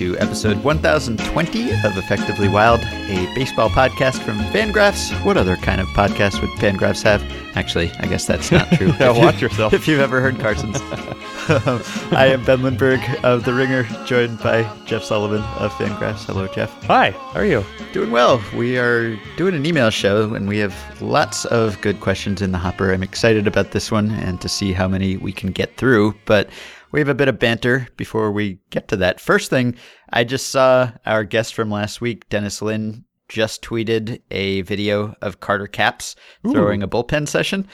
To 0.00 0.16
episode 0.16 0.64
1020 0.64 1.72
of 1.84 1.98
Effectively 1.98 2.48
Wild, 2.48 2.80
a 2.80 3.30
baseball 3.34 3.68
podcast 3.68 4.22
from 4.22 4.38
Fangraphs. 4.38 5.12
What 5.26 5.36
other 5.36 5.56
kind 5.56 5.78
of 5.78 5.88
podcast 5.88 6.40
would 6.40 6.48
Fangraphs 6.52 7.02
have? 7.02 7.22
Actually, 7.54 7.90
I 8.00 8.06
guess 8.06 8.26
that's 8.26 8.50
not 8.50 8.72
true. 8.72 8.94
yeah, 8.98 9.10
watch 9.10 9.42
you- 9.42 9.48
yourself. 9.48 9.74
If 9.74 9.86
you've 9.86 10.00
ever 10.00 10.22
heard 10.22 10.38
Carson's. 10.40 10.80
I 12.12 12.28
am 12.32 12.44
Ben 12.46 12.62
Lindbergh 12.62 13.02
of 13.24 13.44
The 13.44 13.52
Ringer, 13.52 13.82
joined 14.06 14.38
by 14.38 14.62
Jeff 14.86 15.02
Sullivan 15.02 15.42
of 15.58 15.70
Fangraphs. 15.72 16.24
Hello, 16.24 16.46
Jeff. 16.46 16.70
Hi, 16.84 17.10
how 17.10 17.40
are 17.40 17.44
you? 17.44 17.62
Doing 17.92 18.10
well. 18.10 18.42
We 18.54 18.78
are 18.78 19.16
doing 19.36 19.54
an 19.54 19.66
email 19.66 19.90
show, 19.90 20.32
and 20.32 20.48
we 20.48 20.58
have 20.58 20.74
lots 21.02 21.44
of 21.46 21.78
good 21.82 22.00
questions 22.00 22.40
in 22.40 22.52
the 22.52 22.58
hopper. 22.58 22.90
I'm 22.90 23.02
excited 23.02 23.46
about 23.46 23.72
this 23.72 23.90
one 23.90 24.12
and 24.12 24.40
to 24.40 24.48
see 24.48 24.72
how 24.72 24.88
many 24.88 25.18
we 25.18 25.32
can 25.32 25.50
get 25.50 25.76
through. 25.76 26.14
But 26.24 26.48
we 26.92 27.00
have 27.00 27.08
a 27.08 27.14
bit 27.14 27.28
of 27.28 27.38
banter 27.38 27.88
before 27.96 28.30
we 28.30 28.58
get 28.70 28.88
to 28.88 28.96
that. 28.96 29.20
First 29.20 29.50
thing, 29.50 29.76
I 30.12 30.24
just 30.24 30.48
saw 30.48 30.92
our 31.06 31.24
guest 31.24 31.54
from 31.54 31.70
last 31.70 32.00
week, 32.00 32.28
Dennis 32.28 32.60
Lin, 32.60 33.04
just 33.28 33.62
tweeted 33.62 34.20
a 34.30 34.62
video 34.62 35.14
of 35.22 35.40
Carter 35.40 35.68
Capps 35.68 36.16
throwing 36.50 36.82
a 36.82 36.88
bullpen 36.88 37.28
session, 37.28 37.68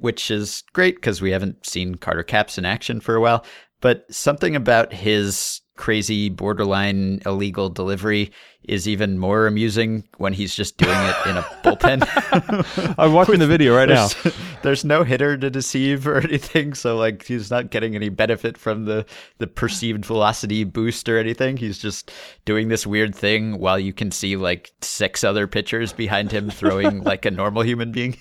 which 0.00 0.30
is 0.30 0.64
great 0.74 0.96
because 0.96 1.22
we 1.22 1.30
haven't 1.30 1.66
seen 1.66 1.94
Carter 1.94 2.22
Capps 2.22 2.58
in 2.58 2.64
action 2.66 3.00
for 3.00 3.14
a 3.14 3.20
while. 3.20 3.44
But 3.80 4.04
something 4.12 4.54
about 4.54 4.92
his 4.92 5.62
crazy 5.78 6.28
borderline 6.28 7.22
illegal 7.24 7.70
delivery 7.70 8.30
is 8.64 8.86
even 8.86 9.18
more 9.18 9.46
amusing 9.46 10.04
when 10.18 10.32
he's 10.32 10.54
just 10.54 10.76
doing 10.76 10.92
it 10.92 11.16
in 11.26 11.36
a 11.36 11.42
bullpen. 11.64 12.94
I'm 12.98 13.14
watching 13.14 13.38
the 13.38 13.46
video 13.46 13.74
right 13.74 13.88
now. 13.88 14.08
there's, 14.08 14.36
there's 14.62 14.84
no 14.84 15.04
hitter 15.04 15.38
to 15.38 15.48
deceive 15.48 16.06
or 16.06 16.18
anything, 16.18 16.74
so 16.74 16.96
like 16.96 17.24
he's 17.24 17.50
not 17.50 17.70
getting 17.70 17.94
any 17.94 18.10
benefit 18.10 18.58
from 18.58 18.84
the 18.84 19.06
the 19.38 19.46
perceived 19.46 20.04
velocity 20.04 20.64
boost 20.64 21.08
or 21.08 21.16
anything. 21.18 21.56
He's 21.56 21.78
just 21.78 22.12
doing 22.44 22.68
this 22.68 22.86
weird 22.86 23.14
thing 23.14 23.58
while 23.58 23.78
you 23.78 23.92
can 23.92 24.10
see 24.10 24.36
like 24.36 24.72
six 24.82 25.24
other 25.24 25.46
pitchers 25.46 25.92
behind 25.92 26.30
him 26.30 26.50
throwing 26.50 27.04
like 27.04 27.24
a 27.24 27.30
normal 27.30 27.62
human 27.62 27.92
being. 27.92 28.18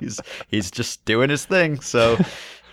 He's 0.00 0.18
he's 0.48 0.70
just 0.70 1.04
doing 1.04 1.30
his 1.30 1.44
thing. 1.44 1.80
So 1.80 2.18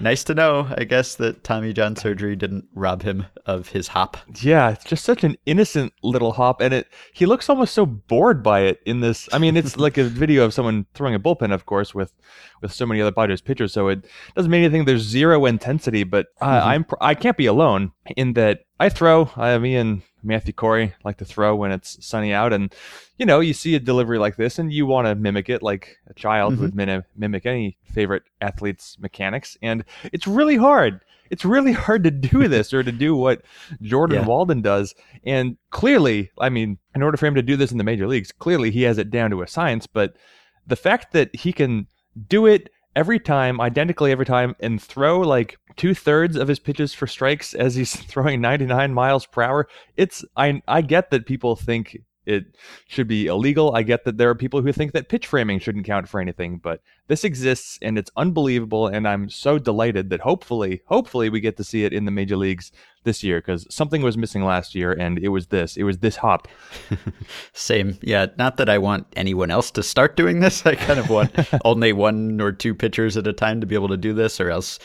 nice 0.03 0.23
to 0.25 0.35
know, 0.35 0.67
I 0.77 0.83
guess, 0.83 1.15
that 1.15 1.43
Tommy 1.43 1.73
John 1.73 1.95
surgery 1.95 2.35
didn't 2.35 2.65
rob 2.75 3.01
him 3.01 3.25
of 3.45 3.69
his 3.69 3.87
hop. 3.87 4.17
Yeah, 4.41 4.69
it's 4.69 4.83
just 4.83 5.03
such 5.03 5.23
an 5.23 5.37
innocent 5.45 5.93
little 6.03 6.33
hop, 6.33 6.61
and 6.61 6.73
it 6.73 6.87
he 7.13 7.25
looks 7.25 7.49
almost 7.49 7.73
so 7.73 7.85
bored 7.85 8.43
by 8.43 8.61
it 8.61 8.81
in 8.85 8.99
this. 8.99 9.27
I 9.33 9.39
mean, 9.39 9.57
it's 9.57 9.77
like 9.77 9.97
a 9.97 10.03
video 10.03 10.43
of 10.45 10.53
someone 10.53 10.85
throwing 10.93 11.15
a 11.15 11.19
bullpen, 11.19 11.53
of 11.53 11.65
course, 11.65 11.95
with 11.95 12.13
with 12.61 12.71
so 12.71 12.85
many 12.85 13.01
other 13.01 13.11
Padres 13.11 13.41
pitchers, 13.41 13.73
so 13.73 13.87
it 13.87 14.05
doesn't 14.35 14.51
mean 14.51 14.63
anything. 14.63 14.85
There's 14.85 15.01
zero 15.01 15.45
intensity, 15.45 16.03
but 16.03 16.27
uh, 16.41 16.61
I'm 16.63 16.85
I 17.01 17.15
can't 17.15 17.37
be 17.37 17.45
alone 17.45 17.93
in 18.15 18.33
that 18.33 18.65
I 18.79 18.89
throw. 18.89 19.31
I 19.35 19.57
me 19.57 19.75
and 19.75 20.01
Matthew 20.23 20.53
Corey 20.53 20.93
like 21.03 21.17
to 21.17 21.25
throw 21.25 21.55
when 21.55 21.71
it's 21.71 22.03
sunny 22.05 22.33
out, 22.33 22.53
and 22.53 22.73
you 23.17 23.25
know, 23.25 23.39
you 23.39 23.53
see 23.53 23.75
a 23.75 23.79
delivery 23.79 24.17
like 24.17 24.35
this, 24.35 24.59
and 24.59 24.71
you 24.71 24.85
want 24.85 25.07
to 25.07 25.15
mimic 25.15 25.49
it 25.49 25.61
like 25.61 25.97
a 26.07 26.13
child 26.13 26.53
mm-hmm. 26.53 26.61
would 26.63 26.75
mim- 26.75 27.03
mimic 27.15 27.45
any 27.45 27.77
favorite 27.83 28.23
athlete's 28.41 28.97
mechanics, 28.99 29.57
and 29.61 29.83
it's 30.11 30.27
really 30.27 30.57
hard. 30.57 31.01
It's 31.29 31.45
really 31.45 31.71
hard 31.85 32.03
to 32.03 32.11
do 32.11 32.47
this 32.47 32.73
or 32.73 32.83
to 32.83 32.91
do 32.91 33.15
what 33.15 33.41
Jordan 33.81 34.21
Yeah. 34.21 34.27
Walden 34.27 34.61
does. 34.61 34.93
And 35.25 35.57
clearly, 35.71 36.31
I 36.37 36.49
mean, 36.49 36.77
in 36.93 37.01
order 37.01 37.17
for 37.17 37.25
him 37.25 37.35
to 37.35 37.41
do 37.41 37.55
this 37.55 37.71
in 37.71 37.77
the 37.77 37.83
major 37.83 38.07
leagues, 38.07 38.31
clearly 38.31 38.71
he 38.71 38.83
has 38.83 38.97
it 38.97 39.09
down 39.09 39.31
to 39.31 39.41
a 39.41 39.47
science. 39.47 39.87
But 39.87 40.15
the 40.67 40.75
fact 40.75 41.11
that 41.13 41.35
he 41.35 41.51
can 41.51 41.87
do 42.27 42.45
it 42.45 42.69
every 42.95 43.19
time, 43.19 43.59
identically 43.61 44.11
every 44.11 44.25
time, 44.25 44.55
and 44.59 44.81
throw 44.81 45.19
like 45.21 45.57
two 45.75 45.93
thirds 45.93 46.35
of 46.35 46.47
his 46.47 46.59
pitches 46.59 46.93
for 46.93 47.07
strikes 47.07 47.53
as 47.53 47.75
he's 47.75 47.95
throwing 48.07 48.41
99 48.41 48.93
miles 48.93 49.25
per 49.25 49.41
hour, 49.41 49.67
it's 49.97 50.23
I 50.35 50.61
I 50.67 50.81
get 50.81 51.11
that 51.11 51.25
people 51.25 51.55
think 51.55 51.97
it 52.25 52.55
should 52.87 53.07
be 53.07 53.27
illegal. 53.27 53.75
I 53.75 53.83
get 53.83 54.05
that 54.05 54.17
there 54.17 54.29
are 54.29 54.35
people 54.35 54.61
who 54.61 54.71
think 54.71 54.93
that 54.93 55.09
pitch 55.09 55.27
framing 55.27 55.59
shouldn't 55.59 55.85
count 55.85 56.07
for 56.07 56.19
anything, 56.19 56.57
but 56.57 56.81
this 57.07 57.23
exists 57.23 57.77
and 57.81 57.97
it's 57.97 58.11
unbelievable. 58.15 58.87
And 58.87 59.07
I'm 59.07 59.29
so 59.29 59.59
delighted 59.59 60.09
that 60.09 60.21
hopefully, 60.21 60.81
hopefully, 60.85 61.29
we 61.29 61.41
get 61.41 61.57
to 61.57 61.63
see 61.63 61.83
it 61.83 61.93
in 61.93 62.05
the 62.05 62.11
major 62.11 62.37
leagues 62.37 62.71
this 63.03 63.23
year 63.23 63.39
because 63.39 63.67
something 63.73 64.01
was 64.01 64.17
missing 64.17 64.43
last 64.43 64.73
year, 64.73 64.93
and 64.93 65.19
it 65.19 65.29
was 65.29 65.47
this. 65.47 65.75
It 65.75 65.83
was 65.83 65.97
this 65.99 66.15
hop. 66.15 66.47
Same. 67.53 67.97
Yeah. 68.01 68.27
Not 68.37 68.57
that 68.57 68.69
I 68.69 68.77
want 68.77 69.07
anyone 69.15 69.51
else 69.51 69.71
to 69.71 69.83
start 69.83 70.15
doing 70.15 70.39
this. 70.39 70.65
I 70.65 70.75
kind 70.75 70.99
of 70.99 71.09
want 71.09 71.33
only 71.65 71.93
one 71.93 72.39
or 72.39 72.51
two 72.51 72.73
pitchers 72.73 73.17
at 73.17 73.27
a 73.27 73.33
time 73.33 73.61
to 73.61 73.67
be 73.67 73.75
able 73.75 73.89
to 73.89 73.97
do 73.97 74.13
this, 74.13 74.39
or 74.39 74.49
else 74.49 74.79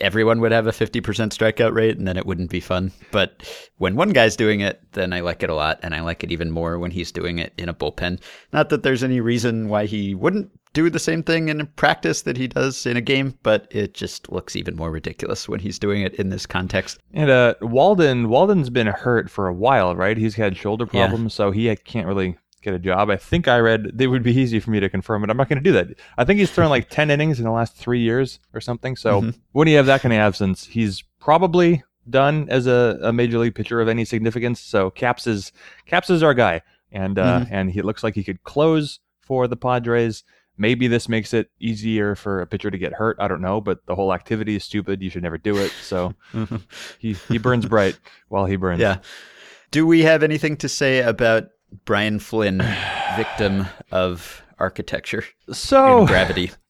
everyone 0.00 0.40
would 0.40 0.52
have 0.52 0.66
a 0.66 0.70
50% 0.72 1.02
strikeout 1.02 1.74
rate 1.74 1.98
and 1.98 2.08
then 2.08 2.16
it 2.16 2.26
wouldn't 2.26 2.50
be 2.50 2.60
fun. 2.60 2.92
But 3.10 3.42
when 3.78 3.94
one 3.96 4.10
guy's 4.10 4.36
doing 4.36 4.60
it, 4.60 4.80
then 4.92 5.12
I 5.12 5.20
like 5.20 5.42
it 5.42 5.50
a 5.50 5.54
lot. 5.54 5.78
And 5.82 5.94
I 5.94 6.00
like 6.00 6.24
it 6.24 6.32
even 6.32 6.50
more 6.50 6.78
when 6.78 6.90
he's 6.90 7.12
doing 7.12 7.38
it 7.38 7.52
in 7.58 7.68
a 7.68 7.74
bullpen. 7.74 8.20
Not 8.52 8.70
that 8.70 8.82
there's 8.82 9.02
any 9.04 9.20
reason 9.20 9.68
why 9.68 9.86
he 9.86 10.14
wouldn't 10.14 10.50
do 10.72 10.88
the 10.88 10.98
same 10.98 11.22
thing 11.22 11.48
in 11.50 11.66
practice 11.76 12.22
that 12.22 12.38
he 12.38 12.46
does 12.48 12.86
in 12.86 12.96
a 12.96 13.00
game, 13.02 13.38
but 13.42 13.66
it 13.70 13.92
just 13.92 14.32
looks 14.32 14.56
even 14.56 14.74
more 14.74 14.90
ridiculous 14.90 15.46
when 15.46 15.60
he's 15.60 15.78
doing 15.78 16.00
it 16.00 16.14
in 16.14 16.30
this 16.30 16.46
context. 16.46 16.98
And 17.12 17.28
uh, 17.28 17.54
Walden, 17.60 18.30
Walden's 18.30 18.70
been 18.70 18.86
hurt 18.86 19.30
for 19.30 19.46
a 19.48 19.52
while, 19.52 19.94
right? 19.94 20.16
He's 20.16 20.34
had 20.34 20.56
shoulder 20.56 20.86
Yeah. 20.90 21.06
problems, 21.08 21.34
so 21.34 21.50
he 21.50 21.74
can't 21.76 22.06
really 22.06 22.38
get 22.62 22.74
a 22.74 22.78
job. 22.78 23.10
I 23.10 23.16
think 23.16 23.48
I 23.48 23.58
read 23.58 23.92
it 24.00 24.06
would 24.06 24.22
be 24.22 24.32
easy 24.38 24.60
for 24.60 24.70
me 24.70 24.80
to 24.80 24.88
confirm 24.88 25.24
it. 25.24 25.30
I'm 25.30 25.36
not 25.36 25.48
going 25.48 25.58
to 25.58 25.62
do 25.62 25.72
that. 25.72 25.88
I 26.16 26.24
think 26.24 26.38
he's 26.38 26.50
thrown 26.50 26.70
like 26.70 26.88
10 26.88 27.10
innings 27.10 27.38
in 27.38 27.44
the 27.44 27.50
last 27.50 27.76
three 27.76 28.00
years 28.00 28.38
or 28.54 28.60
something. 28.60 28.96
So 28.96 29.20
Mhm. 29.22 29.34
when 29.52 29.68
you 29.68 29.76
have 29.76 29.86
that 29.86 30.00
kind 30.02 30.12
of 30.12 30.18
absence, 30.18 30.66
he's 30.66 31.02
probably 31.20 31.82
done 32.08 32.46
as 32.48 32.66
a, 32.66 32.98
a 33.02 33.12
major 33.12 33.38
league 33.38 33.54
pitcher 33.54 33.80
of 33.80 33.88
any 33.88 34.04
significance. 34.04 34.60
So 34.60 34.90
Capps 34.90 35.26
is 35.26 35.52
Capps 35.86 36.10
is 36.10 36.22
our 36.22 36.34
guy, 36.34 36.62
and 36.90 37.18
uh, 37.18 37.40
Mhm. 37.40 37.48
and 37.50 37.70
he 37.70 37.82
looks 37.82 38.02
like 38.02 38.14
he 38.14 38.24
could 38.24 38.42
close 38.44 39.00
for 39.20 39.46
the 39.46 39.56
Padres. 39.56 40.24
Maybe 40.58 40.86
this 40.86 41.08
makes 41.08 41.32
it 41.32 41.50
easier 41.60 42.14
for 42.14 42.40
a 42.40 42.46
pitcher 42.46 42.70
to 42.70 42.76
get 42.78 42.92
hurt. 42.92 43.16
I 43.18 43.26
don't 43.26 43.40
know, 43.40 43.60
but 43.60 43.86
the 43.86 43.94
whole 43.94 44.12
activity 44.12 44.54
is 44.56 44.64
stupid. 44.64 45.00
You 45.02 45.08
should 45.10 45.22
never 45.22 45.38
do 45.38 45.56
it. 45.56 45.70
So 45.82 46.14
he 46.98 47.14
he 47.28 47.38
burns 47.38 47.66
bright 47.66 47.98
while 48.28 48.46
he 48.46 48.56
burns. 48.56 48.80
Yeah. 48.80 48.98
Do 49.70 49.86
we 49.86 50.02
have 50.02 50.22
anything 50.22 50.56
to 50.58 50.68
say 50.68 51.00
about 51.00 51.44
Brian 51.84 52.18
Flynn, 52.18 52.58
victim 53.16 53.66
of 53.90 54.42
architecture 54.58 55.24
So 55.52 56.06
gravity? 56.06 56.50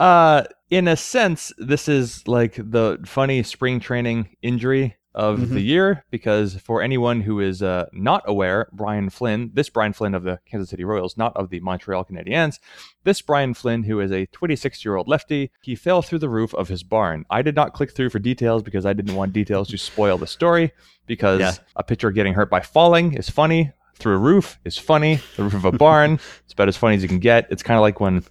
Uh, 0.00 0.42
in 0.68 0.88
a 0.88 0.96
sense, 0.96 1.52
this 1.58 1.86
is 1.88 2.26
like 2.26 2.54
the 2.56 2.98
funny 3.06 3.40
spring 3.44 3.78
training 3.78 4.34
injury 4.42 4.96
of 5.14 5.50
the 5.50 5.60
year 5.60 6.04
because 6.10 6.56
for 6.56 6.82
anyone 6.82 7.20
who 7.20 7.38
is 7.38 7.62
uh, 7.62 7.86
not 7.92 8.22
aware, 8.26 8.68
Brian 8.72 9.10
Flynn, 9.10 9.52
this 9.54 9.68
Brian 9.68 9.92
Flynn 9.92 10.14
of 10.14 10.24
the 10.24 10.40
Kansas 10.50 10.70
City 10.70 10.82
Royals, 10.82 11.16
not 11.16 11.36
of 11.36 11.50
the 11.50 11.60
Montreal 11.60 12.04
Canadiens, 12.04 12.58
this 13.04 13.20
Brian 13.22 13.54
Flynn, 13.54 13.84
who 13.84 14.00
is 14.00 14.10
a 14.10 14.26
26 14.26 14.84
year 14.84 14.96
old 14.96 15.06
lefty, 15.06 15.52
he 15.62 15.76
fell 15.76 16.02
through 16.02 16.18
the 16.20 16.30
roof 16.30 16.52
of 16.54 16.66
his 16.68 16.82
barn. 16.82 17.24
I 17.30 17.42
did 17.42 17.54
not 17.54 17.72
click 17.74 17.92
through 17.94 18.10
for 18.10 18.18
details 18.18 18.62
because 18.64 18.84
I 18.84 18.94
didn't 18.94 19.14
want 19.14 19.32
details 19.34 19.68
to 19.68 19.78
spoil 19.78 20.18
the 20.18 20.26
story 20.26 20.72
because 21.06 21.40
Yeah. 21.40 21.52
a 21.76 21.84
pitcher 21.84 22.10
getting 22.10 22.34
hurt 22.34 22.50
by 22.50 22.60
falling 22.60 23.12
is 23.12 23.28
funny. 23.30 23.70
Through 24.02 24.14
a 24.16 24.18
roof 24.18 24.58
is 24.64 24.76
funny. 24.76 25.20
The 25.36 25.44
roof 25.44 25.54
of 25.54 25.64
a 25.64 25.70
barn, 25.72 26.14
it's 26.44 26.52
about 26.52 26.68
as 26.68 26.76
funny 26.76 26.96
as 26.96 27.02
you 27.02 27.08
can 27.08 27.20
get. 27.20 27.46
It's 27.50 27.62
kind 27.62 27.76
of 27.78 27.82
like 27.82 28.00
when 28.00 28.24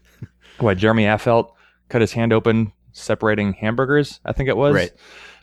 what 0.59 0.77
Jeremy 0.77 1.03
Affeldt 1.05 1.51
cut 1.89 2.01
his 2.01 2.11
hand 2.11 2.33
open 2.33 2.73
separating 2.91 3.53
hamburgers. 3.53 4.19
I 4.25 4.33
think 4.33 4.49
it 4.49 4.57
was 4.57 4.75
Right. 4.75 4.91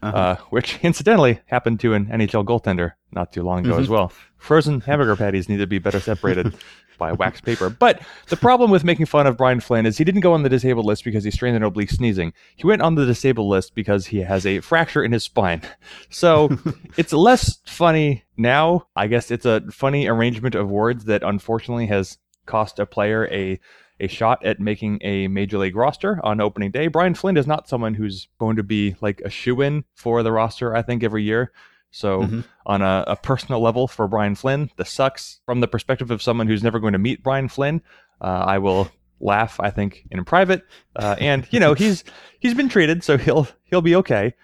Uh-huh. 0.03 0.17
uh, 0.17 0.37
which 0.51 0.79
incidentally 0.83 1.41
happened 1.47 1.81
to 1.81 1.95
an 1.95 2.07
NHL 2.07 2.45
goaltender 2.45 2.93
not 3.11 3.33
too 3.33 3.43
long 3.43 3.65
ago 3.67 3.79
as 3.79 3.89
well. 3.89 4.13
Frozen 4.37 4.83
hamburger 4.83 5.17
patties 5.17 5.49
need 5.49 5.57
to 5.57 5.67
be 5.67 5.79
better 5.79 5.99
separated 5.99 6.55
by 6.99 7.13
wax 7.13 7.41
paper. 7.41 7.71
But 7.71 8.03
the 8.29 8.37
problem 8.37 8.71
with 8.71 8.85
making 8.85 9.07
fun 9.07 9.27
of 9.27 9.37
Brian 9.37 9.61
Flynn 9.61 9.87
is 9.87 9.97
he 9.97 10.05
didn't 10.05 10.21
go 10.21 10.35
on 10.35 10.43
the 10.43 10.49
disabled 10.49 10.87
list 10.87 11.05
because 11.05 11.25
he 11.25 11.31
strained 11.31 11.57
an 11.57 11.63
oblique 11.63 11.91
sneezing. 11.91 12.33
He 12.57 12.67
went 12.67 12.83
on 12.83 12.97
the 12.97 13.07
disabled 13.07 13.49
list 13.49 13.75
because 13.75 14.07
he 14.07 14.19
has 14.19 14.45
a 14.45 14.61
fracture 14.61 15.03
in 15.03 15.13
his 15.13 15.25
spine. 15.25 15.63
So 16.11 16.51
it's 16.97 17.13
less 17.13 17.59
funny 17.65 18.25
now. 18.37 18.89
I 18.95 19.07
guess 19.07 19.31
it's 19.31 19.47
a 19.47 19.63
funny 19.71 20.07
arrangement 20.07 20.55
of 20.55 20.69
words 20.69 21.05
that 21.05 21.23
unfortunately 21.23 21.87
has 21.87 22.19
cost 22.47 22.79
a 22.79 22.87
player 22.87 23.29
a 23.31 23.61
a 24.01 24.07
shot 24.07 24.45
at 24.45 24.61
making 24.61 24.99
a 25.03 25.29
major 25.29 25.59
league 25.59 25.77
roster 25.77 26.21
on 26.23 26.41
opening 26.41 26.71
day. 26.71 26.87
Brian 26.87 27.15
Flynn 27.15 27.37
is 27.37 27.47
not 27.47 27.69
someone 27.69 27.95
who's 27.95 28.29
going 28.39 28.57
to 28.57 28.63
be 28.63 28.95
like 29.01 29.21
a 29.25 29.31
shoe 29.31 29.61
in 29.61 29.85
for 29.95 30.23
the 30.23 30.33
roster, 30.33 30.75
I 30.75 30.83
think, 30.83 31.03
every 31.03 31.25
year. 31.25 31.53
So, 31.91 32.23
Mhm. 32.23 32.45
on 32.67 32.83
a, 32.83 33.05
a 33.07 33.17
personal 33.17 33.61
level 33.61 33.89
for 33.89 34.07
Brian 34.09 34.35
Flynn, 34.35 34.71
this 34.77 34.91
sucks. 34.91 35.41
From 35.47 35.61
the 35.61 35.69
perspective 35.69 36.11
of 36.11 36.21
someone 36.23 36.47
who's 36.47 36.63
never 36.63 36.79
going 36.79 36.93
to 36.93 36.99
meet 36.99 37.23
Brian 37.23 37.49
Flynn, 37.49 37.81
uh, 38.21 38.45
I 38.47 38.59
will 38.59 38.91
laugh. 39.21 39.59
I 39.59 39.71
think 39.71 40.05
in 40.11 40.23
private, 40.25 40.63
uh, 40.97 41.17
and 41.19 41.47
you 41.51 41.59
know 41.61 41.75
he's 41.75 42.05
he's 42.41 42.55
been 42.55 42.69
treated, 42.69 43.03
so 43.05 43.17
he'll 43.17 43.49
he'll 43.65 43.83
be 43.83 43.97
okay. 43.97 44.35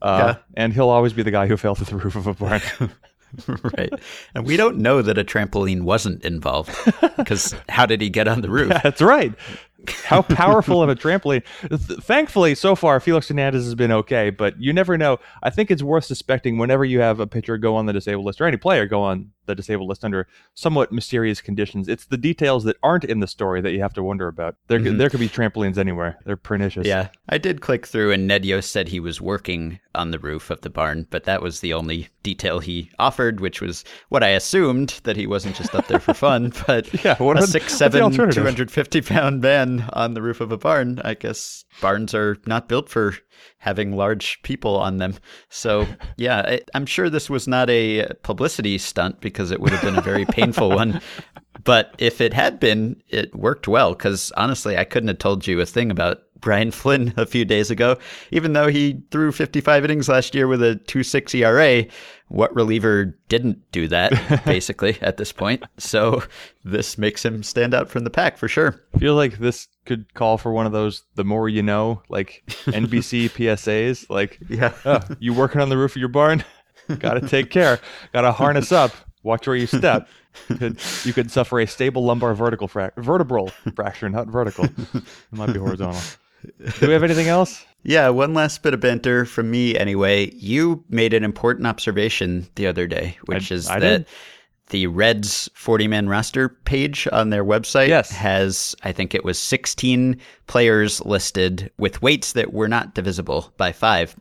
Uh, 0.00 0.34
and 0.56 0.72
he'll 0.72 0.88
always 0.90 1.12
be 1.12 1.24
the 1.24 1.32
guy 1.32 1.48
who 1.48 1.56
fell 1.56 1.74
through 1.74 1.86
the 1.98 2.04
roof 2.04 2.14
of 2.14 2.26
a 2.28 2.34
barn. 2.34 2.60
right. 3.76 3.92
And 4.34 4.44
we 4.46 4.56
don't 4.56 4.76
know 4.78 5.02
that 5.02 5.18
a 5.18 5.24
trampoline 5.24 5.82
wasn't 5.82 6.22
involved 6.24 6.70
because 7.16 7.54
how 7.68 7.86
did 7.86 8.00
he 8.00 8.10
get 8.10 8.28
on 8.28 8.42
the 8.42 8.50
roof? 8.50 8.68
That's 8.82 9.00
right. 9.02 9.32
How 10.04 10.22
powerful 10.22 10.82
of 10.82 10.88
a 10.88 10.94
trampoline. 10.94 11.42
Th- 11.68 12.00
Thankfully, 12.00 12.54
so 12.54 12.74
far, 12.76 13.00
Felix 13.00 13.28
Hernandez 13.28 13.64
has 13.64 13.74
been 13.74 13.92
okay, 13.92 14.30
but 14.30 14.60
you 14.60 14.72
never 14.72 14.96
know. 14.98 15.18
I 15.42 15.50
think 15.50 15.70
it's 15.70 15.82
worth 15.82 16.04
suspecting 16.04 16.58
whenever 16.58 16.84
you 16.84 17.00
have 17.00 17.20
a 17.20 17.26
pitcher 17.26 17.58
go 17.58 17.76
on 17.76 17.86
the 17.86 17.92
disabled 17.92 18.26
list 18.26 18.40
or 18.40 18.46
any 18.46 18.56
player 18.56 18.86
go 18.86 19.02
on 19.02 19.30
the 19.46 19.54
disabled 19.54 19.88
list 19.88 20.04
under 20.04 20.26
somewhat 20.54 20.92
mysterious 20.92 21.40
conditions. 21.40 21.88
It's 21.88 22.04
the 22.06 22.16
details 22.16 22.64
that 22.64 22.76
aren't 22.82 23.04
in 23.04 23.20
the 23.20 23.26
story 23.26 23.60
that 23.60 23.72
you 23.72 23.80
have 23.80 23.94
to 23.94 24.02
wonder 24.02 24.28
about. 24.28 24.56
There, 24.68 24.78
Mhm. 24.78 24.98
there 24.98 25.10
could 25.10 25.20
be 25.20 25.28
trampolines 25.28 25.78
anywhere. 25.78 26.18
They're 26.24 26.36
pernicious. 26.36 26.86
Yeah, 26.86 27.08
I 27.28 27.38
did 27.38 27.60
click 27.60 27.86
through, 27.86 28.12
and 28.12 28.26
Ned 28.26 28.44
Yost 28.44 28.70
said 28.70 28.88
he 28.88 29.00
was 29.00 29.20
working 29.20 29.80
on 29.94 30.10
the 30.10 30.18
roof 30.18 30.50
of 30.50 30.60
the 30.62 30.70
barn, 30.70 31.06
but 31.10 31.24
that 31.24 31.42
was 31.42 31.60
the 31.60 31.72
only 31.74 32.08
detail 32.22 32.60
he 32.60 32.90
offered, 32.98 33.40
which 33.40 33.60
was 33.60 33.84
what 34.08 34.22
I 34.22 34.28
assumed 34.28 35.00
that 35.04 35.16
he 35.16 35.26
wasn't 35.26 35.56
just 35.56 35.74
up 35.74 35.86
there 35.88 36.00
for 36.00 36.14
fun. 36.14 36.52
But 36.66 36.88
Yeah, 37.04 37.16
what 37.18 37.38
a 37.38 37.46
six, 37.46 37.74
seven, 37.76 38.10
two 38.12 38.42
hundred 38.42 38.70
fifty 38.70 39.00
pound 39.00 39.40
man 39.40 39.88
on 39.92 40.14
the 40.14 40.22
roof 40.22 40.40
of 40.40 40.52
a 40.52 40.56
barn. 40.56 41.00
I 41.04 41.14
guess 41.14 41.64
barns 41.80 42.14
are 42.14 42.36
not 42.46 42.68
built 42.68 42.88
for 42.88 43.14
having 43.58 43.96
large 43.96 44.40
people 44.42 44.76
on 44.76 44.98
them. 44.98 45.14
So 45.48 45.86
yeah, 46.16 46.42
I, 46.46 46.60
I'm 46.74 46.86
sure 46.86 47.08
this 47.08 47.30
was 47.30 47.46
not 47.46 47.70
a 47.70 48.08
publicity 48.22 48.78
stunt 48.78 49.20
because 49.20 49.50
it 49.50 49.60
would 49.60 49.72
have 49.72 49.82
been 49.82 49.98
a 49.98 50.02
very 50.02 50.24
painful 50.24 50.70
one. 50.70 51.00
But 51.64 51.94
if 51.98 52.20
it 52.20 52.32
had 52.32 52.58
been, 52.58 53.02
it 53.08 53.34
worked 53.34 53.68
well 53.68 53.92
because 53.92 54.32
honestly, 54.36 54.76
I 54.76 54.84
couldn't 54.84 55.08
have 55.08 55.18
told 55.18 55.46
you 55.46 55.60
a 55.60 55.66
thing 55.66 55.90
about 55.90 56.22
Brian 56.42 56.70
Flynn 56.72 57.14
a 57.16 57.24
few 57.24 57.46
days 57.46 57.70
ago. 57.70 57.96
Even 58.30 58.52
though 58.52 58.68
he 58.68 59.00
threw 59.10 59.32
55 59.32 59.84
innings 59.86 60.08
last 60.10 60.34
year 60.34 60.46
with 60.46 60.62
a 60.62 60.78
2.6 60.86 61.34
ERA, 61.40 61.86
what 62.28 62.54
reliever 62.54 63.16
didn't 63.28 63.58
do 63.72 63.88
that, 63.88 64.42
basically, 64.44 64.98
at 65.00 65.16
this 65.16 65.32
point? 65.32 65.62
So 65.78 66.22
this 66.64 66.98
makes 66.98 67.24
him 67.24 67.42
stand 67.42 67.72
out 67.72 67.88
from 67.88 68.04
the 68.04 68.10
pack 68.10 68.36
for 68.36 68.48
sure. 68.48 68.78
I 68.94 68.98
feel 68.98 69.14
like 69.14 69.38
this 69.38 69.68
could 69.86 70.12
call 70.14 70.36
for 70.38 70.52
one 70.52 70.66
of 70.66 70.72
those 70.72 71.02
the 71.14 71.24
more 71.24 71.48
you 71.48 71.62
know, 71.62 72.02
like 72.10 72.42
NBC 72.66 73.30
PSAs. 73.30 74.10
Like, 74.10 74.38
Yeah. 74.48 74.72
oh, 74.84 75.00
you 75.18 75.32
working 75.34 75.60
on 75.62 75.68
the 75.70 75.78
roof 75.78 75.92
of 75.96 76.00
your 76.00 76.08
barn? 76.08 76.44
Got 76.98 77.14
to 77.14 77.26
take 77.28 77.50
care. 77.50 77.78
Got 78.12 78.22
to 78.22 78.32
harness 78.32 78.72
up. 78.72 78.90
Watch 79.22 79.46
where 79.46 79.54
you 79.56 79.66
step. 79.68 80.08
Could, 80.48 80.80
you 81.04 81.12
could 81.12 81.30
suffer 81.30 81.60
a 81.60 81.66
stable 81.66 82.04
lumbar 82.04 82.34
vertical 82.34 82.66
fra- 82.66 82.92
vertebral 82.96 83.52
fracture, 83.76 84.08
not 84.08 84.26
vertical. 84.28 84.64
It 84.64 85.04
might 85.30 85.52
be 85.52 85.58
horizontal. 85.60 86.00
Do 86.78 86.86
we 86.86 86.92
have 86.92 87.02
anything 87.04 87.28
else? 87.28 87.64
Yeah, 87.84 88.10
one 88.10 88.32
last 88.32 88.62
bit 88.62 88.74
of 88.74 88.80
banter 88.80 89.24
from 89.24 89.50
me 89.50 89.76
anyway. 89.76 90.30
You 90.36 90.84
made 90.88 91.14
an 91.14 91.24
important 91.24 91.66
observation 91.66 92.46
the 92.54 92.68
other 92.68 92.86
day, 92.86 93.18
which 93.24 93.50
I- 93.50 93.54
is 93.56 93.68
I 93.68 93.80
that 93.80 93.98
did. 93.98 94.06
the 94.68 94.86
Reds 94.86 95.50
40 95.54 95.88
man 95.88 96.08
roster 96.08 96.48
page 96.48 97.08
on 97.10 97.30
their 97.30 97.44
website 97.44 97.88
Yes. 97.88 98.12
has, 98.12 98.76
I 98.84 98.92
think 98.92 99.16
it 99.16 99.24
was 99.24 99.36
16 99.36 100.16
players 100.46 101.04
listed 101.04 101.72
with 101.76 102.00
weights 102.02 102.34
that 102.34 102.52
were 102.52 102.68
not 102.68 102.94
divisible 102.94 103.52
by 103.56 103.72
five. 103.72 104.14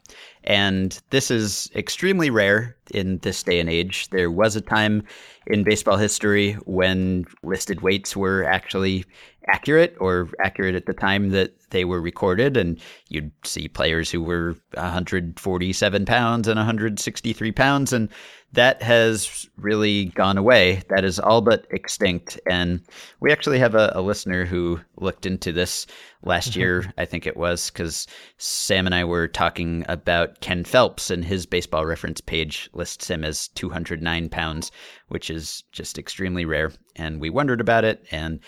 And 0.43 0.99
this 1.11 1.29
is 1.29 1.69
extremely 1.75 2.31
rare 2.31 2.75
in 2.91 3.19
this 3.19 3.43
day 3.43 3.59
and 3.59 3.69
age. 3.69 4.09
There 4.09 4.31
was 4.31 4.55
a 4.55 4.61
time 4.61 5.03
in 5.45 5.63
baseball 5.63 5.97
history 5.97 6.53
when 6.65 7.25
listed 7.43 7.81
weights 7.81 8.15
were 8.15 8.43
actually 8.43 9.05
accurate 9.47 9.95
or 9.99 10.29
accurate 10.43 10.75
at 10.75 10.85
the 10.85 10.93
time 10.93 11.29
that 11.29 11.53
they 11.71 11.85
were 11.85 12.01
recorded. 12.01 12.57
And 12.57 12.79
you'd 13.09 13.31
see 13.43 13.67
players 13.67 14.11
who 14.11 14.21
were 14.21 14.55
147 14.73 16.05
pounds 16.05 16.47
and 16.47 16.57
163 16.57 17.51
pounds. 17.51 17.93
And 17.93 18.09
that 18.53 18.81
has 18.81 19.49
really 19.55 20.05
gone 20.05 20.37
away. 20.37 20.81
That 20.89 21.05
is 21.05 21.19
all 21.19 21.41
but 21.41 21.65
extinct. 21.71 22.39
And 22.49 22.81
we 23.21 23.31
actually 23.31 23.59
have 23.59 23.75
a, 23.75 23.91
a 23.95 24.01
listener 24.01 24.45
who 24.45 24.79
looked 24.97 25.25
into 25.25 25.53
this 25.53 25.87
last 26.23 26.51
mm-hmm. 26.51 26.59
year, 26.59 26.93
I 26.97 27.05
think 27.05 27.25
it 27.25 27.37
was, 27.37 27.71
because 27.71 28.07
Sam 28.37 28.85
and 28.85 28.93
I 28.93 29.05
were 29.05 29.27
talking 29.27 29.85
about 29.87 30.41
Ken 30.41 30.63
Phelps, 30.65 31.09
and 31.09 31.23
his 31.23 31.45
baseball 31.45 31.85
reference 31.85 32.19
page 32.19 32.69
lists 32.73 33.09
him 33.09 33.23
as 33.23 33.47
209 33.49 34.29
pounds, 34.29 34.71
which 35.07 35.29
is 35.29 35.63
just 35.71 35.97
extremely 35.97 36.43
rare. 36.43 36.71
And 36.97 37.21
we 37.21 37.29
wondered 37.29 37.61
about 37.61 37.85
it. 37.85 38.05
And 38.11 38.41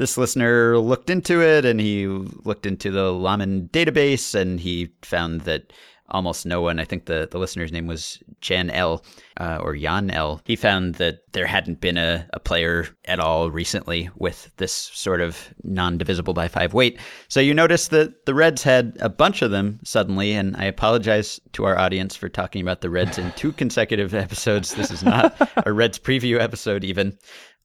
this 0.00 0.16
listener 0.16 0.78
looked 0.78 1.10
into 1.10 1.42
it 1.42 1.66
and 1.66 1.78
he 1.78 2.06
looked 2.06 2.64
into 2.64 2.90
the 2.90 3.12
Lahman 3.12 3.68
database 3.68 4.34
and 4.34 4.58
he 4.58 4.88
found 5.02 5.42
that 5.42 5.74
almost 6.08 6.46
no 6.46 6.62
one, 6.62 6.80
I 6.80 6.86
think 6.86 7.04
the, 7.04 7.28
the 7.30 7.38
listener's 7.38 7.70
name 7.70 7.86
was 7.86 8.18
Jan 8.40 8.70
L 8.70 9.04
uh, 9.38 9.58
or 9.60 9.76
Jan 9.76 10.10
L. 10.10 10.40
He 10.46 10.56
found 10.56 10.94
that 10.94 11.20
there 11.32 11.46
hadn't 11.46 11.82
been 11.82 11.98
a, 11.98 12.26
a 12.32 12.40
player 12.40 12.88
at 13.04 13.20
all 13.20 13.50
recently 13.50 14.08
with 14.16 14.50
this 14.56 14.72
sort 14.72 15.20
of 15.20 15.52
non 15.62 15.98
divisible 15.98 16.32
by 16.32 16.48
five 16.48 16.72
weight. 16.72 16.98
So 17.28 17.38
you 17.38 17.52
notice 17.52 17.88
that 17.88 18.24
the 18.24 18.34
Reds 18.34 18.62
had 18.62 18.96
a 19.00 19.10
bunch 19.10 19.42
of 19.42 19.50
them 19.50 19.80
suddenly. 19.84 20.32
And 20.32 20.56
I 20.56 20.64
apologize 20.64 21.38
to 21.52 21.64
our 21.64 21.78
audience 21.78 22.16
for 22.16 22.30
talking 22.30 22.62
about 22.62 22.80
the 22.80 22.90
Reds 22.90 23.18
in 23.18 23.32
two 23.32 23.52
consecutive 23.52 24.14
episodes. 24.26 24.74
This 24.74 24.90
is 24.90 25.02
not 25.02 25.36
a 25.64 25.72
Reds 25.74 25.98
preview 25.98 26.40
episode, 26.40 26.84
even. 26.84 27.18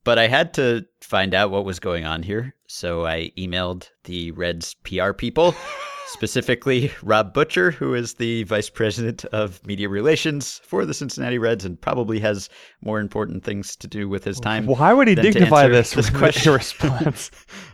But 0.06 0.20
I 0.20 0.28
had 0.28 0.54
to 0.54 0.86
find 1.02 1.34
out 1.34 1.52
what 1.52 1.66
was 1.66 1.80
going 1.80 2.06
on 2.06 2.24
here. 2.24 2.56
So 2.68 3.06
I 3.06 3.32
emailed 3.38 3.90
the 4.04 4.32
Reds 4.32 4.76
PR 4.84 5.14
people, 5.14 5.56
specifically 6.08 6.92
Rob 7.02 7.34
Butcher, 7.34 7.72
who 7.72 7.96
is 7.96 8.14
the 8.14 8.44
vice 8.44 8.70
president 8.70 9.26
of 9.26 9.66
media 9.66 9.90
relations 9.90 10.62
for 10.64 10.86
the 10.86 10.94
Cincinnati 10.94 11.40
Reds 11.40 11.66
and 11.66 11.82
probably 11.82 12.20
has 12.20 12.50
more 12.82 13.00
important 13.00 13.44
things 13.44 13.76
to 13.78 13.88
do 13.88 14.08
with 14.08 14.24
his 14.24 14.40
time. 14.40 14.68
Well, 14.68 14.76
why 14.76 14.94
would 14.94 15.08
he 15.08 15.16
dignify 15.16 15.70
this, 15.70 15.92
this 15.96 16.12
with 16.12 16.18
question. 16.20 16.54
response? 16.54 17.32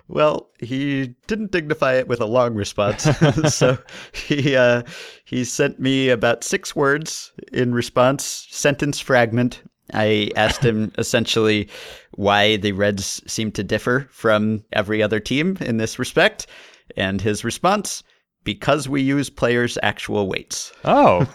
Well, 0.08 0.50
he 0.60 1.16
didn't 1.28 1.52
dignify 1.52 1.96
it 1.96 2.08
with 2.08 2.22
a 2.22 2.26
long 2.26 2.56
response. 2.56 3.04
so 3.54 3.78
he 4.14 4.56
uh, 4.56 4.84
he 5.26 5.44
sent 5.44 5.82
me 5.82 6.08
about 6.08 6.46
six 6.46 6.78
words 6.78 7.34
in 7.52 7.74
response, 7.74 8.48
sentence 8.50 9.02
fragment. 9.02 9.64
I 9.94 10.32
asked 10.36 10.64
him 10.64 10.92
essentially 10.98 11.70
why 12.12 12.58
the 12.58 12.72
Reds 12.72 13.22
seem 13.28 13.52
to 13.54 13.64
differ 13.64 14.08
from 14.12 14.64
every 14.74 15.02
other 15.04 15.20
team 15.20 15.58
in 15.62 15.78
this 15.78 16.00
respect, 16.00 16.48
and 16.98 17.20
his 17.22 17.44
response: 17.44 18.04
because 18.44 18.90
we 18.90 19.02
use 19.02 19.30
players' 19.30 19.78
actual 19.84 20.28
weights. 20.28 20.72
Oh, 20.86 21.28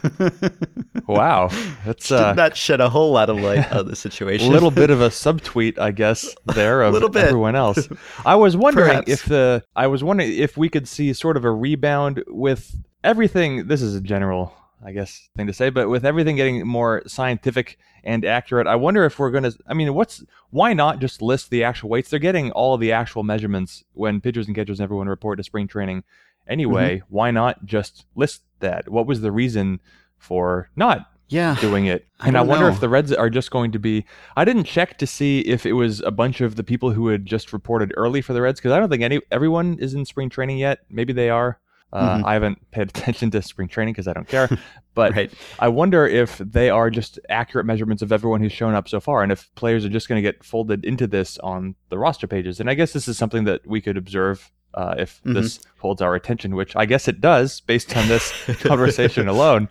wow. 1.06 1.48
That's 1.84 2.08
Did 2.08 2.18
uh, 2.18 2.34
not 2.34 2.56
shed 2.56 2.80
a 2.80 2.88
whole 2.88 3.12
lot 3.12 3.30
of 3.30 3.38
light 3.38 3.70
on 3.72 3.86
the 3.86 3.96
situation. 4.06 4.48
a 4.48 4.52
little 4.52 4.70
bit 4.70 4.90
of 4.90 5.00
a 5.00 5.08
subtweet, 5.08 5.78
I 5.78 5.90
guess, 5.92 6.34
there 6.46 6.82
of 6.82 6.92
Little 6.94 7.08
bit. 7.08 7.24
everyone 7.24 7.54
else. 7.56 7.88
I 8.24 8.34
was 8.36 8.56
wondering 8.56 8.88
Perhaps. 8.88 9.10
if 9.10 9.24
the 9.26 9.62
I 9.76 9.86
was 9.86 10.02
wondering 10.02 10.32
if 10.32 10.56
we 10.56 10.68
could 10.68 10.88
see 10.88 11.12
sort 11.12 11.36
of 11.36 11.44
a 11.44 11.50
rebound 11.50 12.22
with 12.26 12.74
everything. 13.04 13.68
This 13.68 13.82
is 13.82 13.94
a 13.94 14.00
general, 14.00 14.52
I 14.86 14.92
guess, 14.92 15.28
thing 15.36 15.48
to 15.48 15.52
say, 15.52 15.68
but 15.70 15.88
with 15.88 16.06
everything 16.06 16.36
getting 16.36 16.64
more 16.66 17.02
scientific 17.08 17.76
and 18.04 18.24
accurate, 18.24 18.68
I 18.68 18.76
wonder 18.76 19.04
if 19.04 19.18
we're 19.18 19.32
going 19.32 19.42
to. 19.44 19.54
I 19.66 19.74
mean, 19.74 19.92
what's 19.94 20.22
why 20.50 20.72
not 20.74 21.00
just 21.00 21.20
list 21.20 21.50
the 21.50 21.64
actual 21.64 21.88
weights? 21.88 22.08
They're 22.08 22.20
getting 22.20 22.52
all 22.52 22.76
the 22.78 22.92
actual 22.92 23.24
measurements 23.24 23.82
when 23.94 24.20
pitchers 24.20 24.46
and 24.46 24.54
catchers 24.54 24.78
and 24.78 24.84
everyone 24.84 25.08
report 25.08 25.38
to 25.38 25.42
spring 25.44 25.66
training. 25.66 26.04
Anyway, 26.48 26.98
Mm-hmm. 26.98 27.14
why 27.14 27.30
not 27.32 27.66
just 27.66 28.06
list 28.14 28.42
that? 28.60 28.88
What 28.88 29.08
was 29.08 29.20
the 29.20 29.32
reason 29.32 29.80
for 30.18 30.70
not 30.76 31.10
yeah. 31.28 31.56
doing 31.60 31.86
it. 31.86 32.06
And 32.20 32.36
I, 32.36 32.40
don't 32.40 32.48
wonder 32.48 32.66
know. 32.66 32.72
if 32.72 32.80
the 32.80 32.88
Reds 32.88 33.12
are 33.12 33.28
just 33.30 33.50
going 33.50 33.72
to 33.72 33.78
be. 33.78 34.04
I 34.36 34.44
didn't 34.44 34.64
check 34.64 34.98
to 34.98 35.06
see 35.06 35.40
if 35.40 35.66
it 35.66 35.72
was 35.72 36.00
a 36.02 36.10
bunch 36.10 36.40
of 36.40 36.56
the 36.56 36.64
people 36.64 36.92
who 36.92 37.08
had 37.08 37.26
just 37.26 37.52
reported 37.52 37.92
early 37.96 38.22
for 38.22 38.32
the 38.32 38.40
Reds 38.40 38.60
because 38.60 38.72
I 38.72 38.78
don't 38.78 38.88
think 38.88 39.02
any 39.02 39.20
everyone 39.30 39.78
is 39.80 39.94
in 39.94 40.04
spring 40.04 40.28
training 40.30 40.58
yet. 40.58 40.80
Maybe 40.88 41.12
they 41.12 41.28
are. 41.30 41.58
Uh, 41.92 42.18
Mhm. 42.18 42.24
I 42.24 42.32
haven't 42.34 42.70
paid 42.72 42.88
attention 42.88 43.30
to 43.30 43.42
spring 43.42 43.68
training 43.68 43.94
because 43.94 44.08
I 44.08 44.12
don't 44.12 44.28
care. 44.28 44.48
But 44.94 45.12
Right. 45.12 45.30
I 45.58 45.68
wonder 45.68 46.06
if 46.06 46.38
they 46.38 46.70
are 46.70 46.88
just 46.88 47.18
accurate 47.28 47.66
measurements 47.66 48.00
of 48.02 48.12
everyone 48.12 48.40
who's 48.40 48.52
shown 48.52 48.72
up 48.74 48.88
so 48.88 48.98
far, 48.98 49.22
and 49.22 49.30
if 49.30 49.54
players 49.54 49.84
are 49.84 49.90
just 49.90 50.08
going 50.08 50.16
to 50.16 50.22
get 50.22 50.42
folded 50.42 50.86
into 50.86 51.06
this 51.06 51.36
on 51.40 51.74
the 51.90 51.98
roster 51.98 52.26
pages. 52.26 52.60
And 52.60 52.70
I 52.70 52.74
guess 52.74 52.94
this 52.94 53.06
is 53.06 53.18
something 53.18 53.44
that 53.44 53.66
we 53.66 53.82
could 53.82 53.98
observe 53.98 54.50
uh, 54.76 54.94
if 54.98 55.20
Mhm. 55.24 55.34
this 55.34 55.60
holds 55.78 56.02
our 56.02 56.14
attention, 56.14 56.54
which 56.54 56.74
I 56.76 56.84
guess 56.86 57.08
it 57.08 57.20
does 57.20 57.60
based 57.60 57.96
on 57.96 58.08
this 58.08 58.32
conversation 58.62 59.28
alone. 59.28 59.68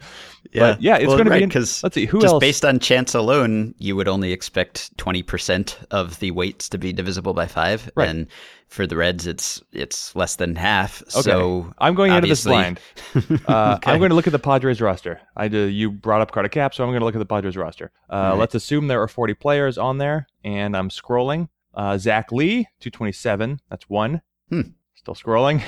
Yeah. 0.51 0.59
But 0.73 0.81
yeah, 0.81 0.95
it's 0.97 1.07
Well, 1.07 1.17
going 1.17 1.25
to 1.29 1.31
be. 1.37 1.43
in- 1.43 1.49
'cause 1.49 1.81
let's 1.83 1.95
see 1.95 2.05
who 2.05 2.21
just 2.21 2.33
else. 2.33 2.39
based 2.41 2.63
on 2.65 2.79
chance 2.79 3.13
alone, 3.15 3.73
you 3.79 3.95
would 3.95 4.07
only 4.07 4.31
expect 4.31 4.95
twenty 4.97 5.23
percent 5.23 5.77
of 5.91 6.19
the 6.19 6.31
weights 6.31 6.69
to 6.69 6.77
be 6.77 6.93
divisible 6.93 7.33
by 7.33 7.47
five, 7.47 7.89
Right. 7.95 8.07
and 8.09 8.27
for 8.67 8.85
the 8.87 8.95
Reds, 8.95 9.25
it's 9.27 9.61
it's 9.73 10.15
less 10.15 10.35
than 10.37 10.55
half. 10.55 11.01
Okay. 11.01 11.21
So 11.21 11.73
I'm 11.79 11.93
going 11.95 12.11
into 12.13 12.27
this 12.27 12.43
blind. 12.43 12.79
Uh, 13.15 13.19
Okay. 13.77 13.91
I'm 13.91 13.99
going 13.99 14.09
to 14.09 14.15
look 14.15 14.27
at 14.27 14.33
the 14.33 14.39
Padres 14.39 14.81
roster. 14.81 15.19
I 15.35 15.47
do, 15.47 15.59
you 15.65 15.91
brought 15.91 16.21
up 16.21 16.31
Carter 16.31 16.49
Cap, 16.49 16.73
so 16.73 16.83
I'm 16.83 16.89
going 16.91 16.99
to 17.01 17.05
look 17.05 17.15
at 17.15 17.19
the 17.19 17.25
Padres 17.25 17.57
roster. 17.57 17.91
Uh, 18.09 18.15
right. 18.31 18.39
Let's 18.39 18.55
assume 18.55 18.87
there 18.87 19.01
are 19.01 19.07
40 19.07 19.33
players 19.33 19.77
on 19.77 19.97
there, 19.97 20.27
and 20.43 20.75
I'm 20.77 20.89
scrolling. 20.89 21.49
Uh, 21.73 21.97
Zach 21.97 22.31
Lee, 22.31 22.67
227. 22.79 23.59
That's 23.69 23.89
one. 23.89 24.21
Hmm. 24.49 24.61
Still 25.05 25.13
scrolling. 25.13 25.61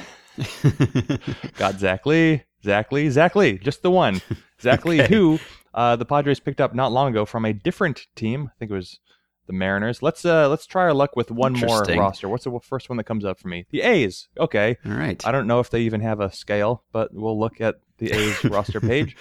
Got 1.60 1.78
Zach 1.78 2.08
Lee. 2.08 2.42
Zach 2.64 2.92
Lee. 2.92 3.12
Zach 3.12 3.36
Lee. 3.36 3.60
Just 3.60 3.84
the 3.84 3.92
one. 3.92 4.20
Zach 4.60 4.84
Lee, 4.84 5.04
who 5.04 5.38
uh, 5.76 5.96
the 5.96 6.06
Padres 6.06 6.40
picked 6.40 6.60
up 6.60 6.74
not 6.74 6.92
long 6.92 7.12
ago 7.12 7.24
from 7.24 7.46
a 7.46 7.54
different 7.54 8.08
team. 8.16 8.50
I 8.52 8.58
think 8.58 8.72
it 8.72 8.74
was 8.74 9.00
the 9.46 9.54
Mariners. 9.54 10.02
Let's 10.02 10.26
uh 10.26 10.50
let's 10.50 10.66
try 10.66 10.82
our 10.86 10.94
luck 10.96 11.16
with 11.16 11.30
one 11.30 11.54
more 11.54 11.84
roster. 11.84 12.28
What's 12.28 12.46
the 12.46 12.60
first 12.64 12.90
one 12.90 12.98
that 12.98 13.04
comes 13.04 13.26
up 13.26 13.40
for 13.40 13.48
me? 13.48 13.68
The 13.70 13.84
A's. 13.84 14.28
Okay. 14.40 14.78
All 14.84 14.94
right. 14.94 15.24
I 15.24 15.32
don't 15.32 15.46
know 15.46 15.60
if 15.60 15.70
they 15.70 15.82
even 15.82 16.02
have 16.02 16.20
a 16.20 16.32
scale, 16.32 16.84
but 16.92 17.14
we'll 17.14 17.40
look 17.40 17.62
at 17.62 17.76
the 18.00 18.12
A's 18.12 18.44
roster 18.46 18.82
page. 18.82 19.16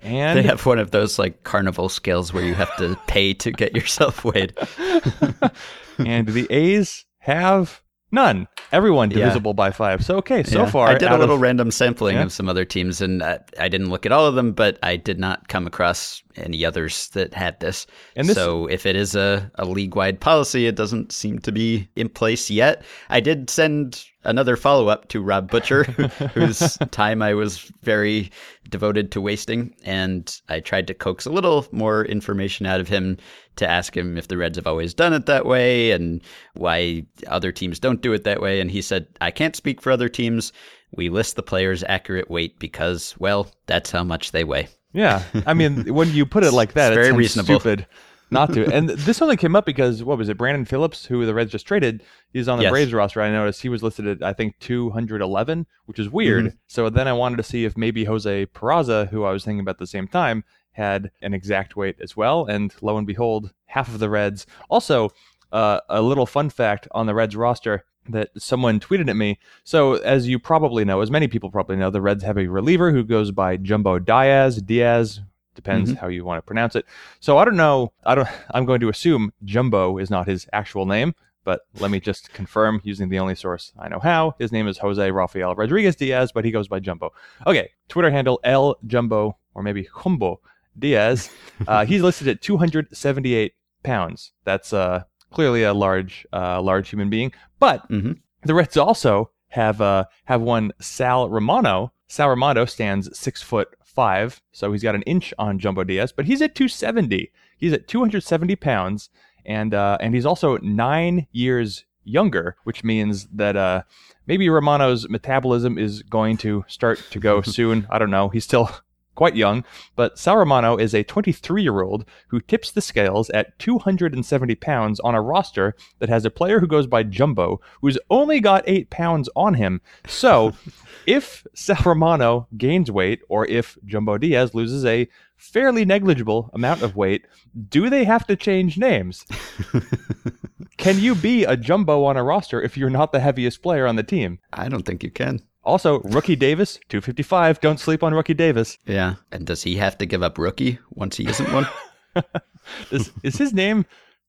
And 0.00 0.38
They 0.38 0.44
have 0.44 0.64
one 0.64 0.78
of 0.78 0.92
those 0.92 1.18
like 1.18 1.42
carnival 1.42 1.88
scales 1.88 2.32
where 2.32 2.44
you 2.44 2.54
have 2.54 2.76
to 2.76 2.96
pay 3.08 3.34
to 3.34 3.50
get 3.50 3.74
yourself 3.74 4.24
weighed. 4.24 4.56
and 5.98 6.28
the 6.28 6.46
A's 6.50 7.04
have 7.18 7.82
none. 8.14 8.48
Everyone 8.72 9.10
Yeah. 9.10 9.18
divisible 9.18 9.52
by 9.54 9.70
five. 9.70 10.04
So 10.04 10.16
okay, 10.16 10.42
so 10.42 10.60
Yeah. 10.62 10.70
far 10.70 10.88
I 10.88 10.94
did 10.94 11.10
a 11.10 11.18
little 11.18 11.34
of- 11.36 11.40
random 11.42 11.70
sampling 11.70 12.16
Yeah. 12.16 12.22
of 12.24 12.32
some 12.32 12.48
other 12.48 12.64
teams, 12.64 13.00
and 13.02 13.22
uh, 13.22 13.38
I 13.60 13.68
didn't 13.68 13.90
look 13.90 14.06
at 14.06 14.12
all 14.12 14.24
of 14.26 14.34
them, 14.34 14.52
but 14.52 14.78
I 14.82 14.96
did 14.96 15.18
not 15.20 15.48
come 15.48 15.66
across 15.66 16.22
any 16.36 16.64
others 16.64 17.08
that 17.10 17.34
had 17.34 17.58
this. 17.60 17.86
And 18.16 18.28
this- 18.28 18.36
so 18.36 18.66
if 18.66 18.86
it 18.86 18.96
is 18.96 19.14
a, 19.14 19.50
a 19.56 19.64
league 19.64 19.94
wide 19.96 20.20
policy, 20.20 20.66
it 20.66 20.74
doesn't 20.76 21.12
seem 21.12 21.38
to 21.40 21.52
be 21.52 21.88
in 21.96 22.08
place 22.08 22.50
yet. 22.50 22.82
I 23.10 23.20
did 23.20 23.50
send 23.50 24.04
another 24.24 24.56
follow 24.56 24.88
up 24.88 25.08
to 25.08 25.20
Rob 25.22 25.50
Butcher, 25.50 25.84
whose 26.34 26.78
time 26.90 27.20
I 27.22 27.34
was 27.34 27.70
very 27.82 28.30
devoted 28.70 29.12
to 29.12 29.20
wasting, 29.20 29.74
and 29.84 30.40
I 30.48 30.60
tried 30.60 30.86
to 30.86 30.94
coax 30.94 31.26
a 31.26 31.30
little 31.30 31.66
more 31.72 32.04
information 32.06 32.64
out 32.66 32.80
of 32.80 32.88
him 32.88 33.18
to 33.56 33.68
ask 33.68 33.96
him 33.96 34.16
if 34.16 34.28
the 34.28 34.36
Reds 34.36 34.56
have 34.56 34.66
always 34.66 34.94
done 34.94 35.12
it 35.12 35.26
that 35.26 35.46
way 35.46 35.90
and 35.92 36.22
why 36.54 37.04
other 37.28 37.52
teams 37.52 37.78
don't 37.78 38.00
do 38.02 38.12
it 38.12 38.24
that 38.24 38.40
way. 38.40 38.60
And 38.60 38.70
he 38.70 38.82
said, 38.82 39.06
I 39.20 39.30
can't 39.30 39.54
speak 39.54 39.80
for 39.82 39.92
other 39.92 40.08
teams. 40.08 40.52
We 40.96 41.08
list 41.08 41.36
the 41.36 41.42
player's 41.42 41.84
accurate 41.84 42.30
weight 42.30 42.58
because, 42.58 43.14
well, 43.18 43.50
that's 43.66 43.90
how 43.90 44.04
much 44.04 44.32
they 44.32 44.44
weigh. 44.44 44.68
Yeah, 44.94 45.22
I 45.44 45.52
mean, 45.54 45.92
when 45.92 46.10
you 46.12 46.24
put 46.24 46.44
it 46.44 46.52
like 46.52 46.72
that, 46.74 46.92
It's 46.92 46.98
it's 46.98 47.06
very 47.08 47.16
reasonable. 47.18 47.58
stupid 47.60 47.86
not 48.30 48.52
to. 48.54 48.64
And 48.72 48.88
this 48.88 49.20
only 49.20 49.36
came 49.36 49.54
up 49.54 49.66
because 49.66 50.02
what 50.02 50.16
was 50.18 50.28
it? 50.28 50.38
Brandon 50.38 50.64
Phillips, 50.64 51.04
who 51.04 51.24
the 51.26 51.34
Reds 51.34 51.52
just 51.52 51.66
traded, 51.66 52.02
he's 52.32 52.48
on 52.48 52.58
the 52.58 52.64
Yes. 52.64 52.70
Braves 52.70 52.92
roster. 52.94 53.20
I 53.20 53.30
noticed 53.30 53.60
he 53.62 53.68
was 53.68 53.82
listed 53.82 54.06
at 54.06 54.22
I 54.22 54.32
think 54.32 54.58
211, 54.60 55.66
which 55.86 55.98
is 55.98 56.08
weird. 56.08 56.44
Mm-hmm. 56.46 56.56
So 56.66 56.88
then 56.90 57.06
I 57.08 57.12
wanted 57.12 57.36
to 57.36 57.42
see 57.42 57.64
if 57.64 57.76
maybe 57.76 58.04
Jose 58.04 58.46
Peraza, 58.46 59.08
who 59.10 59.24
I 59.24 59.32
was 59.32 59.44
thinking 59.44 59.60
about 59.60 59.76
at 59.76 59.78
the 59.80 59.86
same 59.86 60.08
time, 60.08 60.42
had 60.72 61.10
an 61.22 61.34
exact 61.34 61.76
weight 61.76 61.96
as 62.00 62.16
well. 62.16 62.46
And 62.46 62.74
lo 62.82 62.96
and 62.98 63.06
behold, 63.06 63.52
half 63.66 63.88
of 63.88 63.98
the 64.00 64.10
Reds. 64.10 64.46
Also, 64.68 65.10
uh, 65.52 65.80
a 65.88 66.02
little 66.02 66.26
fun 66.26 66.50
fact 66.50 66.88
on 66.92 67.06
the 67.06 67.14
Reds 67.14 67.36
roster 67.36 67.84
that 68.08 68.30
someone 68.36 68.80
tweeted 68.80 69.08
at 69.08 69.16
me. 69.16 69.38
So, 69.64 69.94
as 69.94 70.28
you 70.28 70.38
probably 70.38 70.84
know, 70.84 71.00
as 71.00 71.10
many 71.10 71.28
people 71.28 71.50
probably 71.50 71.76
know, 71.76 71.90
the 71.90 72.00
Reds 72.02 72.22
have 72.24 72.38
a 72.38 72.46
reliever 72.46 72.90
who 72.92 73.02
goes 73.04 73.30
by 73.30 73.56
Jumbo 73.56 73.98
Diaz. 73.98 74.60
Diaz 74.60 75.20
depends 75.54 75.90
Mm-hmm. 75.90 76.00
how 76.00 76.08
you 76.08 76.24
want 76.24 76.38
to 76.38 76.42
pronounce 76.46 76.76
it. 76.76 76.84
So, 77.20 77.38
I 77.38 77.44
don't 77.44 77.56
know. 77.56 77.92
I 78.04 78.14
don't. 78.14 78.28
I'm 78.52 78.64
going 78.66 78.80
to 78.80 78.88
assume 78.88 79.32
Jumbo 79.44 79.98
is 79.98 80.10
not 80.10 80.26
his 80.28 80.46
actual 80.52 80.86
name. 80.86 81.14
But 81.44 81.60
let 81.78 81.90
me 81.90 82.00
just 82.00 82.32
confirm 82.32 82.80
using 82.84 83.10
the 83.10 83.18
only 83.18 83.34
source 83.34 83.72
I 83.78 83.88
know 83.88 83.98
how. 83.98 84.34
His 84.38 84.50
name 84.50 84.66
is 84.66 84.78
Jose 84.78 85.10
Rafael 85.10 85.54
Rodriguez 85.54 85.94
Diaz, 85.94 86.32
but 86.32 86.42
he 86.42 86.50
goes 86.50 86.68
by 86.68 86.80
Jumbo. 86.80 87.12
Okay, 87.46 87.70
Twitter 87.88 88.10
handle 88.10 88.40
L 88.44 88.76
Jumbo 88.86 89.36
or 89.54 89.62
maybe 89.62 89.86
Jumbo 90.02 90.40
Diaz. 90.78 91.30
Uh, 91.68 91.84
he's 91.84 92.00
listed 92.02 92.26
at 92.28 92.40
278 92.42 93.52
pounds. 93.82 94.32
That's 94.44 94.72
uh, 94.72 95.04
clearly 95.34 95.62
a 95.62 95.74
large, 95.74 96.26
uh, 96.32 96.60
large 96.62 96.88
human 96.90 97.10
being. 97.10 97.32
But 97.58 97.88
Mhm. 97.90 98.18
the 98.42 98.54
Reds 98.54 98.76
also 98.76 99.30
have 99.48 99.80
uh, 99.80 100.04
have 100.24 100.40
one 100.40 100.72
Sal 100.80 101.28
Romano. 101.28 101.92
Sal 102.08 102.28
Romano 102.28 102.64
stands 102.64 103.16
six 103.18 103.42
foot 103.42 103.68
five, 103.84 104.40
so 104.52 104.72
he's 104.72 104.82
got 104.82 104.94
an 104.94 105.02
inch 105.02 105.32
on 105.38 105.58
Jumbo 105.58 105.84
Diaz, 105.84 106.12
but 106.12 106.26
he's 106.26 106.42
at 106.42 106.54
270. 106.54 107.30
He's 107.56 107.72
at 107.72 107.86
270 107.88 108.56
pounds, 108.56 109.10
and 109.46 109.72
uh, 109.74 109.96
and 110.00 110.14
he's 110.14 110.26
also 110.26 110.58
nine 110.58 111.26
years 111.32 111.84
younger, 112.06 112.56
which 112.64 112.84
means 112.84 113.26
that 113.32 113.56
uh, 113.56 113.82
maybe 114.26 114.48
Romano's 114.50 115.08
metabolism 115.08 115.78
is 115.78 116.02
going 116.02 116.36
to 116.38 116.64
start 116.68 117.00
to 117.10 117.18
go 117.18 117.40
soon. 117.56 117.86
I 117.90 117.98
don't 117.98 118.10
know. 118.10 118.28
He's 118.28 118.44
still 118.44 118.68
quite 119.14 119.36
young, 119.36 119.64
but 119.96 120.18
Sal 120.18 120.36
Romano 120.36 120.76
is 120.76 120.94
a 120.94 121.04
23 121.04 121.62
year 121.62 121.82
old 121.82 122.04
who 122.28 122.40
tips 122.40 122.70
the 122.70 122.80
scales 122.80 123.30
at 123.30 123.58
270 123.58 124.54
pounds 124.56 125.00
on 125.00 125.14
a 125.14 125.22
roster 125.22 125.74
that 125.98 126.08
has 126.08 126.24
a 126.24 126.30
player 126.30 126.60
who 126.60 126.66
goes 126.66 126.86
by 126.86 127.02
Jumbo, 127.02 127.60
who's 127.80 127.98
only 128.10 128.40
got 128.40 128.64
eight 128.66 128.90
pounds 128.90 129.28
on 129.36 129.54
him. 129.54 129.80
So 130.06 130.54
if 131.06 131.46
Sal 131.54 131.82
Romano 131.84 132.48
gains 132.56 132.90
weight, 132.90 133.22
or 133.28 133.46
if 133.46 133.78
Jumbo 133.84 134.18
Diaz 134.18 134.54
loses 134.54 134.84
a 134.84 135.08
fairly 135.36 135.84
negligible 135.84 136.50
amount 136.54 136.82
of 136.82 136.96
weight, 136.96 137.26
do 137.68 137.90
they 137.90 138.04
have 138.04 138.26
to 138.26 138.36
change 138.36 138.78
names? 138.78 139.24
Can 140.76 140.98
you 140.98 141.14
be 141.14 141.44
a 141.44 141.56
Jumbo 141.56 142.04
on 142.04 142.16
a 142.16 142.24
roster 142.24 142.60
if 142.60 142.76
you're 142.76 142.90
not 142.90 143.12
the 143.12 143.20
heaviest 143.20 143.62
player 143.62 143.86
on 143.86 143.96
the 143.96 144.02
team? 144.02 144.38
I 144.52 144.68
don't 144.68 144.84
think 144.84 145.02
you 145.02 145.10
can. 145.10 145.40
Also, 145.64 146.00
Rookie 146.00 146.36
Davis, 146.36 146.78
255. 146.88 147.60
Don't 147.60 147.80
sleep 147.80 148.02
on 148.02 148.14
Rookie 148.14 148.34
Davis. 148.34 148.78
Yeah. 148.86 149.14
And 149.32 149.46
does 149.46 149.62
he 149.62 149.76
have 149.76 149.96
to 149.98 150.06
give 150.06 150.22
up 150.22 150.38
rookie 150.38 150.78
once 150.90 151.16
he 151.16 151.26
isn't 151.26 151.52
one? 151.52 151.66
Is, 152.90 153.12
is 153.22 153.36
his 153.36 153.52
name 153.52 153.86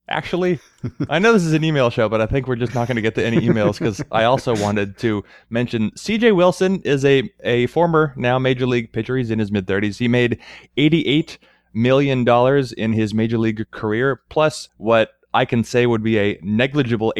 actually? 0.08 0.60
I 1.10 1.20
know 1.20 1.34
this 1.34 1.46
is 1.46 1.54
an 1.54 1.64
email 1.64 1.90
show, 1.90 2.10
but 2.10 2.22
I 2.22 2.26
think 2.26 2.48
we're 2.48 2.56
just 2.56 2.76
not 2.76 2.88
going 2.88 2.96
to 2.96 3.02
get 3.02 3.16
to 3.16 3.26
any 3.26 3.38
emails 3.38 3.80
because 3.80 4.02
I 4.12 4.26
also 4.26 4.56
wanted 4.56 4.98
to 5.00 5.24
mention 5.50 5.92
CJ 5.92 6.36
Wilson 6.36 6.82
is 6.82 7.04
a, 7.06 7.30
a 7.44 7.68
former 7.68 8.14
now 8.16 8.38
major 8.38 8.66
league 8.66 8.92
pitcher. 8.92 9.18
He's 9.18 9.32
in 9.32 9.40
his 9.40 9.52
mid 9.52 9.68
30s. 9.68 9.98
He 9.98 10.08
made 10.08 10.40
$88 10.78 11.38
million 11.74 12.28
in 12.78 12.94
his 12.94 13.14
major 13.14 13.38
league 13.38 13.70
career, 13.72 14.22
plus 14.30 14.70
what 14.78 15.12
I 15.34 15.46
can 15.46 15.64
say 15.64 15.86
would 15.86 16.04
be 16.04 16.18
a 16.18 16.40
negligible 16.42 17.14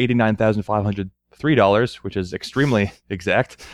$89,503, 1.38 1.96
which 1.96 2.16
is 2.16 2.32
extremely 2.32 2.92
exact. 3.10 3.64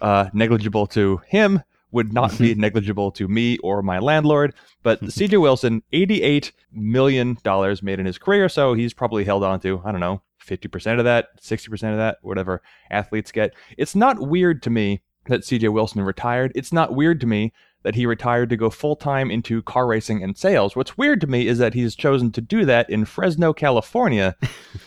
uh, 0.00 0.28
negligible 0.32 0.86
to 0.88 1.20
him 1.26 1.62
would 1.92 2.12
not 2.12 2.36
be 2.38 2.54
negligible 2.66 3.10
to 3.12 3.28
me 3.28 3.58
or 3.58 3.82
my 3.82 3.98
landlord. 3.98 4.54
But 4.82 5.00
CJ 5.02 5.40
Wilson, 5.40 5.82
$88 5.92 6.52
million 6.72 7.38
made 7.82 8.00
in 8.00 8.06
his 8.06 8.18
career. 8.18 8.48
So 8.48 8.74
he's 8.74 8.94
probably 8.94 9.24
held 9.24 9.42
on 9.44 9.60
to, 9.60 9.82
I 9.84 9.92
don't 9.92 10.00
know, 10.00 10.22
50% 10.44 10.98
of 10.98 11.04
that, 11.04 11.40
60% 11.40 11.72
of 11.72 11.96
that, 11.96 12.18
whatever 12.22 12.62
athletes 12.90 13.32
get. 13.32 13.54
It's 13.76 13.94
not 13.94 14.20
weird 14.20 14.62
to 14.64 14.70
me 14.70 15.02
that 15.26 15.40
CJ 15.40 15.72
Wilson 15.72 16.02
retired. 16.02 16.52
It's 16.54 16.72
not 16.72 16.94
weird 16.94 17.20
to 17.20 17.26
me 17.26 17.52
that 17.82 17.94
he 17.94 18.06
retired 18.06 18.50
to 18.50 18.56
go 18.56 18.68
full 18.68 18.96
time 18.96 19.30
into 19.30 19.62
car 19.62 19.86
racing 19.86 20.22
and 20.22 20.36
sales. 20.36 20.74
What's 20.74 20.98
weird 20.98 21.20
to 21.20 21.26
me 21.26 21.46
is 21.46 21.58
that 21.58 21.74
he's 21.74 21.94
chosen 21.94 22.32
to 22.32 22.40
do 22.40 22.64
that 22.64 22.90
in 22.90 23.04
Fresno, 23.04 23.52
California. 23.52 24.36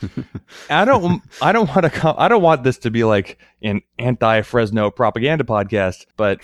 I 0.70 0.86
don't 0.86 1.22
I 1.42 1.52
don't 1.52 1.70
want 1.70 1.84
to 1.84 1.90
come 1.90 2.16
I 2.18 2.28
don't 2.28 2.44
want 2.44 2.64
this 2.64 2.78
to 2.80 2.92
be 2.92 3.04
like 3.04 3.40
an 3.62 3.82
anti-Fresno 3.98 4.92
propaganda 4.92 5.44
podcast, 5.44 6.06
but 6.18 6.42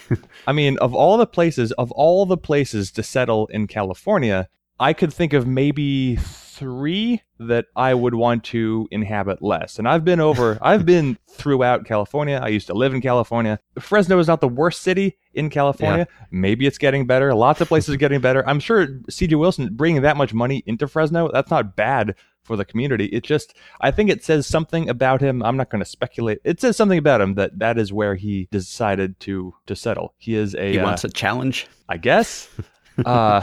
I 0.48 0.54
mean 0.54 0.78
of 0.78 0.94
all 0.94 1.18
the 1.18 1.28
places 1.28 1.72
of 1.74 1.92
all 1.92 2.25
the 2.25 2.38
places 2.38 2.92
to 2.94 3.04
settle 3.04 3.48
in 3.48 3.68
California, 3.68 4.48
I 4.80 4.94
could 4.94 5.14
think 5.14 5.34
of 5.34 5.46
maybe 5.46 6.18
3 6.56 7.22
that 7.40 7.66
I 7.76 7.94
would 7.94 8.16
want 8.16 8.44
to 8.46 8.88
inhabit 8.92 9.42
less. 9.42 9.78
And 9.78 9.88
I've 9.88 10.06
been 10.06 10.20
over 10.20 10.58
I've 10.62 10.86
been 10.86 11.18
throughout 11.30 11.86
California. 11.86 12.40
I 12.42 12.48
used 12.48 12.68
to 12.68 12.74
live 12.74 12.94
in 12.94 13.02
California. 13.02 13.60
Fresno 13.80 14.20
is 14.20 14.28
not 14.28 14.42
the 14.42 14.48
worst 14.48 14.82
city 14.82 15.18
in 15.34 15.50
California. 15.50 16.08
Maybe 16.32 16.66
it's 16.66 16.78
getting 16.78 17.06
better. 17.06 17.34
Lots 17.34 17.62
of 17.62 17.68
places 17.68 17.94
are 17.94 17.98
getting 17.98 18.22
better. 18.22 18.48
I'm 18.48 18.60
sure 18.60 18.88
CJ 18.88 19.38
Wilson 19.38 19.70
bringing 19.74 20.02
that 20.04 20.18
much 20.18 20.34
money 20.34 20.64
into 20.66 20.88
Fresno, 20.88 21.30
that's 21.32 21.52
not 21.52 21.76
bad 21.76 22.16
for 22.46 22.56
the 22.56 22.64
community. 22.64 23.06
It 23.06 23.24
just, 23.24 23.56
I 23.82 23.92
think 23.92 24.10
it 24.10 24.24
says 24.24 24.48
something 24.48 24.88
about 24.88 25.20
him. 25.20 25.44
I'm 25.44 25.58
not 25.58 25.70
going 25.70 25.84
to 25.84 25.90
speculate. 25.90 26.40
It 26.44 26.62
says 26.62 26.78
something 26.78 27.00
about 27.00 27.20
him 27.20 27.34
that 27.36 27.60
that 27.60 27.78
is 27.78 27.92
where 27.92 28.16
he 28.16 28.48
decided 28.52 29.20
to 29.22 29.56
to 29.66 29.76
settle. 29.76 30.14
He 30.18 30.36
is 30.36 30.56
a, 30.56 30.74
He 30.74 30.80
uh, 30.80 30.84
wants 30.84 31.04
a 31.04 31.10
challenge. 31.10 31.68
I 31.90 31.98
guess. 31.98 32.48
uh, 33.06 33.42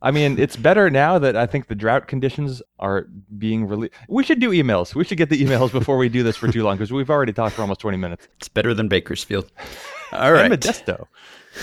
I 0.00 0.12
mean, 0.12 0.38
it's 0.38 0.56
better 0.56 0.90
now 0.90 1.18
that 1.18 1.36
I 1.36 1.46
think 1.46 1.66
the 1.66 1.74
drought 1.74 2.06
conditions 2.06 2.62
are 2.78 3.06
being 3.36 3.66
released. 3.66 3.94
We 4.08 4.22
should 4.22 4.38
do 4.38 4.50
emails. 4.50 4.94
We 4.94 5.04
should 5.04 5.18
get 5.18 5.28
the 5.28 5.42
emails 5.42 5.72
before 5.72 5.96
we 5.96 6.08
do 6.08 6.22
this 6.22 6.36
for 6.36 6.50
too 6.50 6.62
long 6.62 6.76
because 6.76 6.92
we've 6.92 7.10
already 7.10 7.32
talked 7.32 7.56
for 7.56 7.62
almost 7.62 7.80
20 7.80 7.96
minutes. 7.96 8.28
It's 8.36 8.48
better 8.48 8.74
than 8.74 8.86
Bakersfield. 8.86 9.50
All 10.12 10.32
right. 10.32 10.52
And. 10.52 10.62
Modesto. 10.62 11.06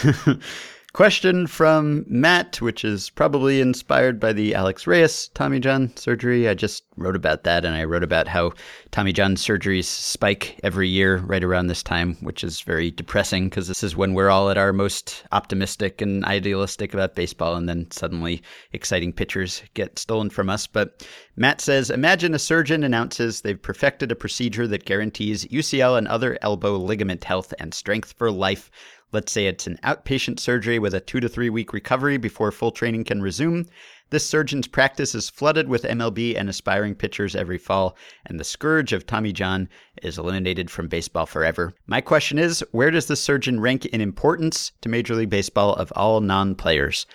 Question 0.96 1.46
from 1.46 2.06
Matt, 2.08 2.62
which 2.62 2.86
is 2.86 3.10
probably 3.10 3.60
inspired 3.60 4.18
by 4.18 4.32
the 4.32 4.56
Alex 4.56 4.88
Reyes 4.88 5.28
Tommy 5.34 5.60
John 5.60 5.92
surgery. 5.98 6.48
I 6.48 6.54
just 6.54 6.86
wrote 6.96 7.18
about 7.18 7.44
that, 7.44 7.66
and 7.66 7.76
I 7.76 7.84
wrote 7.84 8.02
about 8.02 8.30
how 8.30 8.54
Tommy 8.92 9.12
John 9.12 9.36
surgeries 9.36 9.84
spike 9.84 10.58
every 10.64 10.88
year 10.88 11.18
right 11.18 11.44
around 11.44 11.68
this 11.68 11.84
time, 11.84 12.16
which 12.22 12.46
is 12.46 12.62
very 12.62 12.92
depressing 12.92 13.50
because 13.50 13.68
this 13.68 13.84
is 13.84 13.98
when 13.98 14.14
we're 14.14 14.30
all 14.30 14.50
at 14.50 14.58
our 14.58 14.72
most 14.72 15.26
optimistic 15.34 16.00
and 16.00 16.24
idealistic 16.24 16.94
about 16.94 17.14
baseball, 17.14 17.58
and 17.58 17.68
then 17.68 17.92
suddenly 17.92 18.42
exciting 18.72 19.12
pitchers 19.12 19.64
get 19.74 20.00
stolen 20.00 20.30
from 20.30 20.50
us. 20.50 20.66
But 20.66 21.06
Matt 21.36 21.60
says 21.60 21.90
Imagine 21.90 22.34
a 22.34 22.40
surgeon 22.40 22.86
announces 22.86 23.42
they've 23.42 23.62
perfected 23.62 24.14
a 24.14 24.16
procedure 24.16 24.66
that 24.68 24.86
guarantees 24.86 25.44
UCL 25.48 25.98
and 25.98 26.08
other 26.08 26.38
elbow 26.42 26.78
ligament 26.78 27.26
health 27.26 27.54
and 27.60 27.74
strength 27.74 28.14
for 28.18 28.32
life. 28.32 28.72
Let's 29.16 29.32
say 29.32 29.48
it's 29.48 29.66
an 29.66 29.80
outpatient 29.82 30.42
surgery 30.42 30.78
with 30.78 30.94
a 30.94 31.00
two 31.00 31.22
to 31.22 31.30
three 31.30 31.50
week 31.50 31.72
recovery 31.72 32.18
before 32.18 32.52
full 32.52 32.72
training 32.72 33.06
can 33.06 33.22
resume. 33.22 33.66
This 34.10 34.28
surgeon's 34.28 34.68
practice 34.68 35.16
is 35.16 35.30
flooded 35.30 35.70
with 35.70 35.84
MLB 35.84 36.38
and 36.38 36.50
aspiring 36.50 36.96
pitchers 36.96 37.34
every 37.34 37.58
fall, 37.58 37.96
and 38.26 38.38
the 38.38 38.44
scourge 38.44 38.92
of 38.92 39.08
Tommy 39.08 39.32
John 39.32 39.70
is 40.04 40.18
eliminated 40.18 40.70
from 40.70 40.90
baseball 40.90 41.26
forever. 41.26 41.74
My 41.88 42.02
question 42.02 42.38
is 42.38 42.60
where 42.72 42.92
does 42.92 43.08
this 43.08 43.24
surgeon 43.24 43.62
rank 43.62 43.86
in 43.86 44.02
importance 44.02 44.74
to 44.82 44.90
Major 44.90 45.16
League 45.16 45.30
Baseball 45.30 45.74
of 45.76 45.94
all 45.96 46.20
non 46.20 46.54
players? 46.54 47.06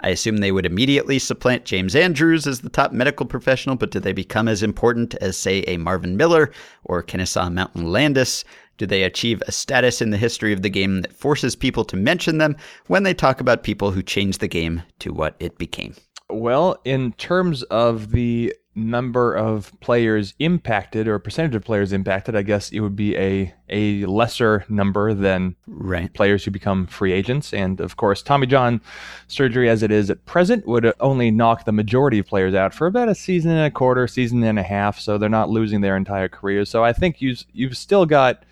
I 0.00 0.10
assume 0.10 0.36
they 0.36 0.52
would 0.52 0.64
immediately 0.64 1.18
supplant 1.18 1.64
James 1.64 1.96
Andrews 1.96 2.46
as 2.46 2.60
the 2.60 2.68
top 2.68 2.92
medical 2.92 3.26
professional, 3.26 3.74
but 3.74 3.90
do 3.90 3.98
they 3.98 4.12
become 4.12 4.46
as 4.46 4.62
important 4.62 5.16
as, 5.16 5.36
say, 5.36 5.64
a 5.66 5.76
Marvin 5.76 6.16
Miller 6.16 6.52
or 6.84 7.02
Kennesaw 7.02 7.50
Mountain 7.50 7.90
Landis? 7.90 8.44
Do 8.78 8.86
they 8.86 9.02
achieve 9.02 9.42
a 9.46 9.52
status 9.52 10.00
in 10.00 10.10
the 10.10 10.16
history 10.16 10.52
of 10.52 10.62
the 10.62 10.70
game 10.70 11.02
that 11.02 11.12
forces 11.12 11.54
people 11.54 11.84
to 11.84 11.96
mention 11.96 12.38
them 12.38 12.56
when 12.86 13.02
they 13.02 13.14
talk 13.14 13.40
about 13.40 13.62
people 13.62 13.90
who 13.90 14.02
changed 14.02 14.40
the 14.40 14.48
game 14.48 14.82
to 15.00 15.12
what 15.12 15.36
it 15.40 15.58
became? 15.58 15.94
Well, 16.30 16.78
in 16.84 17.12
terms 17.14 17.62
of 17.64 18.12
the 18.12 18.54
number 18.78 19.34
of 19.34 19.72
players 19.80 20.34
impacted 20.38 21.08
or 21.08 21.18
percentage 21.18 21.54
of 21.54 21.64
players 21.64 21.92
impacted, 21.92 22.36
I 22.36 22.42
guess 22.42 22.70
it 22.70 22.80
would 22.80 22.96
be 22.96 23.16
a 23.16 23.52
a 23.70 24.06
lesser 24.06 24.64
number 24.68 25.12
than 25.12 25.54
right. 25.66 26.12
players 26.14 26.44
who 26.44 26.50
become 26.50 26.86
free 26.86 27.12
agents. 27.12 27.52
And 27.52 27.80
of 27.80 27.96
course, 27.96 28.22
Tommy 28.22 28.46
John 28.46 28.80
surgery 29.26 29.68
as 29.68 29.82
it 29.82 29.90
is 29.90 30.08
at 30.08 30.24
present 30.24 30.66
would 30.66 30.90
only 31.00 31.30
knock 31.30 31.64
the 31.64 31.72
majority 31.72 32.18
of 32.18 32.26
players 32.26 32.54
out 32.54 32.72
for 32.72 32.86
about 32.86 33.08
a 33.08 33.14
season 33.14 33.50
and 33.50 33.66
a 33.66 33.70
quarter, 33.70 34.06
season 34.06 34.42
and 34.42 34.58
a 34.58 34.62
half. 34.62 34.98
So 34.98 35.18
they're 35.18 35.28
not 35.28 35.50
losing 35.50 35.80
their 35.80 35.96
entire 35.96 36.28
careers. 36.28 36.70
So 36.70 36.84
I 36.84 36.92
think 36.92 37.20
you 37.20 37.34
you've 37.52 37.76
still 37.76 38.06
got 38.06 38.44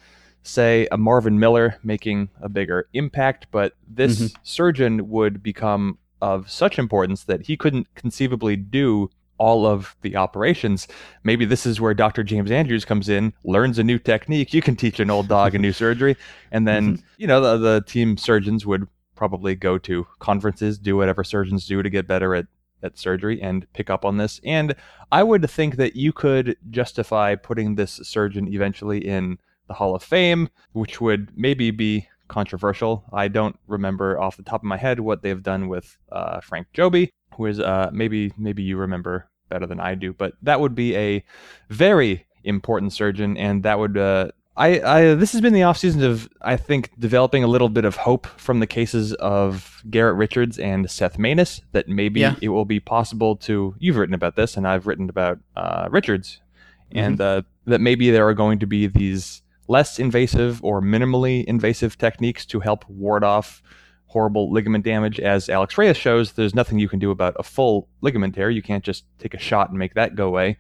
say 0.47 0.87
a 0.91 0.97
Marvin 0.97 1.39
Miller 1.39 1.79
making 1.83 2.29
a 2.41 2.49
bigger 2.49 2.89
impact, 2.93 3.47
but 3.51 3.75
this 3.89 4.21
mm-hmm. 4.21 4.41
surgeon 4.43 5.11
would 5.11 5.43
become 5.43 5.99
of 6.23 6.51
such 6.51 6.79
importance 6.79 7.25
that 7.25 7.47
he 7.47 7.57
couldn't 7.57 7.95
conceivably 7.95 8.57
do 8.57 9.11
all 9.39 9.67
of 9.67 9.97
the 10.01 10.17
operations. 10.17 10.89
Maybe 11.23 11.45
this 11.45 11.67
is 11.67 11.81
where 11.81 11.95
Dr. 11.95 12.25
James 12.25 12.51
Andrews 12.51 12.85
comes 12.85 13.09
in, 13.09 13.35
learns 13.45 13.79
a 13.79 13.85
new 13.85 13.99
technique. 13.99 14.55
You 14.55 14.63
can 14.63 14.77
teach 14.77 14.99
an 14.99 15.11
old 15.11 15.29
dog 15.29 15.55
a 15.55 15.59
new 15.59 15.73
surgery. 15.73 16.17
And 16.51 16.67
then, 16.67 16.95
mm-hmm. 16.95 17.07
you 17.19 17.27
know, 17.27 17.41
the, 17.41 17.59
the 17.59 17.81
team 17.83 18.17
surgeons 18.17 18.65
would 18.65 18.89
probably 19.15 19.55
go 19.55 19.79
to 19.79 20.07
conferences, 20.21 20.79
do 20.79 20.97
whatever 20.97 21.23
surgeons 21.23 21.67
do 21.67 21.83
to 21.83 21.91
get 21.91 22.07
better 22.07 22.35
at, 22.35 22.47
at 22.83 22.99
surgery 22.99 23.43
and 23.43 23.71
pick 23.75 23.91
up 23.91 24.05
on 24.05 24.17
this. 24.17 24.41
And 24.45 24.75
I 25.13 25.23
would 25.23 25.49
think 25.51 25.77
that 25.77 25.97
you 25.97 26.13
could 26.13 26.57
justify 26.71 27.35
putting 27.35 27.75
this 27.75 27.93
surgeon 28.03 28.49
eventually 28.49 29.07
in 29.07 29.39
the 29.67 29.75
Hall 29.75 29.95
of 29.95 30.03
Fame, 30.03 30.49
which 30.73 31.01
would 31.01 31.31
maybe 31.37 31.71
be 31.71 32.09
controversial. 32.29 33.05
I 33.13 33.29
don't 33.29 33.59
remember 33.67 34.19
off 34.19 34.37
the 34.37 34.43
top 34.43 34.61
of 34.61 34.65
my 34.65 34.77
head 34.77 35.01
what 35.01 35.23
they've 35.23 35.43
done 35.43 35.69
with 35.69 35.97
uh, 36.11 36.41
Frank 36.41 36.69
Jobe, 36.75 37.11
who 37.37 37.47
is 37.47 37.61
uh, 37.61 37.91
maybe 37.93 38.33
maybe 38.37 38.63
you 38.63 38.77
remember 38.77 39.29
better 39.49 39.67
than 39.67 39.81
I 39.81 39.95
do, 39.95 40.13
but 40.13 40.35
that 40.43 40.61
would 40.61 40.75
be 40.75 40.97
a 40.97 41.25
very 41.71 42.27
important 42.45 42.93
surgeon, 42.93 43.37
and 43.37 43.63
that 43.63 43.79
would. 43.79 43.97
Uh, 43.97 44.31
I, 44.59 44.81
I 44.81 45.15
this 45.15 45.33
has 45.33 45.43
been 45.43 45.53
the 45.53 45.65
off 45.65 45.77
season 45.77 46.03
of 46.03 46.31
I 46.41 46.57
think 46.57 46.91
developing 46.99 47.45
a 47.45 47.47
little 47.47 47.69
bit 47.69 47.85
of 47.85 47.97
hope 47.97 48.27
from 48.27 48.61
the 48.61 48.67
cases 48.67 49.13
of 49.15 49.83
Garrett 49.91 50.17
Richards 50.17 50.59
and 50.59 50.91
Seth 50.91 51.19
Maness 51.19 51.61
that 51.73 51.89
maybe 51.89 52.21
yeah. 52.21 52.37
it 52.41 52.49
will 52.49 52.65
be 52.65 52.81
possible 52.81 53.37
to 53.37 53.75
you've 53.79 53.97
written 53.97 54.15
about 54.15 54.35
this 54.35 54.57
and 54.57 54.67
I've 54.67 54.87
written 54.87 55.11
about 55.11 55.41
uh, 55.57 55.89
Richards 55.91 56.41
mm-hmm. 56.89 56.99
and 56.99 57.21
uh, 57.21 57.43
that 57.67 57.83
maybe 57.83 58.11
there 58.11 58.27
are 58.27 58.33
going 58.33 58.59
to 58.61 58.67
be 58.67 58.87
these 58.87 59.43
less 59.69 59.99
invasive 59.99 60.63
or 60.65 60.81
minimally 60.81 61.45
invasive 61.45 61.99
techniques 61.99 62.47
to 62.47 62.61
help 62.61 62.89
ward 62.89 63.25
off 63.25 63.63
horrible 64.07 64.51
ligament 64.53 64.85
damage. 64.85 65.21
As 65.21 65.49
Alex 65.49 65.77
Reyes 65.77 65.97
shows, 65.97 66.33
there's 66.33 66.55
nothing 66.55 66.79
you 66.79 66.89
can 66.89 66.99
do 66.99 67.11
about 67.11 67.37
a 67.39 67.43
full 67.43 67.89
ligament 68.01 68.35
tear. 68.35 68.51
You 68.51 68.63
can't 68.63 68.85
just 68.85 69.05
take 69.19 69.35
a 69.35 69.39
shot 69.39 69.71
and 69.71 69.79
make 69.79 69.95
that 69.95 70.15
go 70.15 70.29
away. 70.29 70.59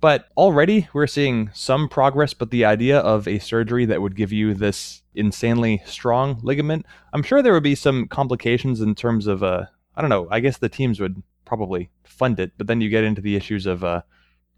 But 0.00 0.28
already 0.36 0.88
we're 0.92 1.08
seeing 1.08 1.50
some 1.52 1.88
progress, 1.88 2.32
but 2.32 2.50
the 2.50 2.64
idea 2.64 2.98
of 2.98 3.26
a 3.26 3.40
surgery 3.40 3.84
that 3.86 4.00
would 4.00 4.14
give 4.14 4.32
you 4.32 4.54
this 4.54 5.02
insanely 5.14 5.82
strong 5.86 6.38
ligament, 6.42 6.86
I'm 7.12 7.24
sure 7.24 7.42
there 7.42 7.52
would 7.52 7.64
be 7.64 7.74
some 7.74 8.06
complications 8.06 8.80
in 8.80 8.94
terms 8.94 9.26
of, 9.26 9.42
uh, 9.42 9.66
I 9.96 10.00
don't 10.00 10.10
know, 10.10 10.28
I 10.30 10.38
guess 10.40 10.58
the 10.58 10.68
teams 10.68 11.00
would 11.00 11.20
probably 11.44 11.90
fund 12.04 12.38
it, 12.38 12.52
but 12.56 12.68
then 12.68 12.80
you 12.80 12.88
get 12.90 13.04
into 13.04 13.20
the 13.20 13.34
issues 13.34 13.66
of, 13.66 13.82
uh, 13.82 14.02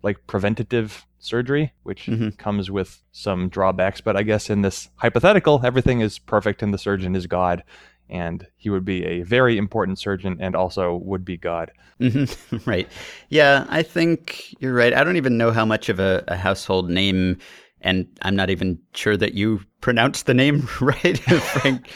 like 0.02 0.26
preventative 0.26 1.06
surgery, 1.18 1.72
which 1.82 2.06
mm-hmm. 2.06 2.30
comes 2.30 2.70
with 2.70 3.02
some 3.12 3.48
drawbacks. 3.48 4.00
But 4.00 4.16
I 4.16 4.22
guess 4.22 4.50
in 4.50 4.62
this 4.62 4.88
hypothetical, 4.96 5.60
everything 5.64 6.00
is 6.00 6.18
perfect 6.18 6.62
and 6.62 6.74
the 6.74 6.78
surgeon 6.78 7.14
is 7.14 7.26
God. 7.26 7.62
And 8.08 8.46
he 8.56 8.70
would 8.70 8.84
be 8.84 9.04
a 9.04 9.22
very 9.22 9.56
important 9.56 9.98
surgeon 9.98 10.38
and 10.40 10.56
also 10.56 10.96
would 10.96 11.24
be 11.24 11.36
God. 11.36 11.70
Mm-hmm. 12.00 12.56
right. 12.68 12.88
Yeah, 13.28 13.66
I 13.68 13.82
think 13.82 14.54
you're 14.58 14.74
right. 14.74 14.92
I 14.92 15.04
don't 15.04 15.16
even 15.16 15.38
know 15.38 15.52
how 15.52 15.64
much 15.64 15.88
of 15.88 16.00
a, 16.00 16.24
a 16.26 16.36
household 16.36 16.90
name, 16.90 17.38
and 17.82 18.08
I'm 18.22 18.34
not 18.34 18.50
even 18.50 18.80
sure 18.94 19.16
that 19.16 19.34
you 19.34 19.60
pronounce 19.80 20.22
the 20.22 20.34
name 20.34 20.68
right, 20.80 21.18
Frank. 21.18 21.88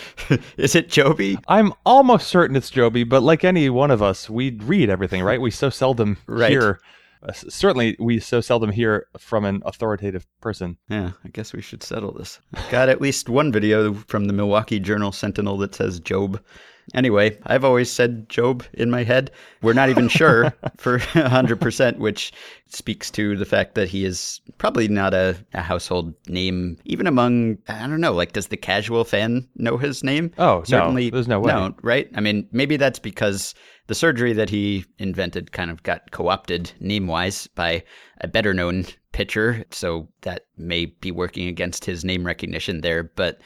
is 0.56 0.76
it 0.76 0.88
Joby? 0.88 1.38
I'm 1.48 1.72
almost 1.84 2.28
certain 2.28 2.54
it's 2.54 2.70
Joby, 2.70 3.02
but 3.02 3.22
like 3.22 3.42
any 3.42 3.68
one 3.70 3.90
of 3.90 4.02
us, 4.02 4.30
we 4.30 4.50
read 4.50 4.90
everything, 4.90 5.22
right? 5.22 5.40
We 5.40 5.50
so 5.50 5.70
seldom 5.70 6.18
right. 6.26 6.50
hear 6.50 6.78
Uh, 7.26 7.32
certainly 7.32 7.96
we 7.98 8.20
so 8.20 8.40
seldom 8.40 8.70
hear 8.70 9.06
from 9.18 9.44
an 9.44 9.62
authoritative 9.64 10.26
person. 10.40 10.76
Yeah, 10.88 11.12
I 11.24 11.28
guess 11.28 11.52
we 11.52 11.62
should 11.62 11.82
settle 11.82 12.12
this. 12.12 12.40
Got 12.70 12.88
at 12.88 13.00
least 13.00 13.28
one 13.28 13.50
video 13.50 13.94
from 13.94 14.26
the 14.26 14.32
Milwaukee 14.32 14.80
Journal 14.80 15.12
Sentinel 15.12 15.56
that 15.58 15.74
says 15.74 16.00
Job. 16.00 16.42
Anyway, 16.92 17.38
I've 17.44 17.64
always 17.64 17.90
said 17.90 18.28
Job 18.28 18.64
in 18.74 18.90
my 18.90 19.04
head. 19.04 19.30
We're 19.62 19.72
not 19.72 19.88
even 19.88 20.08
sure 20.08 20.52
for 20.76 20.98
100%, 20.98 21.98
which 21.98 22.32
speaks 22.68 23.10
to 23.12 23.36
the 23.36 23.44
fact 23.44 23.74
that 23.74 23.88
he 23.88 24.04
is 24.04 24.40
probably 24.58 24.88
not 24.88 25.14
a, 25.14 25.36
a, 25.54 25.62
household 25.62 26.12
name, 26.28 26.76
even 26.84 27.06
among, 27.06 27.58
I 27.68 27.86
don't 27.86 28.00
know, 28.00 28.12
like, 28.12 28.32
does 28.32 28.48
the 28.48 28.56
casual 28.56 29.04
fan 29.04 29.48
know 29.56 29.78
his 29.78 30.04
name? 30.04 30.32
Oh, 30.38 30.62
certainly. 30.64 31.04
No, 31.06 31.10
there's 31.10 31.28
no 31.28 31.40
way. 31.40 31.52
No, 31.52 31.74
right? 31.82 32.10
I 32.14 32.20
mean, 32.20 32.48
maybe 32.52 32.76
that's 32.76 32.98
because 32.98 33.54
the 33.86 33.94
surgery 33.94 34.32
that 34.32 34.50
he 34.50 34.84
invented 34.98 35.52
kind 35.52 35.70
of 35.70 35.82
got 35.82 36.10
co 36.10 36.28
opted 36.28 36.72
name 36.80 37.06
wise 37.06 37.46
by 37.48 37.82
a 38.20 38.28
better 38.28 38.54
known 38.54 38.86
pitcher. 39.12 39.64
So 39.70 40.08
that 40.22 40.46
may 40.56 40.86
be 40.86 41.10
working 41.10 41.48
against 41.48 41.84
his 41.84 42.04
name 42.04 42.26
recognition 42.26 42.80
there. 42.80 43.04
But 43.04 43.40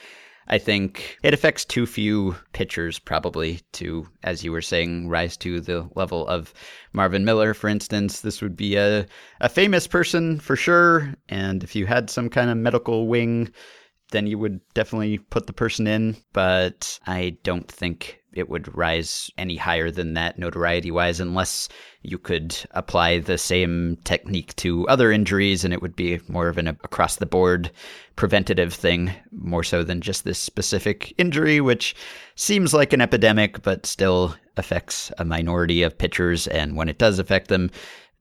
I 0.48 0.58
think 0.58 1.18
it 1.22 1.34
affects 1.34 1.64
too 1.64 1.84
few 1.84 2.34
pitchers, 2.52 2.98
probably, 2.98 3.60
to, 3.72 4.08
as 4.22 4.42
you 4.42 4.50
were 4.50 4.62
saying, 4.62 5.08
rise 5.08 5.36
to 5.38 5.60
the 5.60 5.88
level 5.94 6.26
of 6.26 6.54
Marvin 6.94 7.24
Miller, 7.24 7.52
for 7.52 7.68
instance. 7.68 8.22
This 8.22 8.40
would 8.40 8.56
be 8.56 8.76
a, 8.76 9.06
a 9.40 9.48
famous 9.48 9.86
person 9.86 10.40
for 10.40 10.56
sure. 10.56 11.14
And 11.28 11.62
if 11.62 11.76
you 11.76 11.84
had 11.84 12.08
some 12.08 12.30
kind 12.30 12.48
of 12.48 12.56
medical 12.56 13.08
wing, 13.08 13.52
then 14.10 14.26
you 14.26 14.38
would 14.38 14.60
definitely 14.72 15.18
put 15.18 15.46
the 15.46 15.52
person 15.52 15.86
in. 15.86 16.16
But 16.32 16.98
I 17.06 17.36
don't 17.42 17.70
think 17.70 18.20
it 18.38 18.48
would 18.48 18.74
rise 18.76 19.30
any 19.36 19.56
higher 19.56 19.90
than 19.90 20.14
that 20.14 20.38
notoriety 20.38 20.90
wise 20.90 21.20
unless 21.20 21.68
you 22.02 22.18
could 22.18 22.56
apply 22.72 23.18
the 23.18 23.36
same 23.36 23.98
technique 24.04 24.54
to 24.56 24.86
other 24.88 25.10
injuries 25.10 25.64
and 25.64 25.74
it 25.74 25.82
would 25.82 25.96
be 25.96 26.20
more 26.28 26.48
of 26.48 26.56
an 26.56 26.68
across 26.68 27.16
the 27.16 27.26
board 27.26 27.70
preventative 28.16 28.72
thing 28.72 29.12
more 29.32 29.64
so 29.64 29.82
than 29.82 30.00
just 30.00 30.24
this 30.24 30.38
specific 30.38 31.12
injury 31.18 31.60
which 31.60 31.94
seems 32.36 32.72
like 32.72 32.92
an 32.92 33.00
epidemic 33.00 33.62
but 33.62 33.84
still 33.84 34.34
affects 34.56 35.12
a 35.18 35.24
minority 35.24 35.82
of 35.82 35.96
pitchers. 35.96 36.46
And 36.48 36.76
when 36.76 36.88
it 36.88 36.98
does 36.98 37.18
affect 37.18 37.48
them 37.48 37.70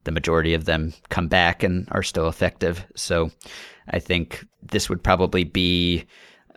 the 0.03 0.11
majority 0.11 0.53
of 0.53 0.63
them 0.65 0.93
come 1.09 1.27
back 1.27 1.63
and 1.63 1.85
are 1.91 2.03
still 2.03 2.27
effective. 2.27 2.85
So 2.95 3.29
i 3.89 3.99
think 3.99 4.45
this 4.63 4.89
would 4.89 5.03
probably 5.03 5.43
be 5.43 6.05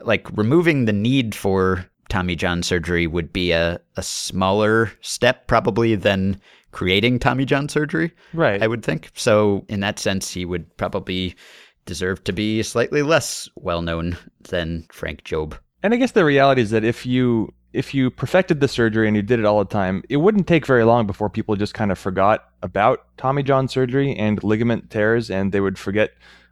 like 0.01 0.27
removing 0.37 0.85
the 0.85 0.93
need 0.93 1.35
for 1.35 1.90
Tommy 2.11 2.37
John 2.37 2.63
surgery 2.63 3.07
would 3.07 3.33
be 3.33 3.53
a, 3.53 3.81
a 3.97 4.03
smaller 4.03 4.93
step 5.01 5.47
probably 5.47 5.95
than 5.95 6.41
creating 6.73 7.19
Tommy 7.19 7.45
John 7.45 7.69
surgery. 7.69 8.13
Right. 8.35 8.63
I 8.63 8.67
would 8.67 8.85
think. 8.85 9.11
So 9.15 9.65
in 9.69 9.81
that 9.81 9.99
sense, 9.99 10.31
he 10.31 10.45
would 10.45 10.77
probably 10.77 11.35
deserve 11.87 12.23
to 12.25 12.33
be 12.33 12.63
slightly 12.63 13.03
less 13.03 13.49
well 13.57 13.83
known 13.83 14.17
than 14.43 14.87
Frank 14.93 15.25
Jobe. 15.25 15.59
And 15.83 15.95
I 15.95 15.97
guess 15.97 16.13
the 16.13 16.25
reality 16.25 16.63
is 16.63 16.71
that 16.71 16.85
if 16.85 17.07
you 17.07 17.53
if 17.73 17.95
you 17.95 18.11
perfected 18.11 18.59
the 18.59 18.69
surgery 18.69 19.07
and 19.07 19.17
you 19.17 19.23
did 19.23 19.39
it 19.39 19.45
all 19.45 19.61
the 19.61 19.65
time, 19.65 20.03
it 20.09 20.17
wouldn't 20.17 20.49
take 20.49 20.67
very 20.67 20.85
long 20.85 21.07
before 21.07 21.31
people 21.31 21.55
just 21.55 21.73
kind 21.73 21.93
of 21.93 21.99
forgot 21.99 22.51
about 22.63 23.07
Tommy 23.17 23.45
John 23.45 23.69
surgery 23.69 24.15
and 24.17 24.43
ligament 24.43 24.91
tears 24.91 25.31
and 25.31 25.53
they 25.53 25.61
would 25.61 25.79
forget 25.79 26.11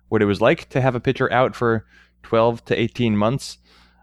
what 0.09 0.23
it 0.23 0.27
was 0.27 0.41
like 0.41 0.69
to 0.71 0.81
have 0.81 0.95
a 0.95 1.01
pitcher 1.01 1.31
out 1.33 1.57
for 1.57 1.85
12 2.23 2.65
to 2.67 2.81
18 2.81 3.17
months 3.17 3.59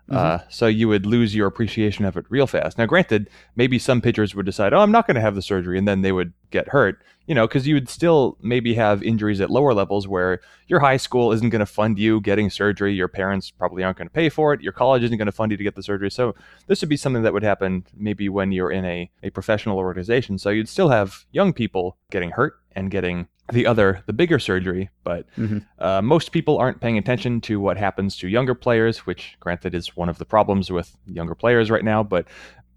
Uh, 0.10 0.40
so 0.50 0.68
you 0.68 0.88
would 0.88 1.06
lose 1.06 1.34
your 1.34 1.48
appreciation 1.48 2.06
of 2.06 2.16
it 2.16 2.26
real 2.30 2.46
fast. 2.46 2.78
Now, 2.78 2.86
granted, 2.86 3.30
maybe 3.56 3.80
some 3.80 4.02
pitchers 4.02 4.36
would 4.36 4.46
decide, 4.46 4.72
oh, 4.72 4.82
I'm 4.82 4.92
not 4.92 5.08
going 5.08 5.16
to 5.16 5.22
have 5.22 5.34
the 5.34 5.42
surgery, 5.42 5.80
and 5.80 5.88
then 5.88 6.02
they 6.02 6.12
would 6.12 6.32
get 6.52 6.68
hurt, 6.68 7.02
you 7.26 7.34
know, 7.34 7.48
because 7.48 7.68
you 7.68 7.74
would 7.74 7.90
still 7.90 8.38
maybe 8.40 8.76
have 8.76 9.02
injuries 9.02 9.42
at 9.42 9.50
lower 9.50 9.74
levels 9.74 10.08
where 10.08 10.42
your 10.68 10.80
high 10.80 10.98
school 10.98 11.32
isn't 11.32 11.50
going 11.50 11.60
to 11.60 11.66
fund 11.66 11.98
you 11.98 12.22
getting 12.22 12.52
surgery. 12.52 12.94
Your 12.94 13.08
parents 13.08 13.50
probably 13.50 13.84
aren't 13.84 13.98
going 13.98 14.08
to 14.08 14.14
pay 14.14 14.30
for 14.30 14.54
it. 14.54 14.62
Your 14.62 14.74
college 14.74 15.04
isn't 15.04 15.18
going 15.18 15.26
to 15.26 15.32
fund 15.32 15.52
you 15.52 15.58
to 15.58 15.64
get 15.64 15.76
the 15.76 15.84
surgery. 15.84 16.12
So 16.12 16.36
this 16.68 16.82
would 16.82 16.90
be 16.90 16.98
something 16.98 17.24
that 17.24 17.34
would 17.34 17.44
happen 17.44 17.86
maybe 17.96 18.30
when 18.30 18.52
you're 18.52 18.72
in 18.72 18.86
a, 18.86 19.10
a 19.24 19.32
professional 19.32 19.80
organization. 19.80 20.38
So 20.38 20.52
you'd 20.52 20.70
still 20.70 20.90
have 20.90 21.26
young 21.32 21.52
people 21.52 21.98
getting 22.12 22.32
hurt 22.32 22.60
and 22.74 22.92
getting 22.92 23.28
the 23.52 23.68
other, 23.68 24.02
the 24.06 24.14
bigger 24.14 24.40
surgery, 24.40 24.90
but 25.04 25.26
Mm-hmm. 25.38 25.60
uh, 25.80 26.02
most 26.02 26.32
people 26.32 26.58
aren't 26.58 26.82
paying 26.82 26.98
attention 26.98 27.42
to 27.42 27.60
what 27.60 27.78
happens 27.78 28.16
to 28.18 28.28
younger 28.28 28.56
players, 28.56 29.00
which, 29.06 29.36
granted, 29.40 29.76
is 29.76 29.96
one 29.96 30.10
of 30.10 30.18
the 30.18 30.26
problems 30.26 30.72
with 30.72 30.96
younger 31.06 31.36
players 31.36 31.70
right 31.70 31.84
now. 31.84 32.02
But 32.04 32.28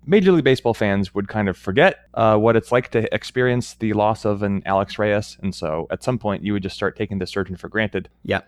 Major 0.06 0.32
League 0.32 0.44
Baseball 0.44 0.74
fans 0.74 1.14
would 1.14 1.28
kind 1.28 1.48
of 1.48 1.56
forget 1.56 2.00
uh, 2.14 2.36
what 2.36 2.56
it's 2.56 2.72
like 2.72 2.90
to 2.90 3.12
experience 3.14 3.74
the 3.74 3.92
loss 3.92 4.24
of 4.24 4.42
an 4.42 4.62
Alex 4.64 4.98
Reyes, 4.98 5.36
and 5.42 5.54
so 5.54 5.86
at 5.90 6.02
some 6.02 6.18
point 6.18 6.42
you 6.42 6.52
would 6.52 6.62
just 6.62 6.76
start 6.76 6.96
taking 6.96 7.18
the 7.18 7.26
surgeon 7.26 7.56
for 7.56 7.68
granted. 7.68 8.08
Yeah. 8.24 8.40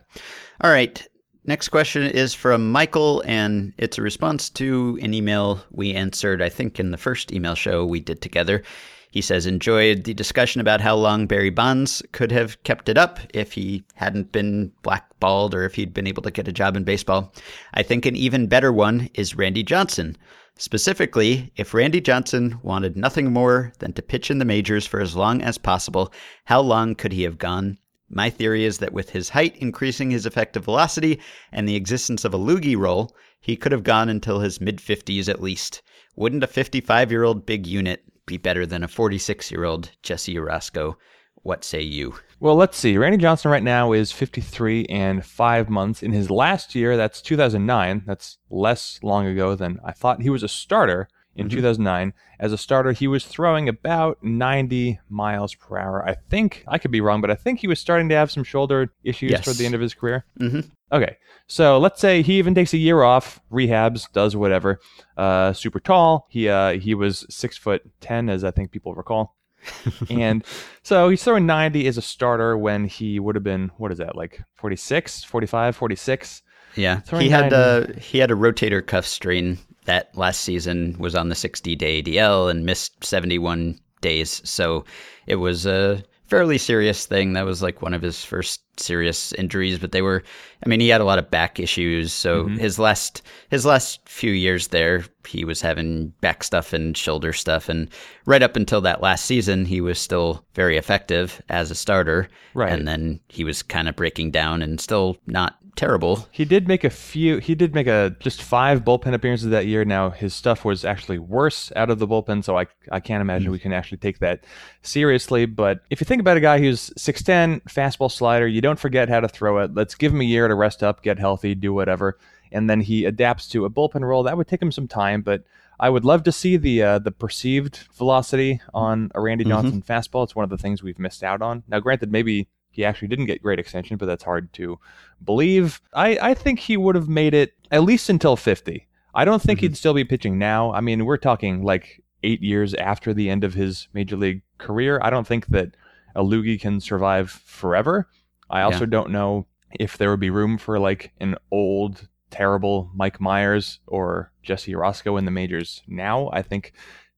All 0.63 0.71
right. 0.71 1.07
Next 1.47 1.69
question 1.69 2.03
is 2.03 2.35
from 2.35 2.71
Michael, 2.71 3.23
and 3.27 3.73
it's 3.79 3.97
a 3.97 4.03
response 4.03 4.51
to 4.51 4.99
an 5.01 5.15
email 5.15 5.63
we 5.71 5.95
answered, 5.95 6.43
I 6.43 6.51
think, 6.51 6.79
in 6.79 6.91
the 6.91 6.99
first 6.99 7.33
email 7.33 7.55
show 7.55 7.85
we 7.87 8.01
did 8.01 8.21
together. 8.21 8.63
He 9.13 9.23
says, 9.23 9.45
enjoyed 9.45 10.05
the 10.05 10.15
discussion 10.15 10.61
about 10.61 10.81
how 10.81 10.95
long 10.95 11.27
Barry 11.27 11.51
Bonds 11.51 12.01
could 12.13 12.31
have 12.31 12.63
kept 12.63 12.89
it 12.89 12.97
up 12.97 13.19
if 13.35 13.53
he 13.53 13.83
hadn't 13.95 14.31
been 14.31 14.71
blackballed 14.83 15.53
or 15.53 15.65
if 15.65 15.75
he'd 15.75 15.93
been 15.93 16.07
able 16.07 16.23
to 16.23 16.31
get 16.31 16.47
a 16.47 16.53
job 16.53 16.77
in 16.77 16.85
baseball. 16.85 17.33
I 17.75 17.83
think 17.83 18.07
an 18.07 18.15
even 18.15 18.47
better 18.47 18.73
one 18.73 19.11
is 19.15 19.35
Randy 19.35 19.65
Johnson. 19.65 20.17
Specifically, 20.57 21.53
if 21.57 21.75
Randy 21.75 22.01
Johnson 22.01 22.61
wanted 22.63 22.97
nothing 22.97 23.33
more 23.33 23.73
than 23.81 23.93
to 23.95 24.03
pitch 24.03 24.31
in 24.31 24.39
the 24.39 24.45
majors 24.45 24.87
for 24.87 25.01
as 25.01 25.17
long 25.17 25.43
as 25.43 25.59
possible, 25.59 26.13
how 26.45 26.61
long 26.61 26.95
could 26.95 27.13
he 27.13 27.25
have 27.25 27.39
gone? 27.39 27.79
My 28.09 28.31
theory 28.31 28.65
is 28.65 28.79
that 28.79 28.93
with 28.93 29.11
his 29.11 29.31
height 29.31 29.57
increasing 29.57 30.11
his 30.11 30.27
effective 30.27 30.65
velocity 30.65 31.19
and 31.51 31.69
the 31.69 31.77
existence 31.77 32.25
of 32.25 32.33
a 32.33 32.39
loogie 32.39 32.77
role, 32.77 33.17
he 33.41 33.57
could 33.57 33.73
have 33.73 33.83
gone 33.83 34.09
until 34.09 34.41
his 34.41 34.61
mid 34.61 34.79
50s 34.79 35.29
at 35.29 35.43
least. 35.43 35.83
Wouldn't 36.15 36.45
a 36.45 36.47
55 36.47 37.11
year 37.11 37.25
old 37.25 37.47
big 37.47 37.67
unit 37.67 38.05
be 38.31 38.39
better 38.39 38.65
than 38.65 38.83
a 38.85 38.89
46 38.89 39.51
year 39.51 39.65
old 39.65 39.91
Jesse 40.03 40.37
Orosco? 40.37 40.95
What 41.43 41.65
say 41.65 41.81
you? 41.83 42.15
Well, 42.39 42.55
let's 42.55 42.77
see. 42.79 42.97
Randy 42.97 43.19
Johnson 43.19 43.51
right 43.51 43.63
now 43.63 43.93
is 43.93 44.13
53 44.13 44.85
and 44.87 45.25
five 45.25 45.69
months. 45.69 46.03
In 46.03 46.13
his 46.13 46.31
last 46.31 46.75
year, 46.75 46.97
that's 46.97 47.21
2009. 47.23 48.05
That's 48.07 48.39
less 48.51 49.01
long 49.03 49.27
ago 49.27 49.55
than 49.57 49.81
I 49.85 49.93
thought. 49.93 50.23
He 50.23 50.31
was 50.31 50.43
a 50.43 50.49
starter 50.49 51.09
in 51.35 51.49
2009. 51.49 52.13
As 52.39 52.53
a 52.53 52.59
starter, 52.59 52.93
he 52.93 53.07
was 53.09 53.25
throwing 53.27 53.69
about 53.69 54.23
90 54.23 55.01
miles 55.09 55.55
per 55.55 55.79
hour. 55.79 56.07
I 56.09 56.15
think, 56.29 56.63
I 56.69 56.79
could 56.79 56.91
be 56.91 57.01
wrong, 57.01 57.21
but 57.21 57.31
I 57.31 57.35
think 57.37 57.59
he 57.61 57.67
was 57.69 57.79
starting 57.81 58.09
to 58.11 58.15
have 58.15 58.31
some 58.31 58.45
shoulder 58.45 58.93
issues 59.03 59.31
Yes. 59.33 59.45
toward 59.45 59.57
the 59.57 59.65
end 59.67 59.75
of 59.75 59.81
his 59.81 59.95
career. 59.95 60.25
Mhm. 60.39 60.71
Okay, 60.93 61.17
so 61.47 61.79
let's 61.79 62.01
say 62.01 62.23
he 62.23 62.39
even 62.39 62.55
takes 62.55 62.73
a 62.73 62.79
year 62.79 63.03
off, 63.03 63.41
rehabs, 63.51 64.11
does 64.13 64.35
whatever. 64.35 64.81
Uh, 65.17 65.53
super 65.53 65.79
tall. 65.81 66.27
He 66.31 66.49
uh, 66.49 66.73
he 66.79 66.95
was 66.95 67.27
six 67.31 67.57
foot 67.57 67.83
ten, 68.01 68.29
as 68.29 68.43
I 68.45 68.51
think 68.51 68.71
people 68.73 68.95
recall. 68.95 69.37
and 70.11 70.43
so 70.83 71.11
he's 71.11 71.23
throwing 71.23 71.45
90 71.45 71.87
as 71.87 71.99
a 71.99 72.03
starter 72.03 72.57
when 72.57 72.87
he 72.87 73.21
would 73.21 73.35
have 73.35 73.45
been 73.45 73.71
what 73.77 73.93
is 73.93 73.99
that 73.99 74.17
like 74.17 74.41
46 74.55 75.23
45 75.25 75.77
46 75.77 76.43
Yeah, 76.77 77.01
Throwing 77.01 77.25
he 77.25 77.29
had 77.31 77.53
90. 77.53 77.57
a 77.93 78.01
he 78.01 78.19
had 78.19 78.31
a 78.31 78.35
rotator 78.35 78.85
cuff 78.87 79.05
strain 79.05 79.59
that 79.85 80.17
last 80.17 80.41
season 80.41 80.97
was 80.99 81.15
on 81.15 81.29
the 81.29 81.35
60 81.35 81.77
day 81.77 82.03
ADL 82.03 82.51
and 82.51 82.65
missed 82.65 83.05
71 83.05 83.79
days. 84.01 84.41
So 84.49 84.87
it 85.27 85.37
was 85.37 85.67
a 85.67 86.03
fairly 86.31 86.59
serious 86.59 87.07
thing. 87.07 87.33
That 87.33 87.45
was 87.45 87.61
like 87.61 87.83
one 87.83 87.93
of 87.93 88.03
his 88.03 88.25
first 88.25 88.63
serious 88.79 89.33
injuries, 89.33 89.79
but 89.79 89.93
they 89.93 90.01
were 90.01 90.23
I 90.65 90.69
mean, 90.69 90.81
he 90.81 90.89
had 90.89 91.01
a 91.01 91.05
lot 91.05 91.19
of 91.19 91.31
back 91.31 91.59
issues. 91.59 92.13
So 92.13 92.45
mm-hmm. 92.45 92.57
his 92.57 92.79
last 92.79 93.23
his 93.51 93.67
last 93.67 94.09
few 94.09 94.31
years 94.31 94.69
there, 94.69 95.05
he 95.27 95.45
was 95.45 95.61
having 95.61 96.09
back 96.21 96.45
stuff 96.45 96.73
and 96.73 96.97
shoulder 96.97 97.33
stuff 97.33 97.69
and 97.69 97.89
right 98.27 98.43
up 98.43 98.57
until 98.57 98.81
that 98.83 99.03
last 99.03 99.27
season, 99.27 99.65
he 99.65 99.81
was 99.81 99.99
still 99.99 100.45
very 100.55 100.77
effective 100.77 101.43
as 101.49 101.71
a 101.71 101.75
starter. 101.75 102.29
Right. 102.55 102.73
And 102.73 102.87
then 102.87 103.21
he 103.29 103.45
was 103.45 103.63
kind 103.63 103.89
of 103.89 103.97
breaking 103.97 104.31
down 104.31 104.63
and 104.63 104.81
still 104.81 105.17
not 105.27 105.59
terrible. 105.81 106.29
he 106.31 106.45
did 106.45 106.69
make 106.69 106.85
a 106.85 106.91
few 106.91 107.39
he 107.39 107.55
did 107.55 107.75
make 107.75 107.87
a 107.87 108.15
just 108.21 108.43
five 108.43 108.85
bullpen 108.85 109.15
appearances 109.15 109.49
that 109.49 109.67
year. 109.67 109.85
Now 109.85 110.11
his 110.11 110.35
stuff 110.35 110.65
was 110.65 110.85
actually 110.85 111.19
worse 111.19 111.73
out 111.75 111.89
of 111.91 111.99
the 111.99 112.07
bullpen 112.07 112.45
so 112.45 112.59
i, 112.59 112.67
I 112.93 113.01
can't 113.01 113.23
imagine 113.23 113.51
we 113.51 113.59
can 113.59 113.73
actually 113.73 113.99
take 113.99 114.19
that 114.19 114.45
seriously. 114.83 115.47
But 115.47 115.81
if 115.89 116.01
you 116.01 116.05
think 116.05 116.21
about 116.21 116.37
a 116.37 116.41
guy 116.41 116.59
who's 116.59 116.91
6'10 116.91 117.63
fastball 117.63 118.13
slider 118.13 118.47
you 118.47 118.61
don't 118.61 118.79
forget 118.79 119.09
how 119.09 119.21
to 119.21 119.29
throw 119.29 119.59
it. 119.59 119.75
Let's 119.75 119.95
give 119.95 120.13
him 120.13 120.21
a 120.21 120.25
year 120.25 120.47
to 120.49 120.55
rest 120.55 120.83
up 120.83 121.03
get 121.03 121.19
healthy 121.19 121.55
do 121.55 121.73
whatever. 121.73 122.19
And 122.53 122.69
then 122.69 122.81
he 122.81 123.05
adapts 123.05 123.49
to 123.49 123.65
a 123.65 123.71
bullpen 123.71 124.03
role. 124.03 124.25
That 124.25 124.37
would 124.37 124.49
take 124.49 124.61
him 124.61 124.73
some 124.73 124.89
time 124.89 125.23
but 125.23 125.45
I 125.83 125.89
would 125.89 126.05
love 126.05 126.25
to 126.25 126.33
see 126.33 126.59
the 126.59 126.83
uh, 126.83 126.99
the 126.99 127.11
perceived 127.11 127.79
velocity 127.95 128.61
on 128.75 129.11
a 129.15 129.21
Randy 129.21 129.45
Johnson 129.45 129.81
fastball. 129.89 130.25
It's 130.25 130.37
one 130.37 130.45
of 130.45 130.51
the 130.51 130.59
things 130.59 130.83
we've 130.83 130.99
missed 130.99 131.23
out 131.25 131.41
on. 131.41 131.63
Now, 131.69 131.81
granted, 131.81 132.13
maybe 132.13 132.49
he 132.71 132.85
actually 132.85 133.09
didn't 133.09 133.27
get 133.27 133.43
great 133.43 133.59
extension, 133.59 133.97
but 133.97 134.07
that's 134.07 134.25
hard 134.25 134.53
to 134.55 134.79
believe. 135.25 135.81
I, 135.93 136.19
I 136.21 136.35
think 136.35 136.61
he 136.61 136.77
would 136.77 136.95
have 136.95 137.09
made 137.09 137.35
it 137.35 137.53
at 137.71 137.83
least 137.83 138.09
until 138.09 138.37
50. 138.37 138.87
I 139.15 139.25
don't 139.25 139.43
think 139.43 139.61
he'd 139.61 139.69
mm-hmm. 139.69 139.75
still 139.75 139.95
be 139.95 140.05
pitching 140.05 140.39
now. 140.39 140.73
I 140.73 140.81
mean, 140.81 141.05
we're 141.05 141.17
talking 141.17 141.63
like 141.63 142.03
eight 142.23 142.43
years 142.43 142.75
after 142.75 143.13
the 143.13 143.29
end 143.29 143.45
of 143.45 143.55
his 143.55 143.89
major 143.93 144.17
league 144.17 144.43
career. 144.59 145.01
I 145.03 145.11
don't 145.11 145.27
think 145.27 145.47
that 145.49 145.75
a 146.15 146.23
loogie 146.23 146.61
can 146.61 146.81
survive 146.81 147.31
forever. 147.31 148.09
I 148.49 148.63
also 148.63 148.81
Yeah. 148.81 148.91
don't 148.91 149.11
know 149.11 149.47
if 149.79 149.97
there 149.99 150.11
would 150.11 150.21
be 150.21 150.31
room 150.31 150.59
for 150.59 150.79
like 150.79 151.13
an 151.21 151.37
old, 151.51 152.09
terrible 152.31 152.91
Mike 152.95 153.21
Myers 153.21 153.81
or 153.87 154.33
Jesse 154.43 154.73
Orosco 154.73 155.19
in 155.19 155.25
the 155.25 155.31
majors 155.31 155.83
now. 155.87 156.31
I 156.33 156.43
think 156.43 156.73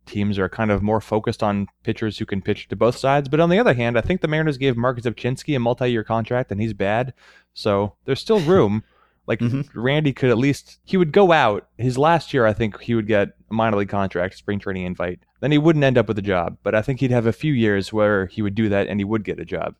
teams 0.07 0.38
are 0.38 0.49
kind 0.49 0.71
of 0.71 0.83
more 0.83 1.01
focused 1.01 1.43
on 1.43 1.67
pitchers 1.85 2.19
who 2.19 2.27
can 2.27 2.43
pitch 2.43 2.69
to 2.69 2.77
both 2.77 2.97
sides. 2.97 3.29
But 3.29 3.41
on 3.41 3.51
the 3.51 3.59
other 3.59 3.75
hand, 3.75 3.97
I 3.97 4.01
think 4.01 4.21
the 4.21 4.29
Mariners 4.29 4.59
gave 4.59 4.77
Marc 4.77 5.01
Rzepczynski 5.01 5.55
a 5.57 5.59
multi-year 5.59 6.05
contract, 6.05 6.51
and 6.53 6.61
he's 6.61 6.73
bad. 6.75 7.15
So 7.55 7.95
there's 8.05 8.21
still 8.21 8.41
room. 8.55 8.83
Like 9.29 9.38
Mhm. 9.38 9.69
Randy 9.75 10.12
could 10.12 10.31
at 10.31 10.37
least 10.38 10.81
he 10.85 10.97
would 10.97 11.12
go 11.12 11.31
out 11.31 11.69
his 11.79 11.97
last 11.97 12.35
year. 12.35 12.45
I 12.45 12.53
think 12.53 12.81
he 12.81 12.97
would 12.97 13.07
get 13.07 13.29
a 13.51 13.55
minor 13.55 13.77
league 13.77 13.88
contract, 13.88 14.37
spring 14.37 14.59
training 14.59 14.85
invite. 14.85 15.21
Then 15.38 15.53
he 15.53 15.59
wouldn't 15.59 15.85
end 15.85 15.97
up 15.97 16.09
with 16.09 16.19
a 16.19 16.23
job. 16.23 16.59
But 16.65 16.75
I 16.75 16.83
think 16.83 16.99
he'd 16.99 17.12
have 17.12 17.27
a 17.27 17.33
few 17.33 17.53
years 17.53 17.93
where 17.93 18.27
he 18.27 18.43
would 18.43 18.57
do 18.57 18.69
that 18.71 18.88
and 18.88 18.99
he 18.99 19.05
would 19.05 19.23
get 19.23 19.38
a 19.38 19.45
job. 19.45 19.77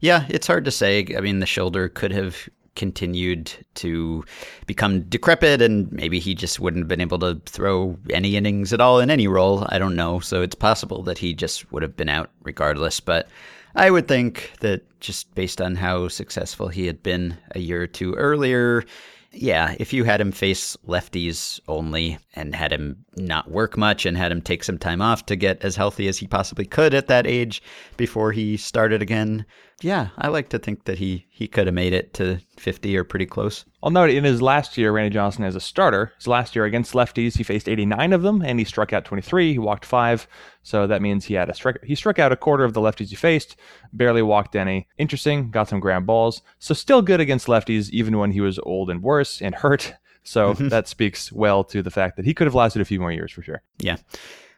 Yeah, 0.00 0.24
it's 0.28 0.48
hard 0.48 0.64
to 0.64 0.72
say. 0.72 1.06
I 1.16 1.20
mean, 1.20 1.38
the 1.38 1.46
shoulder 1.46 1.88
could 1.88 2.10
have 2.10 2.48
continued 2.76 3.52
to 3.74 4.24
become 4.66 5.02
decrepit, 5.02 5.62
and 5.62 5.90
maybe 5.92 6.18
he 6.18 6.34
just 6.34 6.60
wouldn't 6.60 6.82
have 6.82 6.88
been 6.88 7.00
able 7.00 7.18
to 7.20 7.40
throw 7.46 7.96
any 8.10 8.36
innings 8.36 8.72
at 8.72 8.80
all 8.80 9.00
in 9.00 9.10
any 9.10 9.28
role. 9.28 9.66
I 9.68 9.78
don't 9.78 9.96
know. 9.96 10.20
So 10.20 10.42
it's 10.42 10.54
possible 10.54 11.02
that 11.04 11.18
he 11.18 11.34
just 11.34 11.70
would 11.72 11.82
have 11.82 11.96
been 11.96 12.08
out 12.08 12.30
regardless. 12.42 13.00
But 13.00 13.28
I 13.74 13.90
would 13.90 14.08
think 14.08 14.52
that 14.60 14.82
just 15.00 15.34
based 15.34 15.60
on 15.60 15.76
how 15.76 16.08
successful 16.08 16.68
he 16.68 16.86
had 16.86 17.02
been 17.02 17.36
a 17.52 17.60
year 17.60 17.82
or 17.82 17.86
two 17.86 18.14
earlier, 18.14 18.84
yeah, 19.32 19.76
if 19.78 19.92
you 19.92 20.02
had 20.02 20.20
him 20.20 20.32
face 20.32 20.76
lefties 20.88 21.60
only 21.68 22.18
and 22.34 22.54
had 22.54 22.72
him 22.72 23.04
not 23.16 23.50
work 23.50 23.76
much 23.76 24.04
and 24.04 24.16
had 24.16 24.32
him 24.32 24.42
take 24.42 24.64
some 24.64 24.78
time 24.78 25.00
off 25.00 25.26
to 25.26 25.36
get 25.36 25.62
as 25.62 25.76
healthy 25.76 26.08
as 26.08 26.18
he 26.18 26.26
possibly 26.26 26.64
could 26.64 26.94
at 26.94 27.06
that 27.06 27.26
age 27.26 27.62
before 27.96 28.32
he 28.32 28.56
started 28.56 29.02
again, 29.02 29.46
yeah, 29.80 30.08
I 30.18 30.28
like 30.28 30.48
to 30.50 30.58
think 30.58 30.84
that 30.84 30.98
he 30.98 31.26
he 31.30 31.46
could 31.46 31.66
have 31.66 31.74
made 31.74 31.92
it 31.92 32.14
to 32.14 32.40
50 32.56 32.96
or 32.96 33.04
pretty 33.04 33.26
close. 33.26 33.64
I'll 33.82 33.90
note 33.90 34.10
in 34.10 34.24
his 34.24 34.42
last 34.42 34.76
year, 34.76 34.92
Randy 34.92 35.14
Johnson 35.14 35.44
as 35.44 35.56
a 35.56 35.60
starter, 35.60 36.12
his 36.16 36.26
last 36.26 36.54
year 36.54 36.64
against 36.64 36.92
lefties, 36.92 37.36
he 37.36 37.42
faced 37.42 37.68
89 37.68 38.12
of 38.12 38.22
them 38.22 38.42
and 38.42 38.58
he 38.58 38.64
struck 38.64 38.92
out 38.92 39.04
23. 39.04 39.52
He 39.52 39.58
walked 39.58 39.84
five, 39.84 40.26
so 40.62 40.86
that 40.86 41.02
means 41.02 41.24
he 41.24 41.34
had 41.34 41.48
a 41.48 41.54
strike. 41.54 41.78
He 41.84 41.94
struck 41.94 42.18
out 42.18 42.32
a 42.32 42.36
quarter 42.36 42.64
of 42.64 42.74
the 42.74 42.80
lefties 42.80 43.08
he 43.08 43.16
faced, 43.16 43.56
barely 43.92 44.22
walked 44.22 44.54
any. 44.56 44.86
Interesting, 44.98 45.50
got 45.50 45.68
some 45.68 45.80
ground 45.80 46.06
balls, 46.06 46.42
so 46.58 46.74
still 46.74 47.02
good 47.02 47.20
against 47.20 47.46
lefties 47.46 47.90
even 47.90 48.18
when 48.18 48.32
he 48.32 48.40
was 48.40 48.58
old 48.60 48.90
and 48.90 49.02
worse 49.02 49.40
and 49.40 49.54
hurt. 49.54 49.94
So 50.22 50.52
that 50.58 50.88
speaks 50.88 51.32
well 51.32 51.64
to 51.64 51.82
the 51.82 51.90
fact 51.90 52.16
that 52.16 52.26
he 52.26 52.34
could 52.34 52.46
have 52.46 52.54
lasted 52.54 52.82
a 52.82 52.86
few 52.86 53.00
more 53.00 53.12
years 53.12 53.32
for 53.32 53.42
sure. 53.42 53.62
Yeah. 53.78 53.96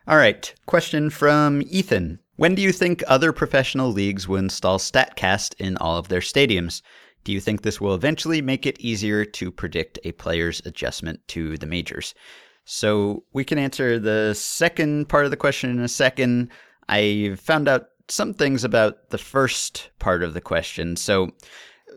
All 0.09 0.17
right. 0.17 0.53
Question 0.67 1.11
from 1.11 1.63
Ethan. 1.69 2.19
When 2.43 2.57
do 2.57 2.63
you 2.63 2.73
think 2.73 3.05
other 3.07 3.31
professional 3.31 3.93
leagues 3.93 4.27
will 4.27 4.39
install 4.39 4.81
StatCast 4.81 5.55
in 5.61 5.77
all 5.77 5.97
of 5.97 6.09
their 6.09 6.19
stadiums? 6.19 6.83
Do 7.23 7.31
you 7.31 7.39
think 7.39 7.63
this 7.63 7.81
will 7.81 7.95
eventually 7.95 8.43
make 8.43 8.67
it 8.67 8.81
easier 8.81 9.25
to 9.25 9.53
predict 9.53 10.01
a 10.03 10.11
player's 10.11 10.61
adjustment 10.65 11.21
to 11.29 11.57
the 11.57 11.69
majors? 11.69 12.17
So 12.65 13.23
we 13.33 13.45
can 13.45 13.59
answer 13.59 13.97
the 13.97 14.35
second 14.35 15.09
part 15.09 15.25
of 15.25 15.31
the 15.31 15.37
question 15.37 15.71
in 15.71 15.79
a 15.79 15.89
second. 15.89 16.51
I 16.89 17.37
found 17.39 17.69
out 17.69 17.87
some 18.09 18.35
things 18.35 18.65
about 18.65 19.11
the 19.11 19.19
first 19.19 19.91
part 20.01 20.25
of 20.25 20.35
the 20.35 20.41
question. 20.41 20.97
So 20.97 21.31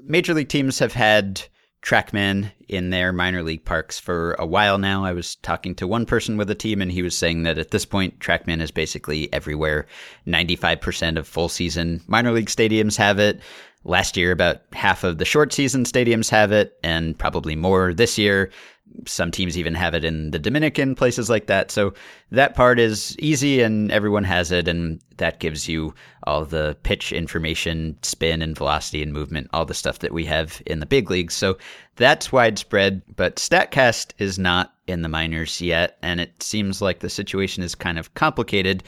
major 0.04 0.36
league 0.36 0.50
teams 0.50 0.78
have 0.78 0.94
had 0.94 1.42
TrackMan 1.86 2.52
in 2.68 2.90
their 2.90 3.14
minor 3.14 3.44
league 3.44 3.64
parks 3.64 4.00
for 4.00 4.34
a 4.34 4.46
while 4.46 4.80
now. 4.80 5.06
I 5.06 5.14
was 5.14 5.36
talking 5.36 5.76
to 5.76 5.88
one 5.88 6.08
person 6.08 6.36
with 6.36 6.50
a 6.50 6.56
team, 6.56 6.82
and 6.82 6.92
he 6.92 7.04
was 7.04 7.16
saying 7.16 7.44
that 7.44 7.60
at 7.60 7.70
this 7.70 7.86
point, 7.86 8.20
TrackMan 8.20 8.60
is 8.60 8.72
basically 8.72 9.32
everywhere. 9.32 9.86
95% 10.26 11.18
of 11.18 11.28
full 11.28 11.48
season 11.48 12.02
minor 12.08 12.32
league 12.32 12.48
stadiums 12.48 12.98
have 12.98 13.20
it. 13.20 13.40
Last 13.84 14.18
year, 14.18 14.32
about 14.32 14.62
half 14.74 15.04
of 15.04 15.20
the 15.20 15.26
short 15.26 15.54
season 15.54 15.84
stadiums 15.84 16.32
have 16.32 16.52
it, 16.52 16.76
and 16.84 17.16
probably 17.18 17.56
more 17.56 17.94
this 17.94 18.18
year. 18.18 18.50
Some 19.08 19.32
teams 19.32 19.58
even 19.58 19.76
have 19.76 19.94
it 19.94 20.06
in 20.06 20.32
the 20.32 20.40
Dominican, 20.40 20.96
places 20.96 21.30
like 21.30 21.48
that. 21.48 21.70
So 21.70 21.94
that 22.32 22.56
part 22.56 22.80
is 22.80 23.16
easy 23.20 23.62
and 23.62 23.92
everyone 23.92 24.24
has 24.24 24.52
it. 24.52 24.68
And 24.68 25.00
that 25.18 25.40
gives 25.40 25.68
you 25.68 25.94
all 26.24 26.46
the 26.46 26.78
pitch 26.84 27.12
information, 27.12 27.98
spin 28.02 28.42
and 28.42 28.58
velocity 28.58 29.04
and 29.04 29.14
movement, 29.14 29.50
all 29.54 29.66
the 29.66 29.74
stuff 29.74 30.00
that 30.00 30.14
we 30.14 30.26
have 30.26 30.62
in 30.66 30.80
the 30.80 30.86
big 30.86 31.12
leagues. 31.12 31.34
So 31.34 31.58
that's 31.98 32.32
widespread, 32.32 33.02
but 33.16 33.36
StatCast 33.36 34.14
is 34.18 34.40
not 34.40 34.74
in 34.88 35.02
the 35.02 35.10
minors 35.10 35.62
yet. 35.62 35.98
And 36.02 36.20
it 36.20 36.42
seems 36.42 36.82
like 36.82 37.00
the 37.00 37.10
situation 37.10 37.64
is 37.64 37.76
kind 37.76 38.00
of 38.00 38.14
complicated 38.14 38.84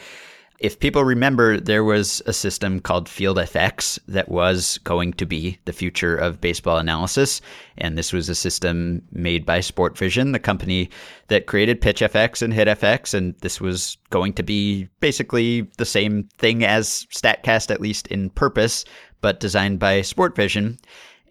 if 0.59 0.79
people 0.79 1.03
remember, 1.03 1.59
there 1.59 1.83
was 1.83 2.21
a 2.25 2.33
system 2.33 2.79
called 2.79 3.07
Field 3.07 3.37
FX 3.37 3.99
that 4.07 4.29
was 4.29 4.79
going 4.79 5.13
to 5.13 5.25
be 5.25 5.59
the 5.65 5.73
future 5.73 6.15
of 6.15 6.41
baseball 6.41 6.77
analysis. 6.77 7.41
And 7.77 7.95
this 7.95 8.11
was 8.11 8.27
a 8.27 8.35
system 8.35 9.03
made 9.11 9.45
by 9.45 9.59
Sportvision, 9.59 10.33
the 10.33 10.39
company 10.39 10.89
that 11.27 11.45
created 11.45 11.79
PitchFX 11.79 12.41
and 12.41 12.53
HitFX. 12.53 13.13
And 13.13 13.35
this 13.41 13.61
was 13.61 13.97
going 14.09 14.33
to 14.33 14.43
be 14.43 14.89
basically 14.99 15.61
the 15.77 15.85
same 15.85 16.27
thing 16.39 16.63
as 16.63 17.05
StatCast, 17.13 17.69
at 17.69 17.81
least 17.81 18.07
in 18.07 18.31
purpose, 18.31 18.83
but 19.21 19.39
designed 19.39 19.77
by 19.77 20.01
Sportvision. 20.01 20.79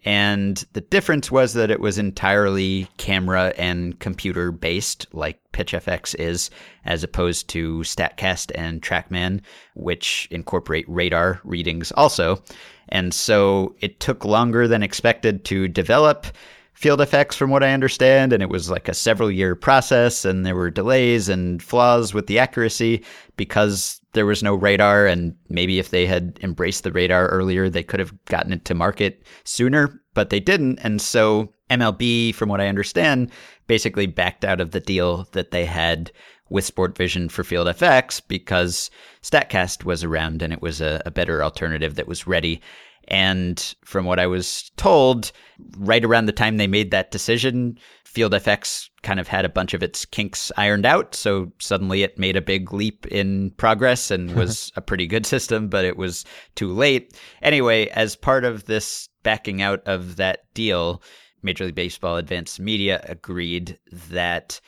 And 0.07 0.63
the 0.71 0.79
difference 0.79 1.29
was 1.29 1.51
that 1.55 1.69
it 1.69 1.81
was 1.81 1.97
entirely 1.97 2.87
camera 2.95 3.53
and 3.57 3.99
computer 3.99 4.53
based, 4.53 5.05
like 5.11 5.37
PitchFX 5.51 6.15
is, 6.15 6.49
as 6.85 7.03
opposed 7.03 7.49
to 7.49 7.79
StatCast 7.79 8.53
and 8.55 8.81
TrackMan, 8.81 9.41
which 9.75 10.29
incorporate 10.31 10.85
radar 10.87 11.41
readings 11.43 11.91
also. 11.91 12.41
And 12.87 13.13
so 13.13 13.75
it 13.81 13.99
took 13.99 14.23
longer 14.23 14.65
than 14.65 14.81
expected 14.81 15.43
to 15.43 15.67
develop 15.67 16.25
Field 16.71 17.01
FX 17.01 17.33
from 17.33 17.49
what 17.49 17.63
I 17.63 17.73
understand. 17.73 18.31
And 18.31 18.41
it 18.41 18.49
was 18.49 18.69
like 18.69 18.87
a 18.87 18.93
several 18.93 19.29
year 19.29 19.55
process, 19.55 20.23
and 20.23 20.45
there 20.45 20.55
were 20.55 20.71
delays 20.71 21.27
and 21.27 21.61
flaws 21.61 22.13
with 22.13 22.27
the 22.27 22.39
accuracy 22.39 23.03
because 23.35 23.99
there 24.17 24.25
was 24.25 24.43
no 24.43 24.55
radar. 24.55 25.05
And 25.05 25.35
maybe 25.47 25.79
if 25.79 25.91
they 25.91 26.05
had 26.05 26.39
embraced 26.41 26.83
the 26.83 26.91
radar 26.91 27.27
earlier, 27.27 27.69
they 27.69 27.83
could 27.83 27.99
have 27.99 28.13
gotten 28.25 28.51
it 28.51 28.65
to 28.65 28.73
market 28.73 29.23
sooner, 29.43 30.01
but 30.13 30.29
they 30.29 30.39
didn't. 30.39 30.79
And 30.79 31.01
so 31.01 31.53
MLB, 31.69 32.33
from 32.33 32.49
what 32.49 32.59
I 32.59 32.67
understand, 32.67 33.31
basically 33.67 34.07
backed 34.07 34.43
out 34.43 34.59
of 34.59 34.71
the 34.71 34.79
deal 34.79 35.27
that 35.33 35.51
they 35.51 35.65
had 35.65 36.11
with 36.49 36.73
Sportvision 36.73 37.29
for 37.29 37.43
Field 37.43 37.67
FX 37.67 38.21
because 38.27 38.89
StatCast 39.21 39.83
was 39.83 40.03
around 40.03 40.41
and 40.41 40.53
it 40.53 40.61
was 40.61 40.81
a, 40.81 41.01
a 41.05 41.11
better 41.11 41.43
alternative 41.43 41.95
that 41.95 42.07
was 42.07 42.25
ready. 42.25 42.61
And 43.09 43.75
from 43.85 44.05
what 44.05 44.19
I 44.19 44.27
was 44.27 44.71
told, 44.75 45.31
right 45.77 46.03
around 46.03 46.25
the 46.25 46.33
time 46.33 46.57
they 46.57 46.67
made 46.67 46.91
that 46.91 47.11
decision, 47.11 47.77
Field 48.17 48.33
FX 48.33 48.89
kind 49.03 49.19
of 49.19 49.27
had 49.27 49.45
a 49.45 49.49
bunch 49.49 49.75
of 49.75 49.83
its 49.83 50.03
kinks 50.03 50.51
ironed 50.57 50.87
out. 50.87 51.13
So 51.13 51.51
suddenly 51.59 52.01
it 52.01 52.17
made 52.17 52.35
a 52.35 52.41
big 52.41 52.73
leap 52.73 53.05
in 53.05 53.51
progress 53.57 54.09
and 54.09 54.31
was 54.35 54.71
a 54.75 54.81
pretty 54.81 55.05
good 55.05 55.23
system, 55.23 55.67
but 55.67 55.85
it 55.85 55.97
was 55.97 56.25
too 56.55 56.73
late. 56.73 57.15
Anyway, 57.43 57.89
as 57.89 58.15
part 58.15 58.43
of 58.43 58.65
this 58.65 59.07
backing 59.21 59.61
out 59.61 59.83
of 59.85 60.15
that 60.15 60.51
deal, 60.55 61.03
Major 61.43 61.65
League 61.65 61.75
Baseball 61.75 62.17
Advanced 62.17 62.59
Media 62.59 63.05
agreed 63.07 63.77
that 64.09 64.59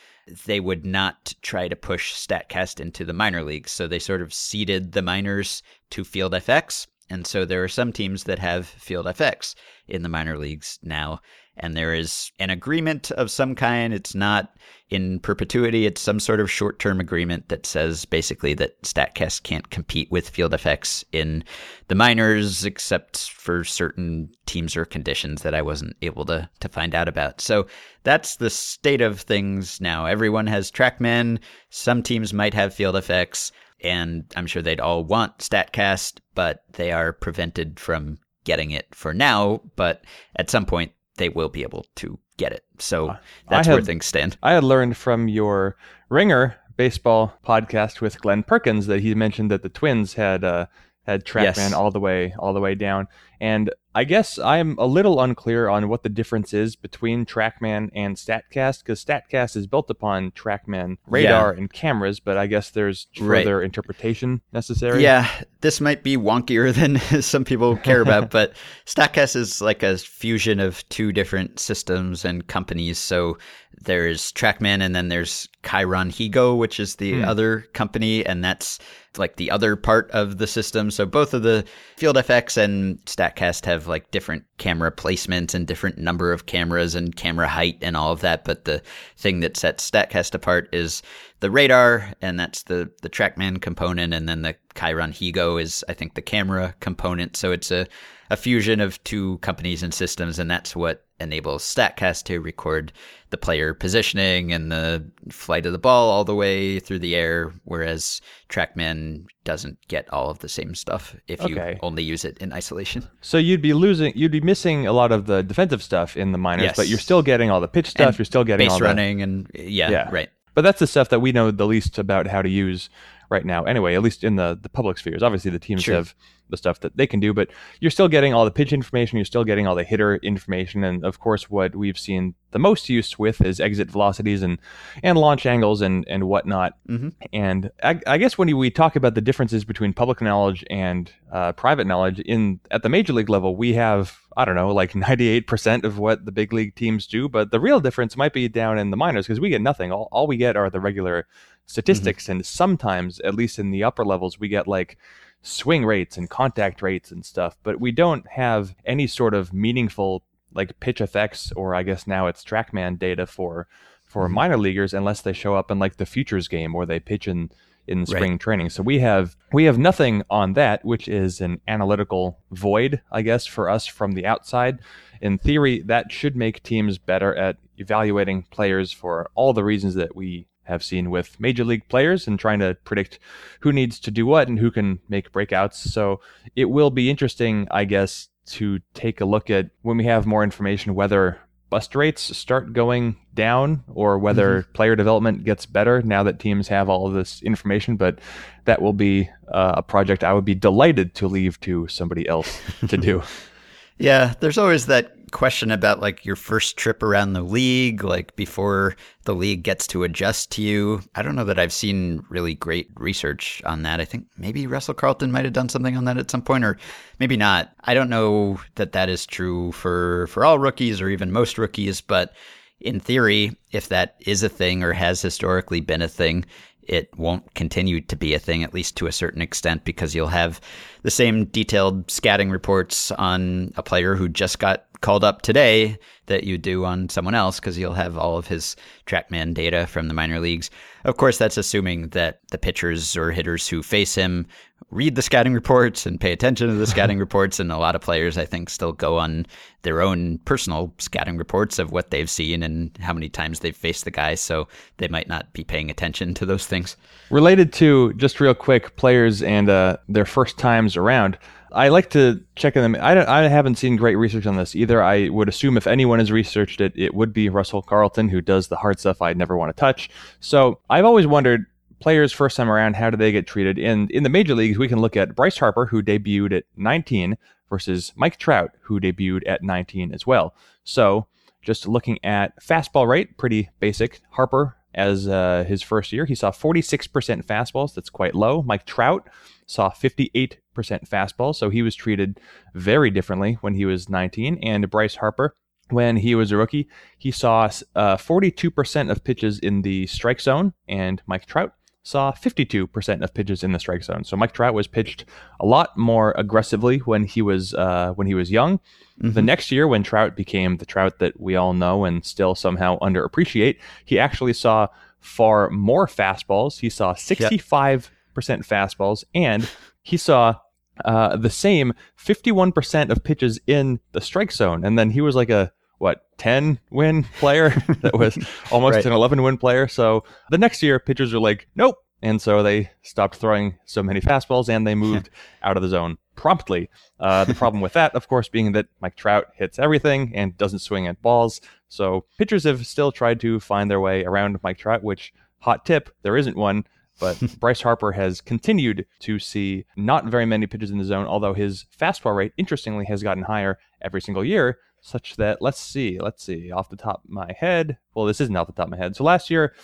they 0.46 0.60
would 0.60 0.86
not 0.86 1.34
try 1.42 1.66
to 1.66 1.74
push 1.74 2.14
StatCast 2.14 2.78
into 2.78 3.04
the 3.04 3.12
minor 3.12 3.42
leagues. 3.42 3.72
So 3.72 3.88
they 3.88 3.98
sort 3.98 4.22
of 4.22 4.32
ceded 4.32 4.92
the 4.92 5.02
minors 5.02 5.60
to 5.90 6.04
Field 6.04 6.34
FX 6.34 6.86
and 7.10 7.26
so 7.26 7.44
there 7.44 7.62
are 7.64 7.68
some 7.68 7.92
teams 7.92 8.24
that 8.24 8.38
have 8.38 8.66
Field 8.66 9.06
FX 9.06 9.56
in 9.88 10.02
the 10.02 10.08
minor 10.08 10.38
leagues 10.38 10.78
now. 10.82 11.20
And 11.60 11.76
there 11.76 11.94
is 11.94 12.32
an 12.38 12.50
agreement 12.50 13.10
of 13.12 13.30
some 13.30 13.54
kind. 13.54 13.92
It's 13.94 14.14
not 14.14 14.56
in 14.90 15.20
perpetuity, 15.20 15.86
it's 15.86 16.00
some 16.00 16.18
sort 16.18 16.40
of 16.40 16.50
short 16.50 16.80
term 16.80 16.98
agreement 16.98 17.48
that 17.48 17.64
says 17.64 18.04
basically 18.04 18.54
that 18.54 18.82
StatCast 18.82 19.44
can't 19.44 19.70
compete 19.70 20.10
with 20.10 20.28
Field 20.28 20.52
FX 20.52 21.04
in 21.12 21.44
the 21.86 21.94
minors 21.94 22.64
except 22.64 23.30
for 23.30 23.62
certain 23.62 24.28
teams 24.46 24.76
or 24.76 24.84
conditions 24.84 25.42
that 25.42 25.54
I 25.54 25.62
wasn't 25.62 25.96
able 26.02 26.24
to, 26.26 26.50
to 26.58 26.68
find 26.68 26.94
out 26.94 27.06
about. 27.06 27.40
So 27.40 27.68
that's 28.02 28.36
the 28.36 28.50
state 28.50 29.00
of 29.00 29.20
things 29.20 29.80
now. 29.80 30.06
Everyone 30.06 30.48
has 30.48 30.72
TrackMan. 30.72 31.38
Some 31.70 32.02
teams 32.02 32.34
might 32.34 32.54
have 32.54 32.74
Field 32.74 32.96
FX 32.96 33.52
and 33.82 34.24
I'm 34.36 34.46
sure 34.46 34.60
they'd 34.60 34.80
all 34.80 35.04
want 35.04 35.38
StatCast, 35.38 36.18
but 36.34 36.64
they 36.72 36.92
are 36.92 37.12
prevented 37.12 37.78
from 37.78 38.18
getting 38.44 38.72
it 38.72 38.92
for 38.94 39.14
now. 39.14 39.62
But 39.76 40.04
at 40.36 40.50
some 40.50 40.66
point, 40.66 40.92
they 41.20 41.28
will 41.28 41.50
be 41.50 41.62
able 41.62 41.86
to 41.96 42.18
get 42.38 42.52
it. 42.52 42.64
So 42.78 43.14
that's 43.48 43.66
had, 43.66 43.74
where 43.74 43.82
things 43.82 44.06
stand. 44.06 44.36
I 44.42 44.54
had 44.54 44.64
learned 44.64 44.96
from 44.96 45.28
your 45.28 45.76
Ringer 46.08 46.56
baseball 46.76 47.34
podcast 47.46 48.00
with 48.00 48.20
Glenn 48.22 48.42
Perkins 48.42 48.86
that 48.86 49.00
he 49.00 49.14
mentioned 49.14 49.50
that 49.50 49.62
the 49.62 49.68
Twins 49.68 50.14
had 50.14 50.42
uh, 50.42 50.66
had 51.02 51.24
TrackMan 51.24 51.56
yes. 51.56 51.72
all 51.74 51.90
the 51.90 52.00
way 52.00 52.34
all 52.38 52.54
the 52.54 52.60
way 52.60 52.74
down. 52.74 53.06
And 53.40 53.70
I 53.92 54.04
guess 54.04 54.38
I'm 54.38 54.78
a 54.78 54.86
little 54.86 55.20
unclear 55.20 55.68
on 55.68 55.88
what 55.88 56.04
the 56.04 56.08
difference 56.08 56.54
is 56.54 56.76
between 56.76 57.26
TrackMan 57.26 57.90
and 57.92 58.16
StatCast 58.16 58.80
because 58.80 59.04
StatCast 59.04 59.56
is 59.56 59.66
built 59.66 59.90
upon 59.90 60.30
TrackMan 60.30 60.98
radar 61.08 61.52
yeah. 61.52 61.58
and 61.58 61.72
cameras, 61.72 62.20
but 62.20 62.36
I 62.36 62.46
guess 62.46 62.70
there's 62.70 63.08
further 63.16 63.58
right. 63.58 63.64
interpretation 63.64 64.42
necessary. 64.52 65.02
Yeah, 65.02 65.28
this 65.60 65.80
might 65.80 66.04
be 66.04 66.16
wonkier 66.16 66.72
than 67.10 67.22
some 67.22 67.44
people 67.44 67.76
care 67.78 68.00
about, 68.00 68.30
but 68.30 68.52
StatCast 68.86 69.34
is 69.34 69.60
like 69.60 69.82
a 69.82 69.98
fusion 69.98 70.60
of 70.60 70.88
two 70.88 71.10
different 71.10 71.58
systems 71.58 72.24
and 72.24 72.46
companies. 72.46 72.98
So 72.98 73.38
there's 73.82 74.32
TrackMan 74.32 74.82
and 74.82 74.94
then 74.94 75.08
there's 75.08 75.48
ChyronHego, 75.64 76.56
which 76.56 76.78
is 76.78 76.96
the 76.96 77.14
hmm. 77.14 77.24
other 77.24 77.62
company, 77.72 78.24
and 78.24 78.44
that's 78.44 78.78
like 79.16 79.36
the 79.36 79.50
other 79.50 79.76
part 79.76 80.10
of 80.12 80.38
the 80.38 80.46
system. 80.46 80.90
So 80.90 81.06
both 81.06 81.34
of 81.34 81.42
the 81.42 81.64
Field 81.96 82.16
FX 82.16 82.56
and 82.56 82.98
StatCast 83.06 83.29
have 83.38 83.86
like 83.86 84.10
different 84.10 84.44
camera 84.58 84.90
placements 84.90 85.54
and 85.54 85.66
different 85.66 85.98
number 85.98 86.32
of 86.32 86.46
cameras 86.46 86.94
and 86.94 87.16
camera 87.16 87.48
height 87.48 87.78
and 87.82 87.96
all 87.96 88.12
of 88.12 88.20
that. 88.20 88.44
But 88.44 88.64
the 88.64 88.82
thing 89.16 89.40
that 89.40 89.56
sets 89.56 89.90
StatCast 89.90 90.34
apart 90.34 90.68
is 90.72 91.02
the 91.40 91.50
radar, 91.50 92.12
and 92.20 92.38
that's 92.38 92.64
the 92.64 92.90
the 93.02 93.08
TrackMan 93.08 93.60
component, 93.60 94.14
and 94.14 94.28
then 94.28 94.42
the 94.42 94.56
ChyronHego 94.74 95.60
is 95.60 95.84
I 95.88 95.94
think 95.94 96.14
the 96.14 96.22
camera 96.22 96.74
component. 96.80 97.36
So 97.36 97.52
it's 97.52 97.70
a 97.70 97.86
a 98.30 98.36
fusion 98.36 98.80
of 98.80 99.02
two 99.04 99.38
companies 99.38 99.82
and 99.82 99.92
systems, 99.92 100.38
and 100.38 100.50
that's 100.50 100.76
what 100.76 101.04
enables 101.20 101.62
StatCast 101.62 102.24
to 102.24 102.40
record 102.40 102.92
the 103.30 103.36
player 103.36 103.74
positioning 103.74 104.52
and 104.52 104.72
the 104.72 105.08
flight 105.30 105.66
of 105.66 105.72
the 105.72 105.78
ball 105.78 106.10
all 106.10 106.24
the 106.24 106.34
way 106.34 106.80
through 106.80 106.98
the 106.98 107.14
air, 107.14 107.52
whereas 107.64 108.20
TrackMan 108.48 109.26
doesn't 109.44 109.78
get 109.88 110.12
all 110.12 110.30
of 110.30 110.40
the 110.40 110.48
same 110.48 110.74
stuff 110.74 111.14
if 111.28 111.42
you 111.48 111.76
only 111.82 112.02
use 112.02 112.24
it 112.24 112.38
in 112.38 112.52
isolation. 112.52 113.08
So 113.20 113.38
you'd 113.38 113.62
be 113.62 113.72
losing, 113.72 114.12
you'd 114.16 114.32
be 114.32 114.40
missing 114.40 114.86
a 114.86 114.92
lot 114.92 115.12
of 115.12 115.26
the 115.26 115.42
defensive 115.42 115.82
stuff 115.82 116.16
in 116.16 116.32
the 116.32 116.38
minors, 116.38 116.64
yes. 116.64 116.76
but 116.76 116.88
you're 116.88 116.98
still 116.98 117.22
getting 117.22 117.50
all 117.50 117.60
the 117.60 117.68
pitch 117.68 117.88
stuff. 117.88 118.08
And 118.08 118.18
you're 118.18 118.24
still 118.24 118.44
getting 118.44 118.66
base 118.66 118.72
all 118.72 118.80
running 118.80 119.18
the, 119.18 119.24
and 119.24 119.50
yeah, 119.54 119.90
yeah, 119.90 120.10
right. 120.10 120.30
But 120.54 120.62
that's 120.62 120.80
the 120.80 120.86
stuff 120.86 121.10
that 121.10 121.20
we 121.20 121.32
know 121.32 121.50
the 121.50 121.66
least 121.66 121.98
about 121.98 122.26
how 122.26 122.42
to 122.42 122.48
use 122.48 122.90
right 123.30 123.46
now. 123.46 123.64
Anyway, 123.64 123.94
at 123.94 124.02
least 124.02 124.24
in 124.24 124.36
the 124.36 124.58
the 124.60 124.68
public 124.68 124.98
spheres. 124.98 125.22
Obviously, 125.22 125.50
the 125.50 125.58
teams 125.58 125.82
sure. 125.82 125.94
have 125.94 126.14
the 126.50 126.56
stuff 126.56 126.80
that 126.80 126.96
they 126.96 127.06
can 127.06 127.20
do, 127.20 127.32
but 127.32 127.48
you're 127.80 127.90
still 127.90 128.08
getting 128.08 128.34
all 128.34 128.44
the 128.44 128.50
pitch 128.50 128.72
information. 128.72 129.16
You're 129.16 129.24
still 129.24 129.44
getting 129.44 129.66
all 129.66 129.74
the 129.74 129.84
hitter 129.84 130.16
information, 130.16 130.84
and 130.84 131.04
of 131.04 131.20
course, 131.20 131.48
what 131.48 131.74
we've 131.74 131.98
seen 131.98 132.34
the 132.50 132.58
most 132.58 132.88
use 132.88 133.18
with 133.18 133.40
is 133.40 133.60
exit 133.60 133.90
velocities 133.90 134.42
and 134.42 134.58
and 135.02 135.16
launch 135.16 135.46
angles 135.46 135.80
and 135.80 136.04
and 136.08 136.24
whatnot. 136.24 136.74
Mm-hmm. 136.88 137.08
And 137.32 137.70
I, 137.82 138.00
I, 138.06 138.18
guess 138.18 138.36
when 138.36 138.54
we 138.56 138.70
talk 138.70 138.96
about 138.96 139.14
the 139.14 139.20
differences 139.20 139.64
between 139.64 139.92
public 139.92 140.20
knowledge 140.20 140.64
and 140.68 141.12
uh, 141.30 141.52
private 141.52 141.86
knowledge 141.86 142.18
in 142.20 142.60
at 142.70 142.82
the 142.82 142.88
major 142.88 143.12
league 143.12 143.30
level, 143.30 143.54
we 143.56 143.74
have 143.74 144.18
I 144.36 144.44
don't 144.44 144.56
know 144.56 144.72
like 144.72 144.92
98% 144.92 145.84
of 145.84 145.98
what 145.98 146.24
the 146.24 146.32
big 146.32 146.52
league 146.52 146.74
teams 146.74 147.06
do, 147.06 147.28
but 147.28 147.50
the 147.50 147.60
real 147.60 147.80
difference 147.80 148.16
might 148.16 148.32
be 148.32 148.48
down 148.48 148.78
in 148.78 148.90
the 148.90 148.96
minors 148.96 149.26
because 149.26 149.40
we 149.40 149.50
get 149.50 149.62
nothing. 149.62 149.92
All 149.92 150.08
all 150.10 150.26
we 150.26 150.36
get 150.36 150.56
are 150.56 150.70
the 150.70 150.80
regular 150.80 151.26
statistics 151.70 152.24
mm-hmm. 152.24 152.32
and 152.32 152.46
sometimes 152.46 153.20
at 153.20 153.34
least 153.34 153.58
in 153.58 153.70
the 153.70 153.84
upper 153.84 154.04
levels 154.04 154.40
we 154.40 154.48
get 154.48 154.66
like 154.66 154.98
swing 155.42 155.84
rates 155.84 156.16
and 156.16 156.28
contact 156.28 156.82
rates 156.82 157.10
and 157.10 157.24
stuff 157.24 157.56
but 157.62 157.80
we 157.80 157.92
don't 157.92 158.26
have 158.28 158.74
any 158.84 159.06
sort 159.06 159.34
of 159.34 159.52
meaningful 159.52 160.22
like 160.52 160.78
PitchFX 160.80 161.52
or 161.54 161.74
i 161.74 161.82
guess 161.82 162.06
now 162.06 162.26
it's 162.26 162.44
trackman 162.44 162.98
data 162.98 163.24
for 163.24 163.68
for 164.04 164.24
mm-hmm. 164.24 164.34
minor 164.34 164.58
leaguers 164.58 164.92
unless 164.92 165.20
they 165.22 165.32
show 165.32 165.54
up 165.54 165.70
in 165.70 165.78
like 165.78 165.96
the 165.96 166.06
futures 166.06 166.48
game 166.48 166.74
or 166.74 166.84
they 166.84 166.98
pitch 166.98 167.28
in 167.28 167.50
in 167.86 168.06
spring 168.06 168.32
right. 168.32 168.40
training. 168.40 168.70
So 168.70 168.82
we 168.82 169.00
have 169.00 169.36
we 169.52 169.64
have 169.64 169.78
nothing 169.78 170.22
on 170.30 170.52
that, 170.52 170.84
which 170.84 171.08
is 171.08 171.40
an 171.40 171.60
analytical 171.66 172.38
void, 172.52 173.00
I 173.10 173.22
guess, 173.22 173.46
for 173.46 173.68
us 173.68 173.86
from 173.86 174.12
the 174.12 174.26
outside. 174.26 174.78
In 175.20 175.38
theory, 175.38 175.80
that 175.82 176.12
should 176.12 176.36
make 176.36 176.62
teams 176.62 176.98
better 176.98 177.34
at 177.34 177.56
evaluating 177.78 178.44
players 178.50 178.92
for 178.92 179.28
all 179.34 179.52
the 179.52 179.64
reasons 179.64 179.94
that 179.94 180.14
we 180.14 180.46
have 180.64 180.84
seen 180.84 181.10
with 181.10 181.38
major 181.40 181.64
league 181.64 181.88
players 181.88 182.26
and 182.26 182.38
trying 182.38 182.60
to 182.60 182.76
predict 182.84 183.18
who 183.60 183.72
needs 183.72 183.98
to 184.00 184.10
do 184.10 184.26
what 184.26 184.48
and 184.48 184.58
who 184.58 184.70
can 184.70 184.98
make 185.08 185.32
breakouts. 185.32 185.74
So 185.74 186.20
it 186.54 186.66
will 186.66 186.90
be 186.90 187.10
interesting, 187.10 187.66
I 187.70 187.84
guess, 187.84 188.28
to 188.46 188.80
take 188.94 189.20
a 189.20 189.24
look 189.24 189.50
at 189.50 189.70
when 189.82 189.96
we 189.96 190.04
have 190.04 190.26
more 190.26 190.42
information 190.42 190.94
whether 190.94 191.38
bust 191.70 191.94
rates 191.94 192.36
start 192.36 192.72
going 192.72 193.16
down 193.32 193.84
or 193.86 194.18
whether 194.18 194.62
mm-hmm. 194.62 194.72
player 194.72 194.96
development 194.96 195.44
gets 195.44 195.66
better 195.66 196.02
now 196.02 196.24
that 196.24 196.40
teams 196.40 196.66
have 196.68 196.88
all 196.88 197.06
of 197.06 197.14
this 197.14 197.42
information. 197.42 197.96
But 197.96 198.18
that 198.64 198.82
will 198.82 198.92
be 198.92 199.30
uh, 199.48 199.74
a 199.76 199.82
project 199.82 200.24
I 200.24 200.32
would 200.34 200.44
be 200.44 200.56
delighted 200.56 201.14
to 201.16 201.28
leave 201.28 201.60
to 201.60 201.86
somebody 201.88 202.28
else 202.28 202.60
to 202.88 202.96
do. 202.96 203.22
yeah, 203.98 204.34
there's 204.40 204.58
always 204.58 204.86
that 204.86 205.19
question 205.30 205.70
about 205.70 206.00
like 206.00 206.24
your 206.24 206.36
first 206.36 206.76
trip 206.76 207.02
around 207.02 207.32
the 207.32 207.42
league, 207.42 208.04
like 208.04 208.34
before 208.36 208.96
the 209.24 209.34
league 209.34 209.62
gets 209.62 209.86
to 209.88 210.02
adjust 210.02 210.50
to 210.52 210.62
you. 210.62 211.00
I 211.14 211.22
don't 211.22 211.36
know 211.36 211.44
that 211.44 211.58
I've 211.58 211.72
seen 211.72 212.24
really 212.28 212.54
great 212.54 212.90
research 212.96 213.62
on 213.64 213.82
that. 213.82 214.00
I 214.00 214.04
think 214.04 214.26
maybe 214.36 214.66
Russell 214.66 214.94
Carleton 214.94 215.32
might 215.32 215.44
have 215.44 215.54
done 215.54 215.68
something 215.68 215.96
on 215.96 216.04
that 216.04 216.18
at 216.18 216.30
some 216.30 216.42
point, 216.42 216.64
or 216.64 216.76
maybe 217.18 217.36
not. 217.36 217.72
I 217.84 217.94
don't 217.94 218.10
know 218.10 218.60
that 218.74 218.92
that 218.92 219.08
is 219.08 219.26
true 219.26 219.72
for 219.72 220.26
for 220.28 220.44
all 220.44 220.58
rookies 220.58 221.00
or 221.00 221.08
even 221.08 221.32
most 221.32 221.58
rookies, 221.58 222.00
but 222.00 222.34
in 222.80 222.98
theory, 222.98 223.56
if 223.72 223.88
that 223.88 224.16
is 224.20 224.42
a 224.42 224.48
thing 224.48 224.82
or 224.82 224.92
has 224.92 225.20
historically 225.20 225.80
been 225.80 226.02
a 226.02 226.08
thing, 226.08 226.44
it 226.82 227.16
won't 227.16 227.54
continue 227.54 228.00
to 228.00 228.16
be 228.16 228.34
a 228.34 228.38
thing, 228.38 228.64
at 228.64 228.74
least 228.74 228.96
to 228.96 229.06
a 229.06 229.12
certain 229.12 229.42
extent, 229.42 229.84
because 229.84 230.14
you'll 230.14 230.26
have 230.26 230.60
the 231.02 231.10
same 231.10 231.44
detailed 231.44 232.10
scouting 232.10 232.50
reports 232.50 233.10
on 233.12 233.72
a 233.76 233.82
player 233.82 234.16
who 234.16 234.28
just 234.28 234.58
got 234.58 234.86
called 235.00 235.24
up 235.24 235.42
today 235.42 235.98
that 236.26 236.44
you 236.44 236.58
do 236.58 236.84
on 236.84 237.08
someone 237.08 237.34
else 237.34 237.58
because 237.58 237.78
you'll 237.78 237.94
have 237.94 238.16
all 238.16 238.36
of 238.36 238.46
his 238.46 238.76
trackman 239.06 239.52
data 239.52 239.86
from 239.86 240.08
the 240.08 240.14
minor 240.14 240.40
leagues. 240.40 240.70
Of 241.04 241.16
course, 241.16 241.38
that's 241.38 241.56
assuming 241.56 242.08
that 242.10 242.40
the 242.50 242.58
pitchers 242.58 243.16
or 243.16 243.30
hitters 243.32 243.66
who 243.66 243.82
face 243.82 244.14
him 244.14 244.46
read 244.90 245.14
the 245.14 245.22
scouting 245.22 245.54
reports 245.54 246.06
and 246.06 246.20
pay 246.20 246.32
attention 246.32 246.68
to 246.68 246.74
the 246.74 246.86
scouting 246.94 247.18
reports. 247.18 247.58
And 247.60 247.72
a 247.72 247.78
lot 247.78 247.94
of 247.94 248.00
players, 248.00 248.36
I 248.36 248.44
think, 248.44 248.70
still 248.70 248.92
go 248.92 249.18
on 249.18 249.46
their 249.82 250.02
own 250.02 250.38
personal 250.44 250.92
scouting 250.98 251.36
reports 251.36 251.78
of 251.78 251.90
what 251.90 252.10
they've 252.10 252.30
seen 252.30 252.62
and 252.62 252.96
how 253.00 253.12
many 253.12 253.28
times 253.28 253.60
they've 253.60 253.76
faced 253.76 254.04
the 254.04 254.10
guy. 254.10 254.34
So 254.34 254.68
they 254.98 255.08
might 255.08 255.28
not 255.28 255.52
be 255.52 255.64
paying 255.64 255.90
attention 255.90 256.34
to 256.34 256.46
those 256.46 256.66
things. 256.66 256.96
Related 257.30 257.72
to 257.74 258.12
just 258.14 258.40
real 258.40 258.54
quick 258.54 258.96
players 258.96 259.42
and 259.42 259.68
uh, 259.68 259.96
their 260.08 260.26
first 260.26 260.58
times 260.58 260.96
around. 260.96 261.38
I 261.72 261.88
like 261.88 262.10
to 262.10 262.42
check 262.56 262.76
in 262.76 262.82
them. 262.82 262.96
I, 263.00 263.42
I 263.44 263.48
haven't 263.48 263.76
seen 263.76 263.96
great 263.96 264.16
research 264.16 264.46
on 264.46 264.56
this 264.56 264.74
either. 264.74 265.02
I 265.02 265.28
would 265.28 265.48
assume 265.48 265.76
if 265.76 265.86
anyone 265.86 266.18
has 266.18 266.32
researched 266.32 266.80
it, 266.80 266.92
it 266.96 267.14
would 267.14 267.32
be 267.32 267.48
Russell 267.48 267.82
Carleton, 267.82 268.28
who 268.28 268.40
does 268.40 268.68
the 268.68 268.76
hard 268.76 268.98
stuff 268.98 269.22
I'd 269.22 269.36
never 269.36 269.56
want 269.56 269.74
to 269.74 269.80
touch. 269.80 270.10
So 270.40 270.80
I've 270.88 271.04
always 271.04 271.26
wondered 271.26 271.66
players 272.00 272.32
first 272.32 272.56
time 272.56 272.70
around, 272.70 272.96
how 272.96 273.10
do 273.10 273.16
they 273.16 273.32
get 273.32 273.46
treated? 273.46 273.78
And 273.78 274.10
in 274.10 274.22
the 274.22 274.28
major 274.28 274.54
leagues, 274.54 274.78
we 274.78 274.88
can 274.88 275.00
look 275.00 275.16
at 275.16 275.34
Bryce 275.34 275.58
Harper, 275.58 275.86
who 275.86 276.02
debuted 276.02 276.56
at 276.56 276.64
19, 276.76 277.36
versus 277.70 278.12
Mike 278.16 278.36
Trout, 278.36 278.72
who 278.82 279.00
debuted 279.00 279.42
at 279.46 279.62
19 279.62 280.12
as 280.12 280.26
well. 280.26 280.54
So 280.84 281.26
just 281.62 281.86
looking 281.86 282.18
at 282.24 282.60
fastball 282.60 283.08
rate, 283.08 283.38
pretty 283.38 283.70
basic. 283.78 284.20
Harper, 284.30 284.76
as 284.94 285.28
uh, 285.28 285.64
his 285.66 285.82
first 285.82 286.12
year, 286.12 286.26
he 286.26 286.34
saw 286.34 286.50
46% 286.50 287.46
fastballs. 287.46 287.94
That's 287.94 288.10
quite 288.10 288.34
low. 288.34 288.62
Mike 288.62 288.84
Trout 288.84 289.28
saw 289.70 289.88
58% 289.88 290.58
fastball, 290.76 291.54
so 291.54 291.70
he 291.70 291.80
was 291.80 291.94
treated 291.94 292.40
very 292.74 293.08
differently 293.08 293.54
when 293.60 293.74
he 293.74 293.84
was 293.84 294.08
19. 294.08 294.58
And 294.62 294.90
Bryce 294.90 295.16
Harper, 295.16 295.54
when 295.90 296.16
he 296.16 296.34
was 296.34 296.50
a 296.50 296.56
rookie, 296.56 296.88
he 297.16 297.30
saw 297.30 297.70
uh, 297.94 298.16
42% 298.16 299.10
of 299.10 299.22
pitches 299.22 299.60
in 299.60 299.82
the 299.82 300.08
strike 300.08 300.40
zone, 300.40 300.72
and 300.88 301.22
Mike 301.26 301.46
Trout 301.46 301.74
saw 302.02 302.32
52% 302.32 303.22
of 303.22 303.34
pitches 303.34 303.62
in 303.62 303.72
the 303.72 303.78
strike 303.78 304.02
zone. 304.02 304.24
So 304.24 304.36
Mike 304.36 304.52
Trout 304.52 304.74
was 304.74 304.88
pitched 304.88 305.24
a 305.60 305.66
lot 305.66 305.96
more 305.96 306.34
aggressively 306.36 306.98
when 306.98 307.24
he 307.24 307.40
was 307.40 307.74
uh, 307.74 308.12
when 308.14 308.26
he 308.26 308.34
was 308.34 308.50
young. 308.50 308.78
Mm-hmm. 309.22 309.32
The 309.34 309.42
next 309.42 309.70
year, 309.70 309.86
when 309.86 310.02
Trout 310.02 310.34
became 310.34 310.78
the 310.78 310.86
Trout 310.86 311.18
that 311.18 311.38
we 311.38 311.54
all 311.54 311.74
know 311.74 312.04
and 312.04 312.24
still 312.24 312.54
somehow 312.54 312.98
underappreciate, 313.00 313.76
he 314.04 314.18
actually 314.18 314.54
saw 314.54 314.88
far 315.20 315.70
more 315.70 316.06
fastballs. 316.06 316.80
He 316.80 316.88
saw 316.88 317.14
65 317.14 318.00
percent 318.04 318.16
fastballs, 318.34 319.24
and 319.34 319.68
he 320.02 320.16
saw 320.16 320.56
uh, 321.04 321.36
the 321.36 321.50
same 321.50 321.92
51% 322.18 323.10
of 323.10 323.24
pitches 323.24 323.60
in 323.66 324.00
the 324.12 324.20
strike 324.20 324.52
zone. 324.52 324.84
And 324.84 324.98
then 324.98 325.10
he 325.10 325.20
was 325.20 325.34
like 325.34 325.50
a 325.50 325.72
what 325.98 326.22
10 326.38 326.80
win 326.90 327.24
player 327.38 327.70
that 328.00 328.18
was 328.18 328.38
almost 328.70 328.96
right. 328.96 329.06
an 329.06 329.12
11 329.12 329.42
win 329.42 329.58
player. 329.58 329.86
So 329.88 330.24
the 330.50 330.58
next 330.58 330.82
year, 330.82 330.98
pitchers 330.98 331.34
are 331.34 331.40
like, 331.40 331.68
nope. 331.74 331.96
And 332.22 332.40
so 332.40 332.62
they 332.62 332.90
stopped 333.02 333.36
throwing 333.36 333.78
so 333.86 334.02
many 334.02 334.20
fastballs 334.20 334.68
and 334.68 334.86
they 334.86 334.94
moved 334.94 335.30
out 335.62 335.76
of 335.76 335.82
the 335.82 335.88
zone 335.88 336.18
promptly. 336.36 336.90
Uh, 337.18 337.44
the 337.44 337.54
problem 337.54 337.80
with 337.80 337.94
that, 337.94 338.14
of 338.14 338.28
course, 338.28 338.48
being 338.48 338.72
that 338.72 338.88
Mike 339.00 339.16
Trout 339.16 339.46
hits 339.54 339.78
everything 339.78 340.32
and 340.34 340.56
doesn't 340.56 340.80
swing 340.80 341.06
at 341.06 341.22
balls. 341.22 341.62
So 341.88 342.26
pitchers 342.36 342.64
have 342.64 342.86
still 342.86 343.10
tried 343.10 343.40
to 343.40 343.58
find 343.58 343.90
their 343.90 344.00
way 344.00 344.24
around 344.24 344.58
Mike 344.62 344.78
Trout, 344.78 345.02
which, 345.02 345.32
hot 345.60 345.86
tip, 345.86 346.10
there 346.22 346.36
isn't 346.36 346.56
one. 346.56 346.84
But 347.20 347.38
Bryce 347.60 347.82
Harper 347.82 348.12
has 348.12 348.40
continued 348.40 349.06
to 349.20 349.38
see 349.38 349.84
not 349.96 350.26
very 350.26 350.46
many 350.46 350.66
pitches 350.66 350.90
in 350.90 350.98
the 350.98 351.04
zone, 351.04 351.26
although 351.26 351.54
his 351.54 351.86
fastball 351.96 352.34
rate, 352.34 352.52
interestingly, 352.56 353.04
has 353.04 353.22
gotten 353.22 353.44
higher 353.44 353.78
every 354.02 354.20
single 354.20 354.44
year. 354.44 354.78
Such 355.02 355.36
that, 355.36 355.62
let's 355.62 355.80
see, 355.80 356.18
let's 356.18 356.44
see, 356.44 356.70
off 356.70 356.90
the 356.90 356.96
top 356.96 357.24
of 357.24 357.30
my 357.30 357.54
head. 357.58 357.98
Well, 358.14 358.26
this 358.26 358.40
isn't 358.40 358.56
off 358.56 358.66
the 358.66 358.72
top 358.72 358.86
of 358.86 358.90
my 358.90 358.96
head. 358.96 359.16
So 359.16 359.24
last 359.24 359.48
year, 359.50 359.74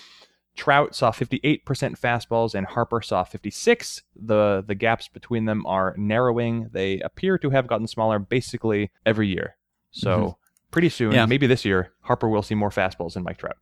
Trout 0.56 0.94
saw 0.94 1.10
58% 1.10 1.62
fastballs 1.64 2.54
and 2.54 2.66
Harper 2.66 3.02
saw 3.02 3.24
56. 3.24 4.02
The 4.14 4.64
the 4.66 4.74
gaps 4.74 5.06
between 5.08 5.44
them 5.44 5.66
are 5.66 5.94
narrowing. 5.98 6.70
They 6.72 7.00
appear 7.00 7.38
to 7.38 7.50
have 7.50 7.66
gotten 7.66 7.86
smaller 7.86 8.18
basically 8.18 8.90
every 9.04 9.28
year. 9.28 9.56
So 9.90 10.10
mm-hmm 10.18 10.45
pretty 10.70 10.88
soon, 10.88 11.12
yeah. 11.12 11.26
maybe 11.26 11.46
this 11.46 11.64
year, 11.64 11.92
Harper 12.02 12.28
will 12.28 12.42
see 12.42 12.54
more 12.54 12.70
fastballs 12.70 13.14
than 13.14 13.22
Mike 13.22 13.38
Trout. 13.38 13.56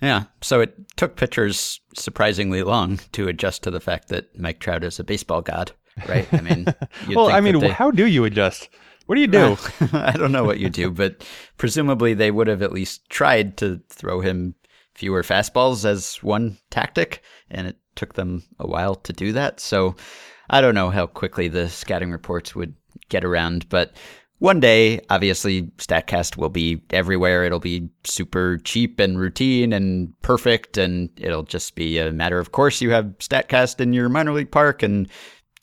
Yeah. 0.00 0.24
So 0.42 0.60
it 0.60 0.74
took 0.96 1.16
pitchers 1.16 1.80
surprisingly 1.94 2.62
long 2.62 2.98
to 3.12 3.28
adjust 3.28 3.62
to 3.64 3.70
the 3.70 3.80
fact 3.80 4.08
that 4.08 4.38
Mike 4.38 4.60
Trout 4.60 4.84
is 4.84 4.98
a 4.98 5.04
baseball 5.04 5.42
god, 5.42 5.72
right? 6.08 6.28
I 6.32 6.40
mean, 6.40 6.66
well, 7.14 7.28
I 7.28 7.40
mean, 7.40 7.58
they... 7.58 7.68
how 7.68 7.90
do 7.90 8.06
you 8.06 8.24
adjust? 8.24 8.68
What 9.06 9.14
do 9.14 9.20
you 9.20 9.28
do? 9.28 9.56
I 9.92 10.12
don't 10.12 10.32
know 10.32 10.44
what 10.44 10.58
you 10.58 10.68
do, 10.68 10.90
but 10.90 11.24
presumably 11.58 12.14
they 12.14 12.30
would 12.30 12.48
have 12.48 12.62
at 12.62 12.72
least 12.72 13.08
tried 13.08 13.56
to 13.58 13.80
throw 13.88 14.20
him 14.20 14.54
fewer 14.94 15.22
fastballs 15.22 15.84
as 15.84 16.16
one 16.22 16.58
tactic, 16.70 17.22
and 17.50 17.66
it 17.66 17.76
took 17.94 18.14
them 18.14 18.42
a 18.58 18.66
while 18.66 18.94
to 18.96 19.12
do 19.12 19.32
that. 19.32 19.60
So 19.60 19.94
I 20.50 20.60
don't 20.60 20.74
know 20.74 20.90
how 20.90 21.06
quickly 21.06 21.48
the 21.48 21.68
scouting 21.68 22.10
reports 22.10 22.54
would 22.54 22.74
get 23.08 23.24
around, 23.24 23.68
but 23.68 23.92
one 24.38 24.60
day, 24.60 25.00
obviously, 25.08 25.62
StatCast 25.78 26.36
will 26.36 26.50
be 26.50 26.82
everywhere. 26.90 27.44
It'll 27.44 27.58
be 27.58 27.88
super 28.04 28.58
cheap 28.58 29.00
and 29.00 29.18
routine 29.18 29.72
and 29.72 30.12
perfect, 30.20 30.76
and 30.76 31.08
it'll 31.16 31.42
just 31.42 31.74
be 31.74 31.98
a 31.98 32.12
matter 32.12 32.38
of 32.38 32.52
course 32.52 32.80
you 32.80 32.90
have 32.90 33.06
StatCast 33.18 33.80
in 33.80 33.92
your 33.92 34.08
minor 34.08 34.32
league 34.32 34.50
park, 34.50 34.82
and 34.82 35.08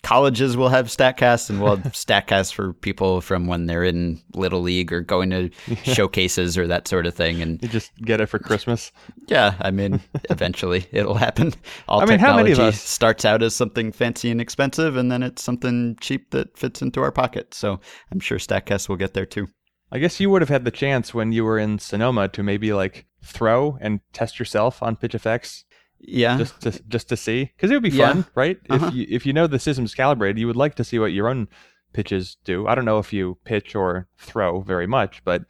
colleges 0.04 0.56
will 0.56 0.70
have 0.70 0.88
statcasts 0.88 1.50
and 1.50 1.62
we'll 1.62 1.76
have 1.78 1.94
statcasts 1.94 2.54
for 2.54 2.74
people 2.74 3.22
from 3.22 3.48
when 3.48 3.66
they're 3.66 3.84
in 3.84 4.22
little 4.36 4.62
league 4.62 4.94
or 4.94 5.02
going 5.02 5.30
to 5.30 5.50
yeah. 5.68 5.76
showcases 5.84 6.58
or 6.58 6.68
that 6.68 6.88
sort 6.88 7.06
of 7.08 7.16
thing 7.16 7.42
and 7.42 7.62
you 7.64 7.70
just 7.70 7.92
get 8.02 8.22
it 8.22 8.28
for 8.28 8.38
christmas 8.38 8.92
yeah 9.28 9.56
i 9.62 9.72
mean 9.72 10.00
eventually 10.30 10.86
it'll 10.92 11.16
happen 11.16 11.54
all 11.88 12.02
I 12.02 12.06
mean, 12.06 12.20
technology 12.20 12.52
how 12.52 12.58
many 12.58 12.68
of 12.70 12.74
us? 12.74 12.82
starts 12.82 13.26
out 13.26 13.42
as 13.42 13.56
something 13.56 13.92
fancy 13.92 14.30
and 14.30 14.42
expensive 14.42 14.98
and 14.98 15.12
then 15.12 15.24
it's 15.24 15.42
something 15.42 15.98
cheap 16.00 16.32
that 16.32 16.58
fits 16.58 16.82
into 16.82 17.02
our 17.02 17.12
pocket 17.12 17.54
so 17.54 17.80
i'm 18.12 18.20
sure 18.20 18.38
statcasts 18.38 18.90
will 18.90 18.98
get 18.98 19.14
there 19.14 19.26
too 19.26 19.48
i 19.92 20.00
guess 20.00 20.20
you 20.20 20.30
would 20.30 20.42
have 20.42 20.50
had 20.50 20.66
the 20.66 20.72
chance 20.72 21.14
when 21.14 21.32
you 21.32 21.46
were 21.46 21.58
in 21.58 21.80
sonoma 21.80 22.28
to 22.28 22.44
maybe 22.44 22.74
like 22.74 23.06
throw 23.24 23.78
and 23.80 24.02
test 24.12 24.38
yourself 24.38 24.84
on 24.84 24.98
PitchFX 24.98 25.64
yeah. 26.06 26.38
Just 26.38 26.62
to 26.62 26.72
just 26.88 27.10
to 27.10 27.18
see 27.18 27.46
because 27.46 27.72
it 27.72 27.76
would 27.76 27.84
be 27.84 27.90
fun, 27.90 28.18
yeah. 28.18 28.24
right? 28.36 28.60
Uh-huh. 28.70 28.88
If 28.88 28.94
you 28.94 29.08
if 29.10 29.26
you 29.26 29.34
know 29.34 29.48
the 29.48 29.60
system's 29.60 29.96
calibrated, 29.96 30.38
you 30.38 30.48
would 30.48 30.56
like 30.56 30.76
to 30.76 30.84
see 30.84 31.00
what 31.00 31.14
your 31.14 31.28
own 31.28 31.48
pitches 31.94 32.38
do. 32.44 32.68
I 32.68 32.76
don't 32.76 32.86
know 32.86 33.00
if 33.00 33.14
you 33.14 33.38
pitch 33.46 33.76
or 33.76 34.08
throw 34.18 34.62
very 34.62 34.88
much, 34.88 35.24
but 35.24 35.44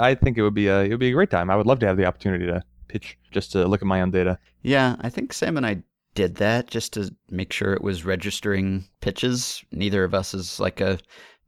I 0.00 0.14
think 0.14 0.36
it 0.36 0.42
would 0.42 0.54
be 0.54 0.66
a 0.66 0.82
it 0.82 0.90
would 0.90 1.00
be 1.00 1.10
a 1.10 1.14
great 1.14 1.30
time. 1.30 1.50
I 1.50 1.56
would 1.56 1.66
love 1.66 1.78
to 1.80 1.86
have 1.86 1.96
the 1.96 2.06
opportunity 2.06 2.46
to 2.46 2.62
pitch 2.88 3.16
just 3.30 3.52
to 3.52 3.66
look 3.66 3.82
at 3.82 3.86
my 3.86 4.00
own 4.00 4.10
data. 4.10 4.38
Yeah, 4.62 4.96
I 5.00 5.08
think 5.08 5.32
Sam 5.32 5.56
and 5.56 5.66
I 5.66 5.82
did 6.14 6.36
that 6.36 6.66
just 6.66 6.92
to 6.94 7.14
make 7.30 7.52
sure 7.52 7.72
it 7.72 7.82
was 7.82 8.04
registering 8.04 8.84
pitches. 9.00 9.64
Neither 9.70 10.02
of 10.02 10.14
us 10.14 10.34
is 10.34 10.58
like 10.58 10.80
a 10.80 10.98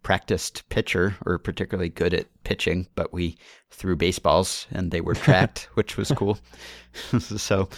practiced 0.02 0.68
pitcher 0.68 1.16
or 1.24 1.38
particularly 1.38 1.88
good 1.88 2.14
at 2.14 2.26
pitching, 2.44 2.86
but 2.94 3.12
we 3.12 3.36
threw 3.70 3.96
baseballs 3.96 4.66
and 4.70 4.90
they 4.90 5.00
were 5.00 5.14
tracked, 5.14 5.68
which 5.74 5.96
was 5.96 6.10
cool. 6.12 6.38
so, 7.18 7.68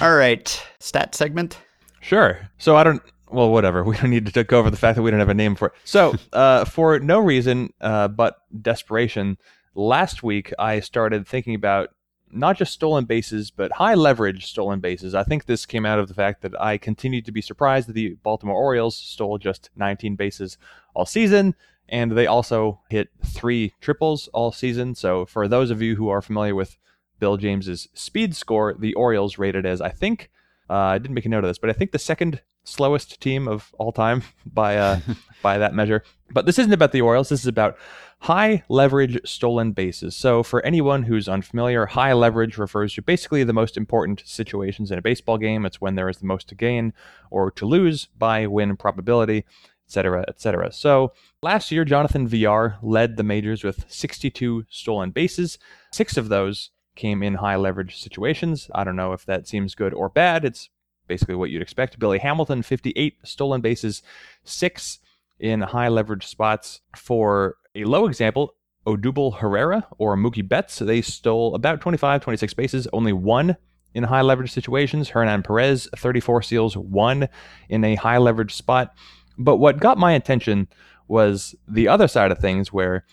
all 0.00 0.14
right, 0.14 0.62
stat 0.80 1.14
segment. 1.14 1.58
Sure. 2.00 2.38
So 2.58 2.76
I 2.76 2.84
don't. 2.84 3.02
Well, 3.30 3.50
whatever. 3.50 3.84
We 3.88 3.96
don't 3.96 4.10
need 4.10 4.32
to 4.32 4.44
go 4.44 4.58
over 4.58 4.70
the 4.70 4.76
fact 4.76 4.96
that 4.96 5.02
we 5.02 5.10
don't 5.10 5.20
have 5.20 5.28
a 5.28 5.34
name 5.34 5.54
for 5.54 5.68
it. 5.68 5.74
So, 5.84 6.14
uh, 6.32 6.64
for 6.64 6.98
no 6.98 7.20
reason 7.20 7.72
uh, 7.80 8.08
but 8.08 8.38
desperation, 8.62 9.36
last 9.74 10.22
week 10.22 10.52
I 10.58 10.80
started 10.80 11.26
thinking 11.26 11.54
about 11.54 11.90
not 12.32 12.56
just 12.56 12.72
stolen 12.72 13.04
bases, 13.04 13.50
but 13.50 13.72
high 13.72 13.94
leverage 13.94 14.46
stolen 14.46 14.80
bases. 14.80 15.14
I 15.14 15.24
think 15.24 15.44
this 15.44 15.66
came 15.66 15.86
out 15.86 15.98
of 15.98 16.08
the 16.08 16.14
fact 16.14 16.42
that 16.42 16.60
I 16.60 16.78
continued 16.78 17.24
to 17.26 17.32
be 17.32 17.42
surprised 17.42 17.88
that 17.88 17.94
the 17.94 18.16
Baltimore 18.22 18.56
Orioles 18.56 18.96
stole 18.96 19.38
just 19.38 19.70
19 19.76 20.16
bases 20.16 20.58
all 20.94 21.06
season, 21.06 21.54
and 21.88 22.12
they 22.12 22.26
also 22.26 22.80
hit 22.90 23.08
three 23.24 23.74
triples 23.80 24.28
all 24.32 24.52
season. 24.52 24.94
So, 24.94 25.26
for 25.26 25.48
those 25.48 25.70
of 25.70 25.82
you 25.82 25.96
who 25.96 26.08
are 26.08 26.22
familiar 26.22 26.54
with 26.54 26.76
Bill 27.18 27.36
James's 27.36 27.88
speed 27.94 28.36
score, 28.36 28.74
the 28.78 28.94
Orioles 28.94 29.38
rated 29.38 29.66
as 29.66 29.80
I 29.80 29.90
think 29.90 30.30
uh, 30.70 30.74
I 30.74 30.98
didn't 30.98 31.14
make 31.14 31.26
a 31.26 31.28
note 31.28 31.44
of 31.44 31.50
this, 31.50 31.58
but 31.58 31.70
I 31.70 31.72
think 31.72 31.92
the 31.92 31.98
second 31.98 32.42
slowest 32.68 33.20
team 33.20 33.48
of 33.48 33.74
all 33.78 33.92
time 33.92 34.22
by 34.46 34.76
uh, 34.76 35.00
by 35.42 35.58
that 35.58 35.74
measure. 35.74 36.02
But 36.30 36.46
this 36.46 36.58
isn't 36.58 36.72
about 36.72 36.92
the 36.92 37.00
Orioles. 37.00 37.30
This 37.30 37.40
is 37.40 37.46
about 37.46 37.78
high 38.20 38.64
leverage 38.68 39.18
stolen 39.24 39.72
bases. 39.72 40.16
So 40.16 40.42
for 40.42 40.64
anyone 40.64 41.04
who's 41.04 41.28
unfamiliar, 41.28 41.86
high 41.86 42.12
leverage 42.12 42.58
refers 42.58 42.94
to 42.94 43.02
basically 43.02 43.44
the 43.44 43.52
most 43.52 43.76
important 43.76 44.22
situations 44.26 44.90
in 44.90 44.98
a 44.98 45.02
baseball 45.02 45.38
game. 45.38 45.64
It's 45.64 45.80
when 45.80 45.94
there 45.94 46.08
is 46.08 46.18
the 46.18 46.26
most 46.26 46.48
to 46.48 46.54
gain 46.54 46.92
or 47.30 47.50
to 47.52 47.66
lose 47.66 48.08
by 48.18 48.46
win 48.46 48.76
probability, 48.76 49.44
etc., 49.86 50.24
etc. 50.28 50.72
So 50.72 51.12
last 51.42 51.70
year, 51.70 51.84
Jonathan 51.84 52.26
Villar 52.26 52.76
led 52.82 53.16
the 53.16 53.22
majors 53.22 53.64
with 53.64 53.84
62 53.88 54.66
stolen 54.68 55.10
bases. 55.10 55.58
Six 55.92 56.16
of 56.16 56.28
those 56.28 56.70
came 56.96 57.22
in 57.22 57.34
high 57.34 57.56
leverage 57.56 57.98
situations. 58.00 58.68
I 58.74 58.84
don't 58.84 58.96
know 58.96 59.12
if 59.12 59.24
that 59.26 59.46
seems 59.46 59.74
good 59.76 59.94
or 59.94 60.08
bad. 60.08 60.44
It's 60.44 60.68
basically 61.08 61.34
what 61.34 61.50
you'd 61.50 61.62
expect. 61.62 61.98
Billy 61.98 62.18
Hamilton, 62.18 62.62
58 62.62 63.16
stolen 63.24 63.60
bases, 63.60 64.02
six 64.44 64.98
in 65.40 65.60
high 65.60 65.88
leverage 65.88 66.26
spots. 66.26 66.80
For 66.96 67.56
a 67.74 67.84
low 67.84 68.06
example, 68.06 68.54
Odubel 68.86 69.38
Herrera 69.38 69.86
or 69.98 70.16
Mookie 70.16 70.46
Betts, 70.46 70.78
they 70.78 71.02
stole 71.02 71.54
about 71.54 71.80
25, 71.80 72.22
26 72.22 72.54
bases, 72.54 72.88
only 72.92 73.12
one 73.12 73.56
in 73.94 74.04
high 74.04 74.22
leverage 74.22 74.52
situations. 74.52 75.10
Hernan 75.10 75.42
Perez, 75.42 75.88
34 75.96 76.42
steals, 76.42 76.76
one 76.76 77.28
in 77.68 77.84
a 77.84 77.96
high 77.96 78.18
leverage 78.18 78.54
spot. 78.54 78.94
But 79.38 79.56
what 79.56 79.80
got 79.80 79.98
my 79.98 80.12
attention 80.12 80.68
was 81.06 81.54
the 81.66 81.88
other 81.88 82.08
side 82.08 82.30
of 82.30 82.38
things 82.38 82.72
where 82.72 83.04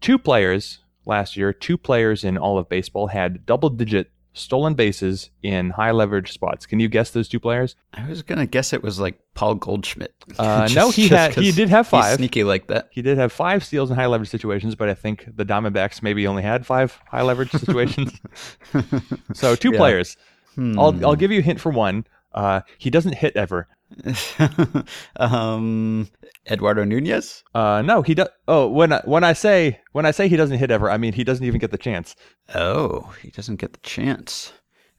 two 0.00 0.18
players 0.18 0.80
last 1.06 1.36
year, 1.36 1.52
two 1.52 1.78
players 1.78 2.24
in 2.24 2.36
all 2.36 2.58
of 2.58 2.68
baseball 2.68 3.08
had 3.08 3.46
double 3.46 3.70
digit 3.70 4.10
stolen 4.38 4.74
bases 4.74 5.30
in 5.42 5.70
high 5.70 5.90
leverage 5.90 6.32
spots. 6.32 6.66
Can 6.66 6.80
you 6.80 6.88
guess 6.88 7.10
those 7.10 7.28
two 7.28 7.40
players? 7.40 7.76
I 7.94 8.08
was 8.08 8.22
gonna 8.22 8.46
guess 8.46 8.72
it 8.72 8.82
was 8.82 8.98
like 9.00 9.18
Paul 9.34 9.54
Goldschmidt. 9.56 10.14
Uh, 10.38 10.68
just, 10.68 10.76
no, 10.76 10.90
he 10.90 11.08
had 11.08 11.34
he 11.34 11.50
did 11.50 11.68
have 11.68 11.88
five. 11.88 12.16
sneaky 12.16 12.44
like 12.44 12.66
that. 12.68 12.88
He 12.92 13.02
did 13.02 13.18
have 13.18 13.32
five 13.32 13.64
steals 13.64 13.90
in 13.90 13.96
high 13.96 14.06
leverage 14.06 14.28
situations, 14.28 14.74
but 14.74 14.88
I 14.88 14.94
think 14.94 15.24
the 15.34 15.44
Diamondbacks 15.44 16.02
maybe 16.02 16.26
only 16.26 16.42
had 16.42 16.66
five 16.66 17.00
high 17.10 17.22
leverage 17.22 17.50
situations. 17.52 18.20
so 19.32 19.56
two 19.56 19.72
yeah. 19.72 19.78
players. 19.78 20.16
Hmm. 20.54 20.78
I'll 20.78 21.06
I'll 21.06 21.16
give 21.16 21.32
you 21.32 21.40
a 21.40 21.42
hint 21.42 21.60
for 21.60 21.72
one. 21.72 22.06
Uh, 22.32 22.60
he 22.76 22.90
doesn't 22.90 23.14
hit 23.14 23.36
ever. 23.36 23.68
um, 25.16 26.08
Eduardo 26.50 26.84
Nunez? 26.84 27.42
Uh, 27.54 27.82
no, 27.82 28.02
he 28.02 28.14
does. 28.14 28.28
Oh, 28.46 28.68
when 28.68 28.92
I, 28.92 29.00
when 29.04 29.24
I 29.24 29.32
say 29.32 29.80
when 29.92 30.06
I 30.06 30.10
say 30.10 30.28
he 30.28 30.36
doesn't 30.36 30.58
hit 30.58 30.70
ever, 30.70 30.90
I 30.90 30.98
mean 30.98 31.12
he 31.12 31.24
doesn't 31.24 31.44
even 31.44 31.60
get 31.60 31.70
the 31.70 31.78
chance. 31.78 32.16
Oh, 32.54 33.14
he 33.22 33.30
doesn't 33.30 33.56
get 33.56 33.72
the 33.72 33.80
chance. 33.80 34.52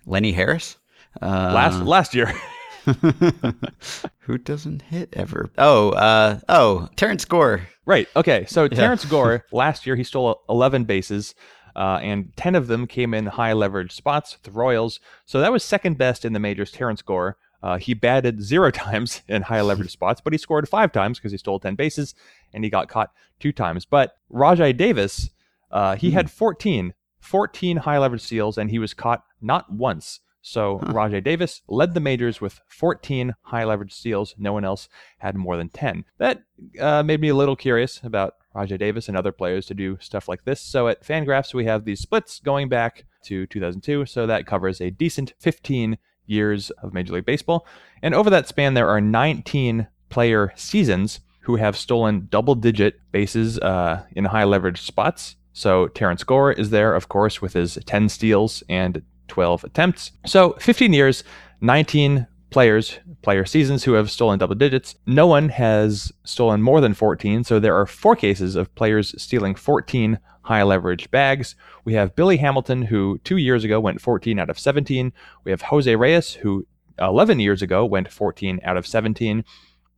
Lenny 0.05 0.31
Harris? 0.31 0.77
Uh, 1.21 1.51
last 1.53 1.81
last 1.81 2.15
year. 2.15 2.33
Who 4.19 4.37
doesn't 4.37 4.83
hit 4.83 5.09
ever? 5.13 5.51
Oh, 5.57 5.91
uh, 5.91 6.39
oh, 6.49 6.89
Terrance 6.95 7.25
Gore. 7.25 7.67
Right. 7.85 8.07
Okay. 8.15 8.45
So 8.47 8.63
yeah. 8.63 8.69
Terrance 8.69 9.05
Gore 9.05 9.45
last 9.51 9.85
year 9.85 9.95
he 9.95 10.03
stole 10.03 10.41
11 10.49 10.85
bases. 10.85 11.35
Uh, 11.75 11.99
and 12.01 12.35
10 12.35 12.55
of 12.55 12.67
them 12.67 12.87
came 12.87 13.13
in 13.13 13.25
high 13.25 13.53
leverage 13.53 13.93
spots 13.93 14.33
with 14.33 14.43
the 14.43 14.51
Royals. 14.51 14.99
So 15.25 15.39
that 15.39 15.51
was 15.51 15.63
second 15.63 15.97
best 15.97 16.25
in 16.25 16.33
the 16.33 16.39
majors, 16.39 16.71
Terrance 16.71 17.01
Gore. 17.01 17.37
Uh, 17.61 17.77
he 17.77 17.93
batted 17.93 18.41
zero 18.41 18.71
times 18.85 19.21
in 19.27 19.43
high 19.43 19.61
leverage 19.61 19.91
spots, 19.99 20.21
but 20.21 20.33
he 20.33 20.37
scored 20.37 20.67
five 20.67 20.91
times 20.91 21.19
because 21.19 21.31
he 21.31 21.37
stole 21.37 21.59
10 21.59 21.75
bases 21.75 22.15
and 22.53 22.63
he 22.63 22.69
got 22.69 22.89
caught 22.89 23.11
two 23.39 23.51
times. 23.51 23.85
But 23.85 24.15
Rajai 24.31 24.75
Davis, 24.75 25.29
uh, 25.71 25.95
he 25.95 26.09
mm. 26.09 26.13
had 26.13 26.31
14, 26.31 26.93
14 27.19 27.77
high 27.77 27.97
leverage 27.97 28.21
steals 28.21 28.57
and 28.57 28.69
he 28.69 28.79
was 28.79 28.93
caught 28.93 29.23
not 29.41 29.71
once. 29.71 30.21
So 30.41 30.79
huh. 30.81 30.93
Rajai 30.93 31.23
Davis 31.23 31.61
led 31.67 31.93
the 31.93 31.99
majors 31.99 32.39
with 32.39 32.61
14 32.67 33.35
high 33.41 33.65
leverage 33.65 33.93
steals. 33.93 34.35
No 34.37 34.53
one 34.53 34.63
else 34.63 34.87
had 35.17 35.35
more 35.35 35.57
than 35.57 35.69
10. 35.69 36.05
That 36.17 36.43
uh, 36.79 37.03
made 37.03 37.19
me 37.19 37.29
a 37.29 37.35
little 37.35 37.55
curious 37.55 37.99
about 38.03 38.35
Rajai 38.55 38.79
Davis 38.79 39.07
and 39.07 39.17
other 39.17 39.31
players 39.31 39.65
to 39.67 39.73
do 39.73 39.97
stuff 39.99 40.27
like 40.27 40.45
this. 40.45 40.61
So 40.61 40.87
at 40.87 41.03
Fangraphs, 41.03 41.53
we 41.53 41.65
have 41.65 41.85
these 41.85 41.99
splits 41.99 42.39
going 42.39 42.69
back 42.69 43.05
to 43.25 43.45
2002. 43.47 44.05
So 44.05 44.25
that 44.25 44.47
covers 44.47 44.81
a 44.81 44.89
decent 44.89 45.33
15 45.39 45.97
years 46.29 46.69
of 46.81 46.93
Major 46.93 47.13
League 47.13 47.25
Baseball. 47.25 47.65
And 48.01 48.13
over 48.13 48.29
that 48.29 48.47
span, 48.47 48.73
there 48.73 48.89
are 48.89 49.01
19 49.01 49.87
player 50.09 50.53
seasons 50.55 51.19
who 51.41 51.55
have 51.55 51.75
stolen 51.75 52.27
double 52.29 52.55
digit 52.55 52.99
bases 53.11 53.59
uh, 53.59 54.03
in 54.15 54.25
high 54.25 54.43
leverage 54.43 54.81
spots. 54.81 55.35
So 55.53 55.87
Terrance 55.87 56.23
Gore 56.23 56.51
is 56.51 56.69
there, 56.69 56.93
of 56.93 57.09
course, 57.09 57.41
with 57.41 57.53
his 57.53 57.77
10 57.85 58.09
steals 58.09 58.63
and 58.69 59.01
12 59.27 59.63
attempts. 59.63 60.11
So 60.25 60.53
15 60.59 60.93
years, 60.93 61.23
19 61.61 62.27
players, 62.49 62.99
player 63.21 63.45
seasons 63.45 63.83
who 63.83 63.93
have 63.93 64.11
stolen 64.11 64.39
double 64.39 64.55
digits. 64.55 64.95
No 65.05 65.27
one 65.27 65.49
has 65.49 66.11
stolen 66.23 66.61
more 66.61 66.81
than 66.81 66.93
14, 66.93 67.43
so 67.43 67.59
there 67.59 67.75
are 67.75 67.85
four 67.85 68.15
cases 68.15 68.55
of 68.55 68.73
players 68.75 69.21
stealing 69.21 69.55
14 69.55 70.19
high 70.43 70.63
leverage 70.63 71.11
bags. 71.11 71.55
We 71.85 71.93
have 71.93 72.15
Billy 72.15 72.37
Hamilton, 72.37 72.83
who 72.83 73.19
two 73.23 73.37
years 73.37 73.63
ago 73.63 73.79
went 73.79 74.01
14 74.01 74.39
out 74.39 74.49
of 74.49 74.57
17. 74.57 75.13
We 75.43 75.51
have 75.51 75.61
Jose 75.63 75.95
Reyes, 75.95 76.33
who 76.33 76.65
11 76.99 77.39
years 77.39 77.61
ago 77.61 77.85
went 77.85 78.11
14 78.11 78.59
out 78.63 78.77
of 78.77 78.87
17. 78.87 79.43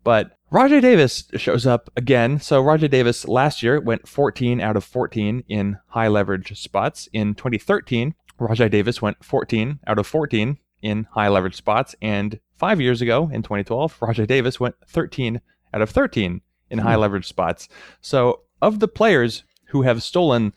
But 0.04 0.32
Rajai 0.52 0.82
Davis 0.82 1.26
shows 1.36 1.66
up 1.66 1.90
again. 1.96 2.40
So 2.40 2.62
Rajai 2.62 2.90
Davis 2.90 3.28
last 3.28 3.64
year 3.64 3.80
went 3.80 4.08
14 4.08 4.60
out 4.60 4.76
of 4.76 4.84
14 4.84 5.44
in 5.48 5.78
high 5.88 6.08
leverage 6.08 6.60
spots. 6.60 7.08
In 7.14 7.36
2013, 7.36 8.14
Rajai 8.40 8.70
Davis 8.70 9.02
went 9.02 9.24
14 9.24 9.80
out 9.88 10.00
of 10.00 10.08
14 10.08 10.58
in 10.82 11.08
high 11.12 11.28
leverage 11.28 11.56
spots. 11.56 11.96
And 12.02 12.40
five 12.58 12.82
years 12.82 13.02
ago, 13.02 13.30
in 13.32 13.42
2012, 13.42 14.00
Rajai 14.00 14.28
Davis 14.28 14.60
went 14.60 14.76
13 14.88 15.42
out 15.74 15.82
of 15.82 15.90
13 15.90 16.42
in 16.70 16.80
high 16.80 16.96
hmm. 16.96 17.02
leverage 17.02 17.28
spots. 17.28 17.70
So, 18.02 18.42
of 18.62 18.80
the 18.80 18.88
players 18.88 19.44
who 19.68 19.82
have 19.82 20.04
stolen 20.04 20.54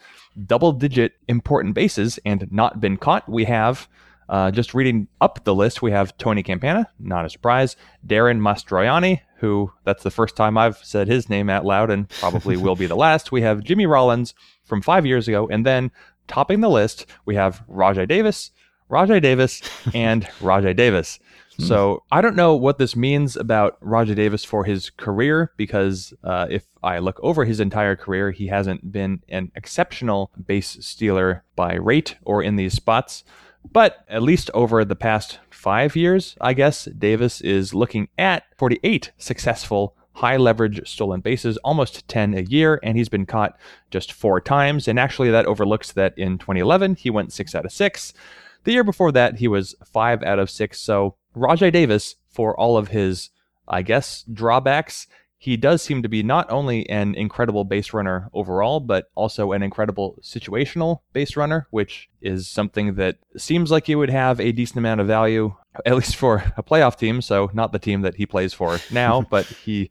double 0.47 0.73
digit 0.73 1.13
important 1.29 1.75
bases 1.75 2.19
and 2.25 2.51
not 2.51 2.81
been 2.81 2.97
caught, 2.97 3.29
we 3.29 3.45
have. 3.45 3.89
Uh, 4.27 4.51
just 4.51 4.73
reading 4.73 5.07
up 5.21 5.45
the 5.45 5.55
list, 5.55 5.83
we 5.83 5.91
have 5.91 6.17
Tony 6.17 6.43
Campana, 6.43 6.89
not 6.99 7.27
a 7.27 7.29
surprise. 7.29 7.77
Darin 8.07 8.41
Mastroianni, 8.41 9.21
who 9.37 9.71
that's 9.85 10.03
the 10.03 10.11
first 10.11 10.35
time 10.35 10.57
I've 10.57 10.79
said 10.79 11.09
his 11.09 11.29
name 11.29 11.51
out 11.51 11.67
loud 11.67 11.91
and 11.91 12.09
probably 12.09 12.57
will 12.57 12.75
be 12.75 12.87
the 12.87 12.97
last. 13.07 13.33
We 13.33 13.43
have 13.43 13.63
Jimmy 13.63 13.85
Rollins 13.85 14.33
from 14.65 14.81
five 14.81 15.05
years 15.05 15.29
ago. 15.29 15.47
And 15.49 15.67
then 15.67 15.91
topping 16.27 16.61
the 16.61 16.71
list, 16.71 17.05
we 17.27 17.35
have 17.35 17.63
Rajai 17.69 18.09
Davis, 18.09 18.51
Rajai 18.91 19.21
Davis, 19.21 19.63
and 19.95 20.25
Rajai 20.41 20.77
Davis. 20.77 21.19
Hmm. 21.57 21.63
So 21.63 22.03
I 22.11 22.21
don't 22.21 22.37
know 22.37 22.55
what 22.55 22.79
this 22.79 22.97
means 22.97 23.37
about 23.37 23.81
Rajai 23.81 24.17
Davis 24.17 24.45
for 24.45 24.65
his 24.65 24.91
career 24.91 25.53
because 25.57 26.13
uh, 26.25 26.47
if 26.51 26.65
I 26.83 26.99
look 26.99 27.19
over 27.23 27.45
his 27.45 27.61
entire 27.61 27.97
career, 27.97 28.31
he 28.31 28.49
hasn't 28.49 28.93
been 28.93 29.23
an 29.29 29.53
exceptional 29.55 30.31
base 30.47 30.77
stealer 30.81 31.45
by 31.57 31.75
rate 31.75 32.17
or 32.25 32.43
in 32.43 32.57
these 32.57 32.75
spots. 32.75 33.25
But 33.73 34.05
at 34.09 34.23
least 34.23 34.51
over 34.53 34.85
the 34.85 34.97
past 34.97 35.39
five 35.51 35.97
years, 35.97 36.37
I 36.41 36.53
guess, 36.53 36.85
Davis 36.85 37.41
is 37.41 37.73
looking 37.73 38.09
at 38.19 38.45
48 38.59 39.13
successful 39.17 39.97
high 40.15 40.37
leverage 40.37 40.87
stolen 40.89 41.21
bases, 41.21 41.57
almost 41.59 42.07
10 42.09 42.35
a 42.35 42.43
year, 42.43 42.79
and 42.83 42.97
he's 42.97 43.09
been 43.09 43.27
caught 43.27 43.59
just 43.91 44.13
four 44.13 44.41
times. 44.41 44.87
And 44.87 44.99
actually, 44.99 45.31
that 45.31 45.47
overlooks 45.47 45.93
that 45.93 46.17
in 46.17 46.39
2011, 46.39 46.97
he 46.97 47.11
went 47.11 47.33
six 47.33 47.55
out 47.55 47.65
of 47.65 47.73
six. 47.73 48.13
The 48.65 48.73
year 48.73 48.85
before 48.85 49.13
that, 49.13 49.37
he 49.39 49.49
was 49.49 49.75
five 49.85 50.23
out 50.23 50.39
of 50.39 50.51
six. 50.51 50.81
So 50.81 51.17
Rajai 51.37 51.73
Davis, 51.73 52.17
for 52.29 52.59
all 52.59 52.77
of 52.77 52.89
his, 52.89 53.31
I 53.69 53.83
guess, 53.83 54.25
drawbacks, 54.33 55.07
he 55.45 55.59
does 55.59 55.83
seem 55.83 56.03
to 56.03 56.09
be 56.09 56.23
not 56.23 56.51
only 56.51 56.89
an 56.89 57.15
incredible 57.15 57.65
base 57.65 57.93
runner 57.93 58.31
overall, 58.33 58.81
but 58.81 59.11
also 59.15 59.53
an 59.53 59.63
incredible 59.63 60.17
situational 60.23 61.01
base 61.13 61.37
runner, 61.37 61.67
which 61.71 62.09
is 62.23 62.49
something 62.49 62.95
that 62.95 63.19
seems 63.37 63.71
like 63.71 63.87
he 63.87 63.95
would 63.95 64.09
have 64.09 64.41
a 64.41 64.53
decent 64.53 64.79
amount 64.79 65.03
of 65.03 65.07
value, 65.07 65.55
at 65.85 65.97
least 65.97 66.17
for 66.17 66.37
a 66.57 66.63
playoff 66.63 66.97
team. 66.97 67.21
So, 67.21 67.51
not 67.53 67.73
the 67.73 67.79
team 67.79 68.01
that 68.01 68.15
he 68.15 68.25
plays 68.25 68.55
for 68.55 68.79
now, 68.91 69.21
but 69.31 69.45
he 69.45 69.91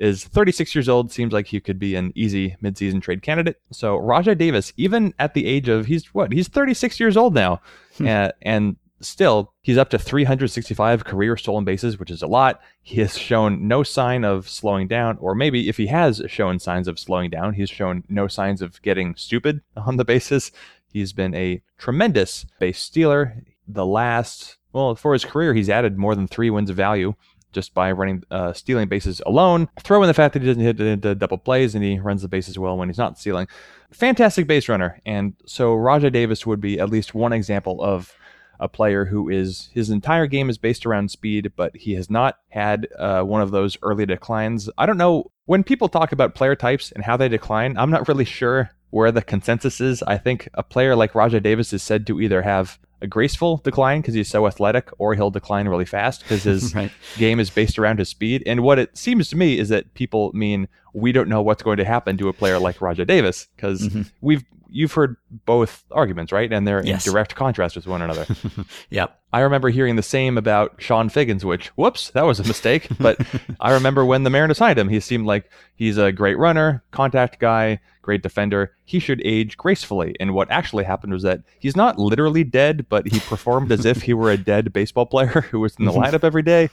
is 0.00 0.24
36 0.24 0.74
years 0.74 0.88
old. 0.88 1.12
Seems 1.12 1.32
like 1.32 1.46
he 1.46 1.60
could 1.60 1.78
be 1.78 1.94
an 1.94 2.12
easy 2.16 2.56
midseason 2.60 3.00
trade 3.00 3.22
candidate. 3.22 3.60
So, 3.70 3.96
Rajai 3.96 4.36
Davis, 4.36 4.72
even 4.76 5.14
at 5.20 5.32
the 5.32 5.46
age 5.46 5.68
of, 5.68 5.86
he's 5.86 6.12
what? 6.12 6.32
He's 6.32 6.48
36 6.48 6.98
years 6.98 7.16
old 7.16 7.34
now. 7.34 7.60
uh, 8.06 8.32
and 8.42 8.76
still, 9.00 9.52
he's 9.62 9.78
up 9.78 9.90
to 9.90 9.98
365 9.98 11.04
career 11.04 11.36
stolen 11.36 11.64
bases, 11.64 11.98
which 11.98 12.10
is 12.10 12.22
a 12.22 12.26
lot. 12.26 12.60
He 12.82 13.00
has 13.00 13.16
shown 13.16 13.68
no 13.68 13.82
sign 13.82 14.24
of 14.24 14.48
slowing 14.48 14.88
down, 14.88 15.18
or 15.20 15.34
maybe 15.34 15.68
if 15.68 15.76
he 15.76 15.86
has 15.88 16.22
shown 16.26 16.58
signs 16.58 16.88
of 16.88 16.98
slowing 16.98 17.30
down, 17.30 17.54
he's 17.54 17.70
shown 17.70 18.04
no 18.08 18.28
signs 18.28 18.62
of 18.62 18.80
getting 18.82 19.14
stupid 19.16 19.60
on 19.76 19.96
the 19.96 20.04
bases. 20.04 20.52
He's 20.92 21.12
been 21.12 21.34
a 21.34 21.62
tremendous 21.76 22.46
base 22.58 22.78
stealer. 22.78 23.42
The 23.66 23.86
last, 23.86 24.56
well, 24.72 24.94
for 24.94 25.12
his 25.12 25.24
career, 25.24 25.54
he's 25.54 25.68
added 25.68 25.98
more 25.98 26.14
than 26.14 26.26
three 26.26 26.50
wins 26.50 26.70
of 26.70 26.76
value 26.76 27.14
just 27.52 27.74
by 27.74 27.90
running 27.92 28.22
uh, 28.30 28.52
stealing 28.52 28.88
bases 28.88 29.20
alone. 29.26 29.68
Throw 29.80 30.02
in 30.02 30.08
the 30.08 30.14
fact 30.14 30.34
that 30.34 30.42
he 30.42 30.48
doesn't 30.48 30.62
hit 30.62 30.80
into 30.80 31.14
double 31.14 31.38
plays 31.38 31.74
and 31.74 31.84
he 31.84 31.98
runs 31.98 32.22
the 32.22 32.28
bases 32.28 32.58
well 32.58 32.76
when 32.76 32.88
he's 32.88 32.98
not 32.98 33.18
stealing. 33.18 33.48
Fantastic 33.90 34.46
base 34.46 34.68
runner, 34.68 35.00
and 35.06 35.34
so 35.46 35.74
Rajai 35.74 36.12
Davis 36.12 36.46
would 36.46 36.60
be 36.60 36.78
at 36.78 36.90
least 36.90 37.14
one 37.14 37.32
example 37.32 37.82
of 37.82 38.14
a 38.60 38.68
player 38.68 39.04
who 39.04 39.28
is 39.28 39.70
his 39.72 39.90
entire 39.90 40.26
game 40.26 40.50
is 40.50 40.58
based 40.58 40.84
around 40.84 41.10
speed, 41.10 41.52
but 41.56 41.76
he 41.76 41.94
has 41.94 42.10
not 42.10 42.38
had 42.48 42.88
uh, 42.98 43.22
one 43.22 43.40
of 43.40 43.50
those 43.50 43.76
early 43.82 44.04
declines. 44.04 44.68
I 44.76 44.86
don't 44.86 44.98
know 44.98 45.30
when 45.46 45.62
people 45.62 45.88
talk 45.88 46.12
about 46.12 46.34
player 46.34 46.56
types 46.56 46.92
and 46.92 47.04
how 47.04 47.16
they 47.16 47.28
decline. 47.28 47.78
I'm 47.78 47.90
not 47.90 48.08
really 48.08 48.24
sure 48.24 48.70
where 48.90 49.12
the 49.12 49.22
consensus 49.22 49.80
is. 49.80 50.02
I 50.02 50.18
think 50.18 50.48
a 50.54 50.62
player 50.62 50.96
like 50.96 51.12
Rajai 51.12 51.42
Davis 51.42 51.72
is 51.72 51.82
said 51.82 52.06
to 52.06 52.20
either 52.20 52.42
have 52.42 52.78
a 53.00 53.06
graceful 53.06 53.58
decline 53.58 54.00
because 54.00 54.14
he's 54.14 54.28
so 54.28 54.46
athletic, 54.46 54.88
or 54.98 55.14
he'll 55.14 55.30
decline 55.30 55.68
really 55.68 55.84
fast 55.84 56.22
because 56.22 56.42
his 56.42 56.74
right. 56.74 56.90
game 57.16 57.38
is 57.38 57.50
based 57.50 57.78
around 57.78 57.98
his 57.98 58.08
speed. 58.08 58.42
And 58.46 58.62
what 58.62 58.78
it 58.78 58.96
seems 58.96 59.28
to 59.28 59.36
me 59.36 59.58
is 59.58 59.68
that 59.68 59.94
people 59.94 60.32
mean 60.32 60.68
we 60.92 61.12
don't 61.12 61.28
know 61.28 61.42
what's 61.42 61.62
going 61.62 61.76
to 61.76 61.84
happen 61.84 62.16
to 62.18 62.28
a 62.28 62.32
player 62.32 62.58
like 62.58 62.78
Rajai 62.78 63.06
Davis 63.06 63.46
because 63.54 63.88
mm-hmm. 63.88 64.02
we've 64.20 64.44
you've 64.70 64.92
heard 64.92 65.16
both 65.46 65.84
arguments, 65.90 66.32
right? 66.32 66.52
And 66.52 66.66
they're 66.66 66.84
yes. 66.84 67.06
in 67.06 67.12
direct 67.12 67.34
contrast 67.34 67.76
with 67.76 67.86
one 67.86 68.02
another. 68.02 68.26
yep. 68.90 69.20
I 69.32 69.40
remember 69.40 69.68
hearing 69.68 69.96
the 69.96 70.02
same 70.02 70.38
about 70.38 70.78
Chone 70.78 71.08
Figgins, 71.08 71.44
which, 71.44 71.68
whoops, 71.68 72.10
that 72.10 72.24
was 72.24 72.40
a 72.40 72.44
mistake. 72.44 72.88
But 72.98 73.20
I 73.60 73.72
remember 73.72 74.04
when 74.04 74.24
the 74.24 74.30
Mariners 74.30 74.58
signed 74.58 74.78
him, 74.78 74.88
he 74.88 74.98
seemed 74.98 75.26
like 75.26 75.50
he's 75.76 75.98
a 75.98 76.10
great 76.10 76.36
runner, 76.36 76.82
contact 76.90 77.38
guy, 77.38 77.80
great 78.02 78.22
defender. 78.22 78.74
He 78.84 78.98
should 78.98 79.22
age 79.24 79.56
gracefully. 79.56 80.16
And 80.18 80.34
what 80.34 80.50
actually 80.50 80.84
happened 80.84 81.12
was 81.12 81.22
that 81.22 81.42
he's 81.60 81.76
not 81.76 81.98
literally 81.98 82.42
dead, 82.42 82.86
but 82.88 83.06
he 83.06 83.20
performed 83.20 83.70
as 83.70 83.84
if 83.84 84.02
he 84.02 84.14
were 84.14 84.30
a 84.30 84.36
dead 84.36 84.72
baseball 84.72 85.06
player 85.06 85.42
who 85.50 85.60
was 85.60 85.76
in 85.76 85.84
the 85.84 85.92
lineup 86.00 86.24
every 86.24 86.42
day. 86.42 86.70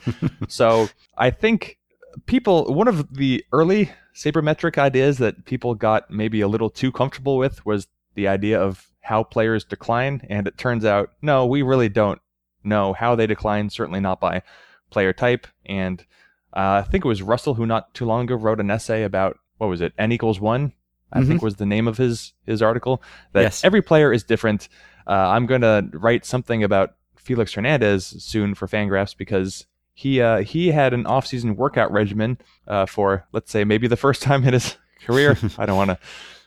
So 0.48 0.90
I 1.18 1.30
think 1.30 1.78
people, 2.26 2.74
one 2.74 2.88
of 2.88 3.14
the 3.14 3.46
early 3.52 3.92
sabermetric 4.16 4.78
ideas 4.78 5.18
that 5.18 5.46
people 5.46 5.76
got 5.76 6.10
maybe 6.10 6.42
a 6.42 6.48
little 6.48 6.70
too 6.70 6.92
comfortable 6.92 7.38
with 7.38 7.66
was 7.66 7.88
the 8.16 8.28
idea 8.28 8.60
of 8.60 8.90
how 9.02 9.24
players 9.24 9.64
decline. 9.64 10.26
And 10.30 10.48
it 10.48 10.58
turns 10.58 10.86
out, 10.86 11.12
no, 11.22 11.46
we 11.46 11.62
really 11.62 11.90
don't 11.90 12.22
know 12.64 12.94
how 12.94 13.16
they 13.16 13.28
decline, 13.28 13.70
certainly 13.70 14.00
not 14.00 14.20
by 14.20 14.42
player 14.90 15.14
type. 15.14 15.48
And 15.66 16.02
uh, 16.56 16.82
I 16.86 16.90
think 16.90 17.06
it 17.06 17.10
was 17.10 17.22
Russell 17.22 17.56
who 17.56 17.66
not 17.66 17.94
too 17.94 18.06
long 18.06 18.24
ago 18.24 18.36
wrote 18.36 18.60
an 18.60 18.72
essay 18.72 19.04
about 19.04 19.38
what 19.58 19.68
was 19.68 19.82
it, 19.82 19.94
n 19.98 20.12
equals 20.12 20.40
one, 20.40 20.74
I 21.12 21.20
mm-hmm. 21.20 21.30
think 21.30 21.42
was 21.42 21.56
the 21.56 21.66
name 21.66 21.88
of 21.88 21.98
his 21.98 22.34
his 22.46 22.62
article. 22.62 23.02
That 23.34 23.42
yes. 23.42 23.64
every 23.64 23.82
player 23.82 24.12
is 24.12 24.24
different. 24.24 24.70
Uh, 25.08 25.12
I'm 25.12 25.46
going 25.46 25.62
to 25.62 25.88
write 25.94 26.26
something 26.26 26.64
about 26.64 26.96
Felix 27.16 27.54
Hernandez 27.54 28.06
soon 28.24 28.56
for 28.56 28.68
Fangraphs 28.68 29.16
because 29.16 29.66
he 29.96 30.22
uh, 30.22 30.42
he 30.42 30.68
had 30.68 30.94
an 30.94 31.08
off-season 31.08 31.56
workout 31.56 31.92
regimen 31.92 32.38
uh, 32.68 32.86
for 32.86 33.26
let's 33.32 33.50
say 33.50 33.64
maybe 33.64 33.88
the 33.88 33.98
first 33.98 34.22
time 34.22 34.44
in 34.44 34.54
his 34.54 34.78
career. 35.04 35.38
I 35.58 35.66
don't 35.66 35.78
want 35.78 35.90
to 35.90 35.98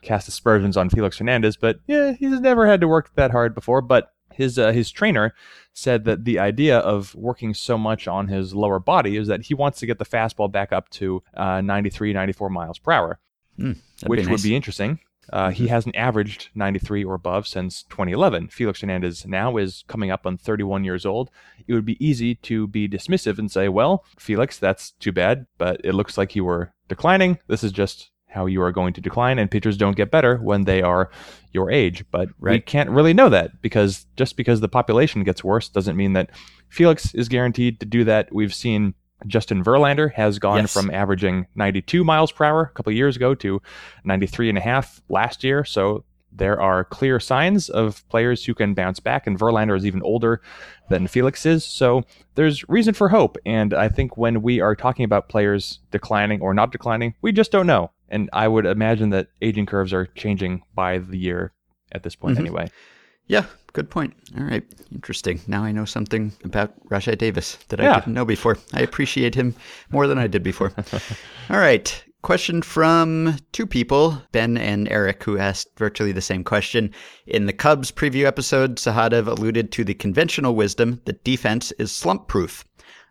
cast 0.02 0.28
aspersions 0.28 0.76
on 0.76 0.90
Felix 0.90 1.18
Hernandez, 1.18 1.56
but 1.56 1.80
yeah, 1.86 2.12
he's 2.12 2.40
never 2.40 2.66
had 2.66 2.80
to 2.82 2.88
work 2.88 3.10
that 3.16 3.32
hard 3.32 3.54
before. 3.54 3.80
But 3.80 4.12
his 4.34 4.58
uh, 4.58 4.70
his 4.72 4.90
trainer 4.90 5.34
said 5.72 6.04
that 6.04 6.24
the 6.24 6.38
idea 6.38 6.78
of 6.78 7.14
working 7.14 7.54
so 7.54 7.78
much 7.78 8.06
on 8.06 8.28
his 8.28 8.54
lower 8.54 8.78
body 8.78 9.16
is 9.16 9.28
that 9.28 9.46
he 9.46 9.54
wants 9.54 9.78
to 9.80 9.86
get 9.86 9.98
the 9.98 10.04
fastball 10.04 10.52
back 10.52 10.72
up 10.72 10.90
to 10.90 11.22
uh, 11.34 11.60
93, 11.60 12.12
94 12.12 12.50
miles 12.50 12.78
per 12.78 12.92
hour, 12.92 13.18
mm, 13.58 13.76
which 14.06 14.20
nice. 14.20 14.28
would 14.28 14.42
be 14.42 14.54
interesting 14.54 15.00
uh, 15.32 15.50
he 15.50 15.64
mm-hmm. 15.64 15.72
hasn't 15.72 15.96
averaged 15.96 16.48
93 16.54 17.04
or 17.04 17.14
above 17.14 17.46
since 17.46 17.82
2011. 17.84 18.48
Felix 18.48 18.80
Hernandez 18.80 19.26
now 19.26 19.56
is 19.56 19.84
coming 19.88 20.10
up 20.10 20.26
on 20.26 20.36
31 20.36 20.84
years 20.84 21.04
old. 21.04 21.30
It 21.66 21.74
would 21.74 21.84
be 21.84 22.04
easy 22.04 22.34
to 22.36 22.66
be 22.66 22.88
dismissive 22.88 23.38
and 23.38 23.50
say, 23.50 23.68
well, 23.68 24.04
Felix, 24.18 24.58
that's 24.58 24.92
too 24.92 25.12
bad, 25.12 25.46
but 25.58 25.80
it 25.84 25.94
looks 25.94 26.16
like 26.16 26.34
you 26.34 26.44
were 26.44 26.72
declining. 26.88 27.38
This 27.46 27.62
is 27.62 27.72
just 27.72 28.10
how 28.28 28.46
you 28.46 28.60
are 28.62 28.72
going 28.72 28.92
to 28.92 29.00
decline, 29.00 29.38
and 29.38 29.50
pitchers 29.50 29.76
don't 29.76 29.96
get 29.96 30.10
better 30.10 30.36
when 30.36 30.64
they 30.64 30.82
are 30.82 31.10
your 31.52 31.70
age. 31.70 32.04
But 32.10 32.28
right. 32.38 32.52
we 32.52 32.60
can't 32.60 32.90
really 32.90 33.14
know 33.14 33.28
that 33.30 33.62
because 33.62 34.06
just 34.16 34.36
because 34.36 34.60
the 34.60 34.68
population 34.68 35.24
gets 35.24 35.42
worse 35.42 35.68
doesn't 35.68 35.96
mean 35.96 36.12
that 36.12 36.30
Felix 36.68 37.14
is 37.14 37.28
guaranteed 37.28 37.80
to 37.80 37.86
do 37.86 38.04
that. 38.04 38.32
We've 38.32 38.54
seen 38.54 38.94
Justin 39.26 39.64
Verlander 39.64 40.12
has 40.12 40.38
gone 40.38 40.60
yes. 40.60 40.72
from 40.72 40.90
averaging 40.90 41.46
92 41.54 42.04
miles 42.04 42.30
per 42.30 42.44
hour 42.44 42.62
a 42.62 42.70
couple 42.70 42.92
years 42.92 43.16
ago 43.16 43.34
to 43.34 43.60
93 44.04 44.48
and 44.48 44.58
a 44.58 44.60
half 44.60 45.02
last 45.08 45.42
year. 45.42 45.64
So 45.64 46.04
there 46.30 46.60
are 46.60 46.84
clear 46.84 47.18
signs 47.18 47.68
of 47.68 48.06
players 48.08 48.44
who 48.44 48.54
can 48.54 48.74
bounce 48.74 49.00
back, 49.00 49.26
and 49.26 49.38
Verlander 49.38 49.76
is 49.76 49.86
even 49.86 50.02
older 50.02 50.40
than 50.88 51.06
Felix 51.06 51.44
is. 51.46 51.64
So 51.64 52.04
there's 52.34 52.68
reason 52.68 52.94
for 52.94 53.08
hope. 53.08 53.36
And 53.44 53.74
I 53.74 53.88
think 53.88 54.16
when 54.16 54.42
we 54.42 54.60
are 54.60 54.76
talking 54.76 55.04
about 55.04 55.28
players 55.28 55.80
declining 55.90 56.40
or 56.40 56.54
not 56.54 56.72
declining, 56.72 57.14
we 57.22 57.32
just 57.32 57.50
don't 57.50 57.66
know. 57.66 57.90
And 58.08 58.30
I 58.32 58.48
would 58.48 58.66
imagine 58.66 59.10
that 59.10 59.28
aging 59.42 59.66
curves 59.66 59.92
are 59.92 60.06
changing 60.06 60.62
by 60.74 60.98
the 60.98 61.18
year 61.18 61.52
at 61.92 62.02
this 62.02 62.14
point, 62.14 62.36
mm-hmm. 62.36 62.46
anyway. 62.46 62.70
Yeah, 63.28 63.44
good 63.74 63.90
point. 63.90 64.14
All 64.36 64.44
right, 64.44 64.64
interesting. 64.90 65.40
Now 65.46 65.62
I 65.62 65.72
know 65.72 65.84
something 65.84 66.32
about 66.44 66.72
Rajai 66.88 67.16
Davis 67.16 67.56
that 67.68 67.78
yeah. 67.78 67.92
I 67.92 68.00
didn't 68.00 68.14
know 68.14 68.24
before. 68.24 68.58
I 68.72 68.80
appreciate 68.80 69.34
him 69.34 69.54
more 69.90 70.06
than 70.06 70.18
I 70.18 70.26
did 70.26 70.42
before. 70.42 70.72
All 71.50 71.58
right, 71.58 72.04
question 72.22 72.62
from 72.62 73.36
two 73.52 73.66
people, 73.66 74.20
Ben 74.32 74.56
and 74.56 74.88
Eric, 74.90 75.22
who 75.24 75.38
asked 75.38 75.68
virtually 75.76 76.12
the 76.12 76.20
same 76.22 76.42
question. 76.42 76.90
In 77.26 77.46
the 77.46 77.52
Cubs 77.52 77.92
preview 77.92 78.24
episode, 78.24 78.76
Sahadev 78.76 79.26
alluded 79.26 79.70
to 79.72 79.84
the 79.84 79.94
conventional 79.94 80.54
wisdom 80.54 81.00
that 81.04 81.22
defense 81.22 81.70
is 81.72 81.92
slump 81.92 82.28
proof. 82.28 82.64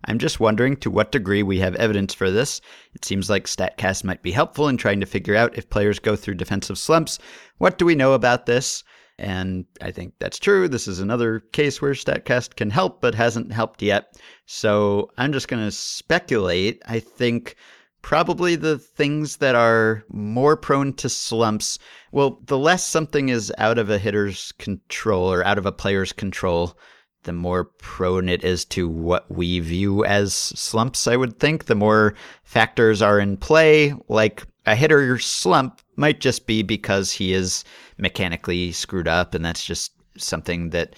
I'm 0.05 0.20
just 0.20 0.39
wondering 0.39 0.78
to 0.78 0.91
what 0.91 1.11
degree 1.11 1.43
we 1.43 1.59
have 1.59 1.76
evidence 1.76 2.13
for 2.13 2.32
this. 2.32 2.61
It 2.93 3.03
seems 3.03 3.30
like 3.30 3.45
StatCast 3.45 4.03
might 4.03 4.22
be 4.22 4.32
helpful 4.32 4.68
in 4.68 4.78
trying 4.78 4.99
to 4.99 5.05
figure 5.05 5.36
out 5.36 5.57
if 5.57 5.70
players 5.70 5.99
go 5.99 6.15
through 6.15 6.36
defensive 6.36 6.78
slumps. 6.78 7.20
What 7.57 7.78
do 7.78 7.86
we 7.86 7.95
know 7.95 8.13
about 8.13 8.45
this? 8.45 8.84
And 9.20 9.65
I 9.82 9.91
think 9.91 10.13
that's 10.20 10.38
true. 10.38 10.68
This 10.68 10.88
is 10.88 10.99
another 10.99 11.39
case 11.39 11.82
where 11.82 11.93
StatCast 11.93 12.55
can 12.55 12.70
help, 12.70 13.01
but 13.01 13.15
hasn't 13.15 13.51
helped 13.51 13.82
yet. 13.82 14.15
So 14.45 15.09
I'm 15.18 15.34
just 15.34 15.47
going 15.47 15.63
to 15.63 15.72
speculate. 15.72 16.82
I 16.86 16.99
think 16.99 17.55
probably 18.03 18.55
the 18.55 18.78
things 18.78 19.38
that 19.38 19.55
are 19.55 20.03
more 20.09 20.55
prone 20.55 20.93
to 20.93 21.09
slumps, 21.09 21.80
well, 22.11 22.39
the 22.45 22.57
less 22.57 22.86
something 22.86 23.30
is 23.30 23.51
out 23.57 23.78
of 23.78 23.89
a 23.89 23.97
hitter's 23.97 24.51
control 24.53 25.32
or 25.32 25.43
out 25.43 25.57
of 25.57 25.65
a 25.65 25.72
player's 25.72 26.13
control, 26.13 26.78
the 27.24 27.34
more 27.34 27.65
prone 27.65 28.30
it 28.30 28.43
is 28.43 28.63
to 28.63 28.88
what 28.88 29.30
we 29.30 29.59
view 29.59 30.05
as 30.05 30.34
slumps, 30.34 31.07
I 31.07 31.18
would 31.18 31.39
think. 31.39 31.65
The 31.65 31.76
more 31.76 32.13
factors 32.43 33.01
are 33.01 33.20
in 33.20 33.36
play, 33.36 33.93
like 34.07 34.43
a 34.65 34.76
hitter 34.76 35.18
slump 35.20 35.82
might 35.95 36.22
just 36.22 36.47
be 36.47 36.61
because 36.61 37.11
he 37.11 37.34
is 37.34 37.63
mechanically 37.97 38.71
screwed 38.71 39.07
up, 39.07 39.33
and 39.33 39.43
that's 39.43 39.65
just 39.65 39.91
something 40.17 40.71
that 40.71 40.95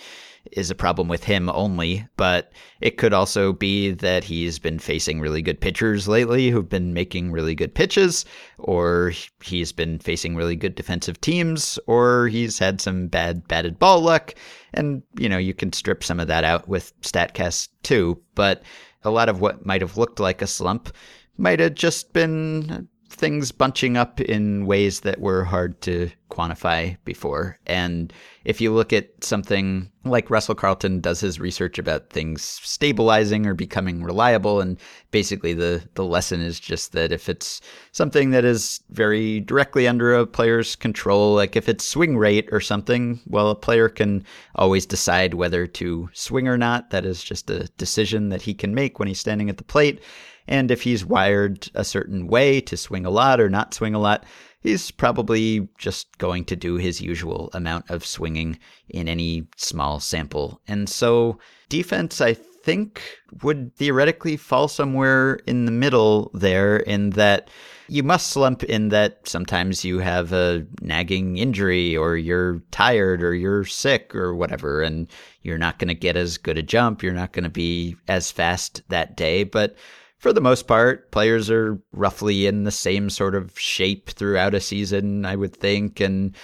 is 0.54 0.72
a 0.72 0.76
problem 0.76 1.08
with 1.08 1.24
him 1.24 1.50
only. 1.50 2.08
But 2.16 2.52
it 2.82 2.98
could 2.98 3.14
also 3.14 3.52
be 3.54 3.92
that 3.92 4.24
he's 4.24 4.58
been 4.58 4.80
facing 4.80 5.20
really 5.20 5.42
good 5.42 5.60
pitchers 5.60 6.08
lately 6.08 6.50
who've 6.50 6.70
been 6.70 6.94
making 6.94 7.32
really 7.32 7.56
good 7.56 7.76
pitches, 7.76 8.26
or 8.58 9.12
he's 9.44 9.72
been 9.72 10.00
facing 10.00 10.36
really 10.36 10.56
good 10.56 10.76
defensive 10.76 11.20
teams, 11.22 11.78
or 11.88 12.30
he's 12.30 12.58
had 12.58 12.80
some 12.80 13.08
bad 13.08 13.48
batted 13.48 13.78
ball 13.80 14.00
luck. 14.02 14.34
And, 14.74 15.04
you 15.18 15.28
know, 15.28 15.38
you 15.38 15.54
can 15.54 15.74
strip 15.74 16.04
some 16.04 16.20
of 16.20 16.28
that 16.28 16.44
out 16.44 16.68
with 16.68 17.00
StatCast 17.02 17.70
too. 17.84 18.22
But 18.36 18.64
a 19.04 19.10
lot 19.10 19.30
of 19.30 19.42
what 19.42 19.66
might 19.66 19.82
have 19.82 19.98
looked 19.98 20.20
like 20.20 20.42
a 20.42 20.48
slump 20.48 20.96
might 21.38 21.60
have 21.60 21.76
just 21.76 22.14
been 22.14 22.88
things 23.10 23.52
bunching 23.52 23.98
up 23.98 24.22
in 24.22 24.66
ways 24.66 25.02
that 25.02 25.20
were 25.20 25.44
hard 25.44 25.82
to 25.82 26.10
quantify 26.30 26.96
before. 27.06 27.58
And 27.66 28.14
if 28.46 28.62
you 28.62 28.72
look 28.72 28.94
at 28.94 29.24
something 29.24 29.92
like 30.06 30.30
Russell 30.30 30.56
Carleton 30.56 31.02
does 31.02 31.20
his 31.20 31.40
research 31.40 31.78
about 31.78 32.12
things 32.12 32.44
stabilizing 32.44 33.46
or 33.46 33.54
becoming 33.54 34.04
reliable, 34.04 34.62
and 34.62 34.80
basically 35.12 35.54
the, 35.54 35.84
the 35.96 36.06
lesson 36.06 36.40
is 36.40 36.60
just 36.60 36.92
that 36.94 37.12
if 37.12 37.30
it's 37.30 37.62
something 37.92 38.30
that 38.30 38.46
is 38.46 38.82
very 38.92 39.40
directly 39.42 39.88
under 39.88 40.14
a 40.14 40.28
player's 40.28 40.76
control, 40.76 41.34
like 41.34 41.56
if 41.56 41.68
it's 41.68 41.86
swing 41.86 42.18
rate 42.18 42.48
or 42.52 42.62
something, 42.62 43.20
well, 43.26 43.50
a 43.50 43.56
player 43.56 43.90
can 43.90 44.24
always 44.56 44.86
decide 44.86 45.34
whether 45.34 45.66
to 45.66 46.10
swing 46.14 46.48
or 46.48 46.58
not. 46.58 46.92
That 46.92 47.06
is 47.06 47.24
just 47.24 47.50
a 47.50 47.68
decision 47.78 48.30
that 48.30 48.44
he 48.44 48.54
can 48.54 48.76
make 48.76 49.00
when 49.00 49.08
he's 49.08 49.20
standing 49.20 49.50
at 49.50 49.58
the 49.58 49.64
plate. 49.64 50.02
And 50.50 50.72
if 50.72 50.82
he's 50.82 51.06
wired 51.06 51.70
a 51.76 51.86
certain 51.86 52.28
way 52.28 52.60
to 52.62 52.76
swing 52.76 53.06
a 53.06 53.12
lot 53.12 53.40
or 53.40 53.50
not 53.50 53.74
swing 53.74 53.94
a 53.94 54.00
lot, 54.00 54.26
he's 54.62 54.90
probably 54.92 55.70
just 55.78 56.18
going 56.18 56.44
to 56.46 56.56
do 56.56 56.76
his 56.76 57.00
usual 57.00 57.52
amount 57.54 57.90
of 57.90 58.06
swinging 58.06 58.60
in 58.90 59.08
any 59.08 59.48
small 59.56 60.00
sample. 60.00 60.60
And 60.68 60.90
so 60.90 61.38
defense, 61.70 62.20
I 62.20 62.34
think, 62.34 63.02
would 63.44 63.76
theoretically 63.76 64.38
fall 64.38 64.68
somewhere 64.68 65.36
in 65.46 65.66
the 65.66 65.72
middle 65.72 66.32
there, 66.34 66.78
in 66.78 67.12
that 67.12 67.50
you 67.88 68.04
must 68.04 68.30
slump 68.30 68.64
in 68.64 68.90
that 68.90 69.28
sometimes 69.28 69.86
you 69.86 70.00
have 70.00 70.34
a 70.34 70.66
nagging 70.82 71.38
injury 71.38 71.96
or 71.96 72.18
you're 72.18 72.60
tired 72.72 73.24
or 73.24 73.34
you're 73.34 73.66
sick 73.66 74.14
or 74.14 74.36
whatever, 74.36 74.82
and 74.82 75.08
you're 75.44 75.58
not 75.60 75.78
going 75.78 75.88
to 75.88 75.94
get 75.94 76.18
as 76.18 76.40
good 76.40 76.58
a 76.58 76.64
jump. 76.64 77.02
You're 77.04 77.14
not 77.14 77.34
going 77.34 77.44
to 77.44 77.50
be 77.50 77.96
as 78.08 78.32
fast 78.32 78.82
that 78.90 79.16
day. 79.16 79.44
But 79.44 79.76
for 80.20 80.34
the 80.34 80.42
most 80.42 80.68
part, 80.68 81.12
players 81.12 81.50
are 81.50 81.82
roughly 81.94 82.46
in 82.46 82.66
the 82.66 82.72
same 82.72 83.10
sort 83.10 83.36
of 83.36 83.58
shape 83.58 84.10
throughout 84.10 84.54
a 84.54 84.60
season, 84.60 85.26
I 85.26 85.36
would 85.36 85.56
think. 85.56 86.02
And 86.02 86.36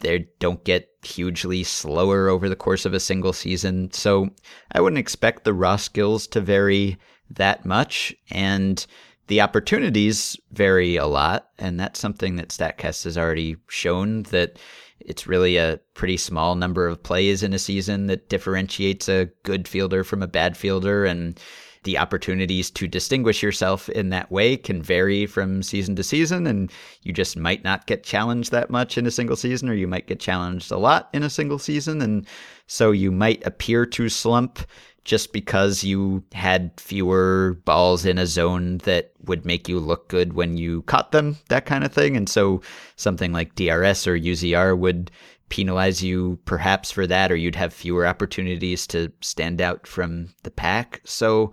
they 0.00 0.26
don't 0.40 0.64
get 0.64 0.88
hugely 1.02 1.62
slower 1.62 2.28
over 2.28 2.48
the 2.48 2.56
course 2.56 2.84
of 2.84 2.92
a 2.92 3.00
single 3.00 3.32
season. 3.32 3.92
So 3.92 4.30
I 4.72 4.80
wouldn't 4.80 4.98
expect 4.98 5.44
the 5.44 5.54
raw 5.54 5.76
skills 5.76 6.26
to 6.28 6.40
vary 6.40 6.98
that 7.30 7.64
much. 7.64 8.12
And 8.32 8.84
the 9.28 9.40
opportunities 9.40 10.36
vary 10.50 10.96
a 10.96 11.06
lot. 11.06 11.50
And 11.56 11.78
that's 11.78 12.00
something 12.00 12.34
that 12.36 12.48
StatCast 12.48 13.04
has 13.04 13.16
already 13.16 13.56
shown 13.68 14.24
that 14.24 14.58
it's 14.98 15.28
really 15.28 15.56
a 15.56 15.78
pretty 15.94 16.16
small 16.16 16.56
number 16.56 16.88
of 16.88 17.02
plays 17.02 17.44
in 17.44 17.52
a 17.52 17.58
season 17.60 18.08
that 18.08 18.28
differentiates 18.28 19.08
a 19.08 19.30
good 19.44 19.68
fielder 19.68 20.02
from 20.02 20.20
a 20.20 20.26
bad 20.26 20.56
fielder. 20.56 21.04
And 21.04 21.38
the 21.84 21.98
opportunities 21.98 22.70
to 22.70 22.86
distinguish 22.86 23.42
yourself 23.42 23.88
in 23.88 24.10
that 24.10 24.30
way 24.30 24.56
can 24.56 24.82
vary 24.82 25.26
from 25.26 25.62
season 25.62 25.96
to 25.96 26.02
season, 26.02 26.46
and 26.46 26.70
you 27.02 27.12
just 27.12 27.36
might 27.36 27.64
not 27.64 27.86
get 27.86 28.04
challenged 28.04 28.50
that 28.50 28.70
much 28.70 28.98
in 28.98 29.06
a 29.06 29.10
single 29.10 29.36
season, 29.36 29.68
or 29.68 29.74
you 29.74 29.86
might 29.86 30.06
get 30.06 30.20
challenged 30.20 30.70
a 30.70 30.76
lot 30.76 31.08
in 31.12 31.22
a 31.22 31.30
single 31.30 31.58
season. 31.58 32.02
And 32.02 32.26
so 32.66 32.90
you 32.90 33.10
might 33.10 33.46
appear 33.46 33.86
to 33.86 34.08
slump 34.08 34.60
just 35.04 35.32
because 35.32 35.82
you 35.82 36.22
had 36.32 36.70
fewer 36.76 37.58
balls 37.64 38.04
in 38.04 38.18
a 38.18 38.26
zone 38.26 38.78
that 38.78 39.12
would 39.24 39.46
make 39.46 39.68
you 39.68 39.78
look 39.78 40.08
good 40.08 40.34
when 40.34 40.58
you 40.58 40.82
caught 40.82 41.10
them, 41.12 41.38
that 41.48 41.64
kind 41.64 41.84
of 41.84 41.92
thing. 41.92 42.16
And 42.16 42.28
so 42.28 42.60
something 42.96 43.32
like 43.32 43.54
DRS 43.54 44.06
or 44.06 44.18
UZR 44.18 44.78
would 44.78 45.10
penalize 45.50 46.02
you 46.02 46.38
perhaps 46.46 46.90
for 46.90 47.06
that, 47.06 47.30
or 47.30 47.36
you'd 47.36 47.56
have 47.56 47.74
fewer 47.74 48.06
opportunities 48.06 48.86
to 48.86 49.12
stand 49.20 49.60
out 49.60 49.86
from 49.86 50.28
the 50.42 50.50
pack. 50.50 51.02
So 51.04 51.52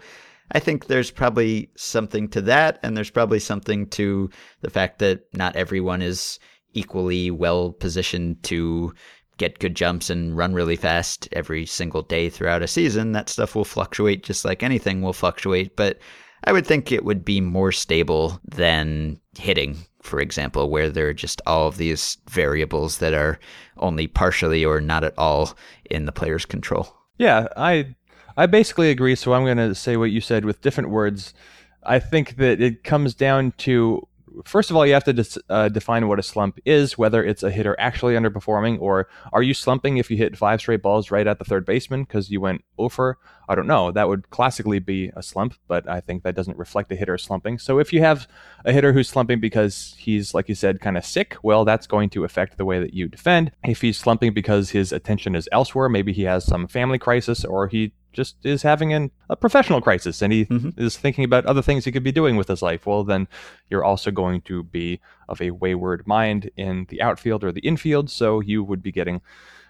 I 0.52 0.60
think 0.60 0.86
there's 0.86 1.12
probably 1.12 1.70
something 1.76 2.30
to 2.30 2.42
that, 2.44 2.80
and 2.84 2.96
there's 2.96 3.10
probably 3.10 3.40
something 3.40 3.88
to 3.90 4.30
the 4.62 4.70
fact 4.70 5.00
that 5.00 5.26
not 5.34 5.56
everyone 5.56 6.02
is 6.02 6.40
equally 6.74 7.32
well 7.32 7.74
positioned 7.74 8.44
to 8.44 8.94
get 9.38 9.60
good 9.60 9.76
jumps 9.76 10.10
and 10.10 10.38
run 10.38 10.54
really 10.54 10.76
fast 10.76 11.28
every 11.32 11.66
single 11.66 12.02
day 12.02 12.30
throughout 12.30 12.64
a 12.64 12.68
season. 12.68 13.12
That 13.12 13.30
stuff 13.30 13.56
will 13.56 13.66
fluctuate 13.66 14.24
just 14.24 14.46
like 14.46 14.64
anything 14.64 15.02
will 15.02 15.14
fluctuate, 15.14 15.76
but 15.76 16.00
I 16.44 16.54
would 16.54 16.66
think 16.66 16.92
it 16.92 17.04
would 17.04 17.26
be 17.26 17.42
more 17.42 17.72
stable 17.72 18.40
than 18.46 19.20
hitting 19.38 19.78
for 20.08 20.20
example, 20.20 20.70
where 20.70 20.90
there 20.90 21.10
are 21.10 21.14
just 21.14 21.42
all 21.46 21.68
of 21.68 21.78
these 21.78 22.18
variables 22.30 22.98
that 23.00 23.14
are 23.14 23.40
only 23.78 24.08
partially 24.08 24.66
or 24.66 24.82
not 24.82 25.04
at 25.04 25.18
all 25.18 25.56
in 25.90 26.06
the 26.06 26.12
player's 26.12 26.46
control. 26.46 26.96
Yeah, 27.18 27.48
I 27.56 27.96
I 28.36 28.46
basically 28.46 28.92
agree. 28.92 29.16
So 29.16 29.34
I'm 29.34 29.44
going 29.44 29.58
to 29.58 29.76
say 29.76 29.98
what 29.98 30.12
you 30.12 30.22
said 30.22 30.46
with 30.46 30.62
different 30.62 30.90
words. 30.90 31.34
I 31.84 32.00
think 32.00 32.38
that 32.38 32.62
it 32.62 32.84
comes 32.84 33.16
down 33.16 33.54
to 33.60 34.08
first 34.46 34.70
of 34.70 34.76
all, 34.76 34.86
you 34.86 34.94
have 34.94 35.04
to 35.06 35.14
dis, 35.14 35.38
uh, 35.50 35.70
define 35.70 36.08
what 36.08 36.20
a 36.20 36.24
slump 36.24 36.60
is, 36.66 36.98
whether 36.98 37.24
it's 37.24 37.44
a 37.44 37.52
hitter 37.52 37.76
actually 37.80 38.16
underperforming 38.16 38.80
or 38.80 39.08
are 39.34 39.44
you 39.44 39.54
slumping 39.54 39.98
if 39.98 40.12
you 40.12 40.18
hit 40.18 40.38
five 40.38 40.60
straight 40.60 40.82
balls 40.82 41.12
right 41.12 41.28
at 41.28 41.40
the 41.40 41.46
third 41.46 41.66
baseman 41.66 42.04
because 42.04 42.30
you 42.30 42.42
went 42.42 42.64
over? 42.78 43.18
I 43.50 43.56
don't 43.56 43.68
know. 43.68 43.92
That 43.92 44.10
would 44.10 44.30
classically 44.30 44.80
be 44.80 45.12
a 45.16 45.24
slump, 45.24 45.54
but 45.68 45.90
I 45.90 46.02
think 46.02 46.24
that 46.24 46.36
doesn't 46.36 46.58
reflect 46.58 46.92
a 46.92 46.96
hitter 46.96 47.18
slumping. 47.18 47.60
So 47.60 47.80
if 47.80 47.94
you 47.94 48.02
have 48.02 48.28
a 48.66 48.74
hitter 48.74 48.92
who's 48.92 49.08
slumping 49.08 49.40
because 49.40 49.96
he's, 49.98 50.34
like 50.34 50.50
you 50.50 50.56
said, 50.56 50.82
kind 50.82 50.98
of 50.98 51.06
sick, 51.06 51.38
well, 51.44 51.64
that's 51.64 51.88
going 51.88 52.10
to 52.12 52.26
affect 52.26 52.58
the 52.58 52.66
way 52.66 52.80
that 52.80 52.94
you 52.94 53.08
defend. 53.08 53.52
If 53.64 53.82
he's 53.82 53.98
slumping 53.98 54.34
because 54.34 54.72
his 54.72 54.92
attention 54.92 55.36
is 55.36 55.48
elsewhere, 55.52 55.88
maybe 55.88 56.12
he 56.12 56.24
has 56.24 56.46
some 56.46 56.68
family 56.68 57.00
crisis 57.00 57.46
or 57.46 57.68
he 57.68 57.94
just 58.18 58.36
is 58.44 58.64
having 58.64 58.92
an, 58.92 59.12
a 59.30 59.36
professional 59.36 59.80
crisis 59.80 60.24
and 60.24 60.34
he 60.34 60.46
mm-hmm. 60.46 60.70
is 60.76 60.98
thinking 60.98 61.24
about 61.24 61.46
other 61.46 61.62
things 61.62 61.86
he 61.86 61.92
could 61.92 62.04
be 62.04 62.12
doing 62.12 62.36
with 62.36 62.48
his 62.48 62.64
life, 62.64 62.88
well, 62.88 63.04
then 63.04 63.28
you're 63.70 63.86
also 63.86 64.10
going 64.10 64.42
to 64.42 64.64
be 64.64 65.00
of 65.30 65.40
a 65.40 65.52
wayward 65.52 66.06
mind 66.08 66.50
in 66.58 66.88
the 66.90 67.00
outfield 67.00 67.44
or 67.44 67.52
the 67.52 67.62
infield. 67.62 68.10
So 68.10 68.42
you 68.42 68.64
would 68.64 68.82
be 68.82 68.92
getting 68.92 69.22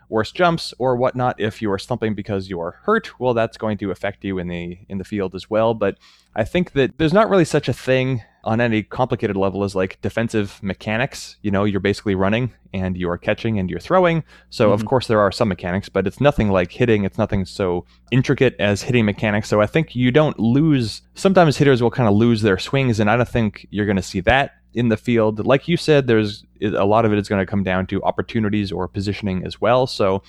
worse 0.09 0.31
jumps 0.31 0.73
or 0.79 0.95
whatnot 0.95 1.37
if 1.39 1.61
you 1.61 1.69
are 1.69 1.77
slumping 1.77 2.15
because 2.15 2.49
you 2.49 2.61
are 2.61 2.79
hurt 2.83 3.19
well 3.19 3.33
that's 3.33 3.57
going 3.57 3.77
to 3.77 3.91
affect 3.91 4.23
you 4.23 4.39
in 4.39 4.47
the 4.47 4.79
in 4.87 4.99
the 4.99 5.03
field 5.03 5.35
as 5.35 5.49
well 5.49 5.73
but 5.73 5.97
i 6.33 6.45
think 6.45 6.71
that 6.71 6.97
there's 6.97 7.11
not 7.11 7.29
really 7.29 7.43
such 7.43 7.67
a 7.67 7.73
thing 7.73 8.23
on 8.47 8.61
any 8.61 8.81
complicated 8.81 9.35
level 9.35 9.65
is 9.65 9.75
like 9.75 10.01
defensive 10.01 10.57
mechanics 10.63 11.35
you 11.41 11.51
know 11.51 11.65
you're 11.65 11.81
basically 11.81 12.15
running 12.15 12.51
and 12.73 12.95
you're 12.95 13.17
catching 13.17 13.59
and 13.59 13.69
you're 13.69 13.79
throwing 13.79 14.23
so 14.49 14.67
mm-hmm. 14.67 14.73
of 14.73 14.85
course 14.85 15.07
there 15.07 15.19
are 15.19 15.33
some 15.33 15.49
mechanics 15.49 15.89
but 15.89 16.07
it's 16.07 16.21
nothing 16.21 16.49
like 16.49 16.71
hitting 16.71 17.03
it's 17.03 17.17
nothing 17.17 17.45
so 17.45 17.85
intricate 18.09 18.55
as 18.57 18.81
hitting 18.81 19.03
mechanics 19.03 19.49
so 19.49 19.59
i 19.59 19.65
think 19.65 19.95
you 19.95 20.11
don't 20.11 20.39
lose 20.39 21.01
sometimes 21.13 21.57
hitters 21.57 21.83
will 21.83 21.91
kind 21.91 22.07
of 22.07 22.15
lose 22.15 22.41
their 22.41 22.57
swings 22.57 23.01
and 23.01 23.09
i 23.09 23.17
don't 23.17 23.27
think 23.27 23.67
you're 23.69 23.85
going 23.85 23.97
to 23.97 24.01
see 24.01 24.21
that 24.21 24.53
in 24.73 24.89
the 24.89 24.97
field. 24.97 25.45
Like 25.45 25.67
you 25.67 25.75
said, 25.75 26.05
there's 26.05 26.45
a 26.61 26.85
lot 26.85 27.03
of 27.03 27.11
it 27.11 27.17
is 27.17 27.27
going 27.27 27.43
to 27.43 27.49
come 27.49 27.63
down 27.63 27.87
to 27.87 28.03
opportunities 28.03 28.71
or 28.71 28.87
positioning 28.87 29.43
as 29.43 29.59
well. 29.59 29.87
So 29.87 30.21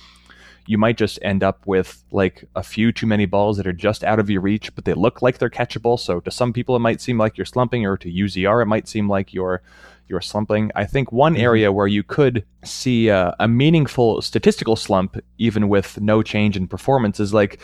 you 0.69 0.77
might 0.77 0.97
just 0.97 1.17
end 1.23 1.41
up 1.41 1.65
with 1.65 2.03
like 2.11 2.47
a 2.55 2.61
few 2.61 2.91
too 2.91 3.07
many 3.07 3.25
balls 3.25 3.57
that 3.57 3.65
are 3.65 3.73
just 3.73 4.03
out 4.03 4.19
of 4.19 4.29
your 4.29 4.39
reach, 4.39 4.75
but 4.75 4.85
they 4.85 4.93
look 4.93 5.19
like 5.19 5.39
they're 5.39 5.49
catchable. 5.49 5.99
So 5.99 6.19
to 6.19 6.29
some 6.29 6.53
people, 6.53 6.75
it 6.75 6.79
might 6.79 7.01
seem 7.01 7.17
like 7.17 7.39
you're 7.39 7.45
slumping, 7.45 7.87
or 7.87 7.97
to 7.97 8.07
UZR, 8.07 8.61
it 8.61 8.67
might 8.67 8.87
seem 8.87 9.09
like 9.09 9.33
you're 9.33 9.63
you're 10.07 10.21
slumping. 10.21 10.71
I 10.75 10.85
think 10.85 11.11
one 11.11 11.33
mm-hmm. 11.33 11.41
area 11.41 11.71
where 11.71 11.87
you 11.87 12.03
could 12.03 12.45
see 12.63 13.07
a, 13.07 13.35
a 13.39 13.47
meaningful 13.47 14.21
statistical 14.21 14.75
slump, 14.75 15.17
even 15.39 15.69
with 15.69 15.99
no 15.99 16.21
change 16.21 16.55
in 16.55 16.67
performance, 16.67 17.19
is 17.19 17.33
like 17.33 17.59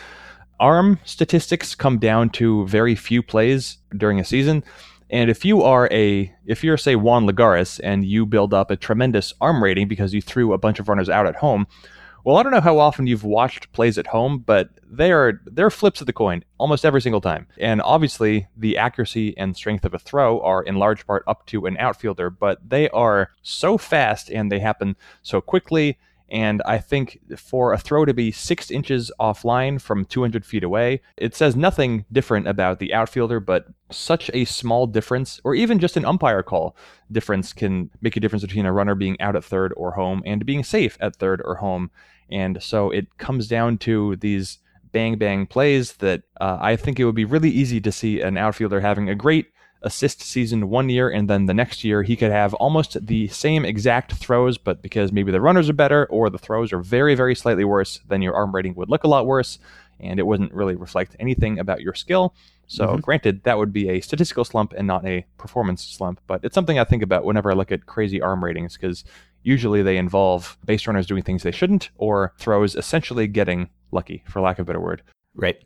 arm 0.58 0.98
statistics 1.04 1.76
come 1.76 1.98
down 1.98 2.30
to 2.30 2.66
very 2.66 2.96
few 2.96 3.22
plays 3.22 3.78
during 3.96 4.18
a 4.18 4.24
season. 4.24 4.64
And 5.10 5.30
if 5.30 5.44
you 5.44 5.62
are 5.62 5.88
a, 5.92 6.34
if 6.44 6.64
you're 6.64 6.76
say 6.76 6.96
Juan 6.96 7.24
Lagares 7.24 7.78
and 7.84 8.04
you 8.04 8.26
build 8.26 8.52
up 8.52 8.72
a 8.72 8.76
tremendous 8.76 9.32
arm 9.40 9.62
rating 9.62 9.86
because 9.86 10.12
you 10.12 10.20
threw 10.20 10.52
a 10.52 10.58
bunch 10.58 10.80
of 10.80 10.88
runners 10.88 11.08
out 11.08 11.28
at 11.28 11.36
home, 11.36 11.68
well, 12.26 12.38
I 12.38 12.42
don't 12.42 12.50
know 12.50 12.60
how 12.60 12.80
often 12.80 13.06
you've 13.06 13.22
watched 13.22 13.70
plays 13.70 13.98
at 13.98 14.08
home, 14.08 14.40
but 14.40 14.70
they 14.82 15.12
are 15.12 15.40
they're 15.46 15.70
flips 15.70 16.00
of 16.00 16.08
the 16.08 16.12
coin 16.12 16.42
almost 16.58 16.84
every 16.84 17.00
single 17.00 17.20
time. 17.20 17.46
And 17.56 17.80
obviously, 17.80 18.48
the 18.56 18.76
accuracy 18.76 19.38
and 19.38 19.54
strength 19.54 19.84
of 19.84 19.94
a 19.94 19.98
throw 20.00 20.40
are 20.40 20.64
in 20.64 20.74
large 20.74 21.06
part 21.06 21.22
up 21.28 21.46
to 21.46 21.66
an 21.66 21.76
outfielder, 21.76 22.30
but 22.30 22.68
they 22.68 22.88
are 22.88 23.30
so 23.42 23.78
fast 23.78 24.28
and 24.28 24.50
they 24.50 24.58
happen 24.58 24.96
so 25.22 25.40
quickly 25.40 25.98
and 26.28 26.60
I 26.66 26.78
think 26.78 27.20
for 27.36 27.72
a 27.72 27.78
throw 27.78 28.04
to 28.04 28.12
be 28.12 28.32
six 28.32 28.70
inches 28.70 29.12
offline 29.20 29.80
from 29.80 30.04
200 30.04 30.44
feet 30.44 30.64
away, 30.64 31.00
it 31.16 31.36
says 31.36 31.54
nothing 31.54 32.04
different 32.10 32.48
about 32.48 32.80
the 32.80 32.92
outfielder, 32.92 33.38
but 33.38 33.66
such 33.90 34.28
a 34.34 34.44
small 34.44 34.88
difference, 34.88 35.40
or 35.44 35.54
even 35.54 35.78
just 35.78 35.96
an 35.96 36.04
umpire 36.04 36.42
call 36.42 36.76
difference, 37.12 37.52
can 37.52 37.90
make 38.00 38.16
a 38.16 38.20
difference 38.20 38.42
between 38.42 38.66
a 38.66 38.72
runner 38.72 38.96
being 38.96 39.20
out 39.20 39.36
at 39.36 39.44
third 39.44 39.72
or 39.76 39.92
home 39.92 40.22
and 40.26 40.44
being 40.44 40.64
safe 40.64 40.98
at 41.00 41.14
third 41.14 41.40
or 41.44 41.56
home. 41.56 41.90
And 42.30 42.62
so 42.62 42.90
it 42.90 43.18
comes 43.18 43.48
down 43.48 43.78
to 43.78 44.16
these 44.16 44.58
bang 44.92 45.16
bang 45.18 45.46
plays 45.46 45.94
that 45.94 46.22
uh, 46.40 46.58
I 46.60 46.76
think 46.76 46.98
it 46.98 47.04
would 47.04 47.14
be 47.14 47.24
really 47.24 47.50
easy 47.50 47.80
to 47.80 47.92
see 47.92 48.20
an 48.20 48.36
outfielder 48.36 48.80
having 48.80 49.08
a 49.08 49.14
great 49.14 49.46
assist 49.82 50.20
season 50.22 50.68
one 50.68 50.88
year, 50.88 51.08
and 51.08 51.28
then 51.28 51.46
the 51.46 51.54
next 51.54 51.84
year 51.84 52.02
he 52.02 52.16
could 52.16 52.32
have 52.32 52.54
almost 52.54 53.06
the 53.06 53.28
same 53.28 53.64
exact 53.64 54.14
throws, 54.14 54.58
but 54.58 54.82
because 54.82 55.12
maybe 55.12 55.30
the 55.30 55.40
runners 55.40 55.68
are 55.68 55.74
better 55.74 56.06
or 56.06 56.30
the 56.30 56.38
throws 56.38 56.72
are 56.72 56.80
very, 56.80 57.14
very 57.14 57.34
slightly 57.34 57.64
worse, 57.64 58.00
then 58.08 58.22
your 58.22 58.34
arm 58.34 58.54
rating 58.54 58.74
would 58.74 58.88
look 58.88 59.04
a 59.04 59.08
lot 59.08 59.26
worse, 59.26 59.58
and 60.00 60.18
it 60.18 60.26
wouldn't 60.26 60.52
really 60.52 60.74
reflect 60.74 61.14
anything 61.20 61.58
about 61.58 61.80
your 61.80 61.94
skill. 61.94 62.34
So, 62.66 62.86
mm-hmm. 62.86 63.00
granted, 63.00 63.44
that 63.44 63.58
would 63.58 63.72
be 63.72 63.88
a 63.88 64.00
statistical 64.00 64.44
slump 64.44 64.72
and 64.76 64.86
not 64.86 65.06
a 65.06 65.24
performance 65.38 65.84
slump, 65.84 66.20
but 66.26 66.40
it's 66.42 66.54
something 66.54 66.78
I 66.78 66.84
think 66.84 67.02
about 67.02 67.24
whenever 67.24 67.50
I 67.50 67.54
look 67.54 67.70
at 67.70 67.86
crazy 67.86 68.20
arm 68.20 68.42
ratings 68.42 68.76
because 68.76 69.04
usually 69.46 69.80
they 69.80 69.96
involve 69.96 70.58
base 70.66 70.86
runners 70.86 71.06
doing 71.06 71.22
things 71.22 71.44
they 71.44 71.52
shouldn't 71.52 71.90
or 71.96 72.34
throws 72.36 72.74
essentially 72.74 73.28
getting 73.28 73.70
lucky, 73.92 74.24
for 74.26 74.40
lack 74.40 74.58
of 74.58 74.64
a 74.64 74.66
better 74.66 74.80
word. 74.80 75.02
Right. 75.34 75.56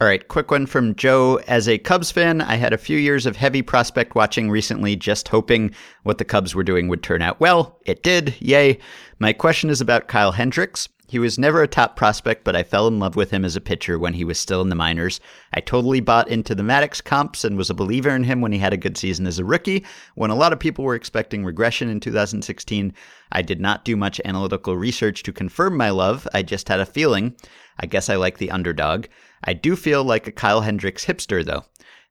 All 0.00 0.06
right, 0.06 0.26
quick 0.28 0.50
one 0.50 0.64
from 0.64 0.94
Joe. 0.94 1.38
As 1.46 1.68
a 1.68 1.76
Cubs 1.76 2.10
fan, 2.10 2.40
I 2.40 2.54
had 2.54 2.72
a 2.72 2.78
few 2.78 2.96
years 2.96 3.26
of 3.26 3.36
heavy 3.36 3.60
prospect 3.60 4.14
watching 4.14 4.48
recently, 4.48 4.96
just 4.96 5.28
hoping 5.28 5.74
what 6.04 6.16
the 6.16 6.24
Cubs 6.24 6.54
were 6.54 6.64
doing 6.64 6.88
would 6.88 7.02
turn 7.02 7.20
out 7.20 7.38
well. 7.38 7.78
It 7.84 8.02
did. 8.02 8.34
Yay. 8.40 8.78
My 9.18 9.34
question 9.34 9.68
is 9.68 9.82
about 9.82 10.08
Kyle 10.08 10.32
Hendricks. 10.32 10.88
He 11.10 11.18
was 11.18 11.40
never 11.40 11.60
a 11.60 11.66
top 11.66 11.96
prospect, 11.96 12.44
but 12.44 12.54
I 12.54 12.62
fell 12.62 12.86
in 12.86 13.00
love 13.00 13.16
with 13.16 13.32
him 13.32 13.44
as 13.44 13.56
a 13.56 13.60
pitcher 13.60 13.98
when 13.98 14.14
he 14.14 14.22
was 14.22 14.38
still 14.38 14.60
in 14.60 14.68
the 14.68 14.76
minors. 14.76 15.18
I 15.52 15.58
totally 15.58 15.98
bought 15.98 16.28
into 16.28 16.54
the 16.54 16.62
Maddux 16.62 17.02
comps 17.02 17.42
and 17.42 17.56
was 17.56 17.68
a 17.68 17.74
believer 17.74 18.10
in 18.10 18.22
him 18.22 18.40
when 18.40 18.52
he 18.52 18.58
had 18.58 18.72
a 18.72 18.76
good 18.76 18.96
season 18.96 19.26
as 19.26 19.40
a 19.40 19.44
rookie. 19.44 19.84
When 20.14 20.30
a 20.30 20.36
lot 20.36 20.52
of 20.52 20.60
people 20.60 20.84
were 20.84 20.94
expecting 20.94 21.44
regression 21.44 21.88
in 21.88 21.98
2016, 21.98 22.94
I 23.32 23.42
did 23.42 23.60
not 23.60 23.84
do 23.84 23.96
much 23.96 24.20
analytical 24.24 24.76
research 24.76 25.24
to 25.24 25.32
confirm 25.32 25.76
my 25.76 25.90
love. 25.90 26.28
I 26.32 26.44
just 26.44 26.68
had 26.68 26.78
a 26.78 26.86
feeling. 26.86 27.34
I 27.80 27.86
guess 27.86 28.08
I 28.08 28.14
like 28.14 28.38
the 28.38 28.52
underdog. 28.52 29.06
I 29.42 29.54
do 29.54 29.74
feel 29.74 30.04
like 30.04 30.28
a 30.28 30.32
Kyle 30.32 30.60
Hendricks 30.60 31.06
hipster, 31.06 31.44
though. 31.44 31.64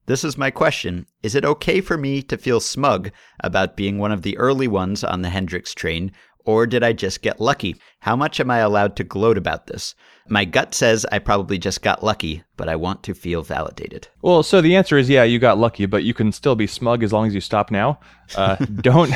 This 0.08 0.24
is 0.24 0.40
my 0.40 0.50
question. 0.50 1.06
Is 1.22 1.36
it 1.36 1.46
okay 1.46 1.82
for 1.82 1.96
me 1.96 2.24
to 2.24 2.36
feel 2.36 2.60
smug 2.60 3.12
about 3.42 3.78
being 3.78 4.00
one 4.00 4.12
of 4.12 4.24
the 4.24 4.36
early 4.40 4.68
ones 4.68 5.04
on 5.04 5.22
the 5.22 5.30
Hendricks 5.30 5.76
train, 5.76 6.12
or 6.50 6.66
did 6.66 6.82
I 6.82 6.94
just 6.94 7.22
get 7.22 7.40
lucky? 7.40 7.76
How 8.00 8.16
much 8.16 8.40
am 8.40 8.50
I 8.50 8.58
allowed 8.58 8.96
to 8.96 9.04
gloat 9.04 9.38
about 9.38 9.68
this? 9.68 9.94
My 10.28 10.46
gut 10.46 10.74
says 10.74 11.06
I 11.12 11.20
probably 11.20 11.60
just 11.60 11.84
got 11.84 12.04
lucky, 12.04 12.42
but 12.58 12.68
I 12.68 12.76
want 12.76 13.04
to 13.04 13.14
feel 13.14 13.44
validated. 13.44 14.08
Well, 14.24 14.42
so 14.42 14.60
the 14.60 14.76
answer 14.76 14.98
is 14.98 15.12
yeah, 15.12 15.24
you 15.24 15.38
got 15.38 15.60
lucky, 15.60 15.86
but 15.86 16.04
you 16.04 16.16
can 16.16 16.32
still 16.32 16.56
be 16.56 16.66
smug 16.66 17.04
as 17.04 17.14
long 17.14 17.28
as 17.28 17.36
you 17.36 17.40
stop 17.40 17.70
now. 17.70 18.00
Uh, 18.36 18.56
don't, 18.82 19.14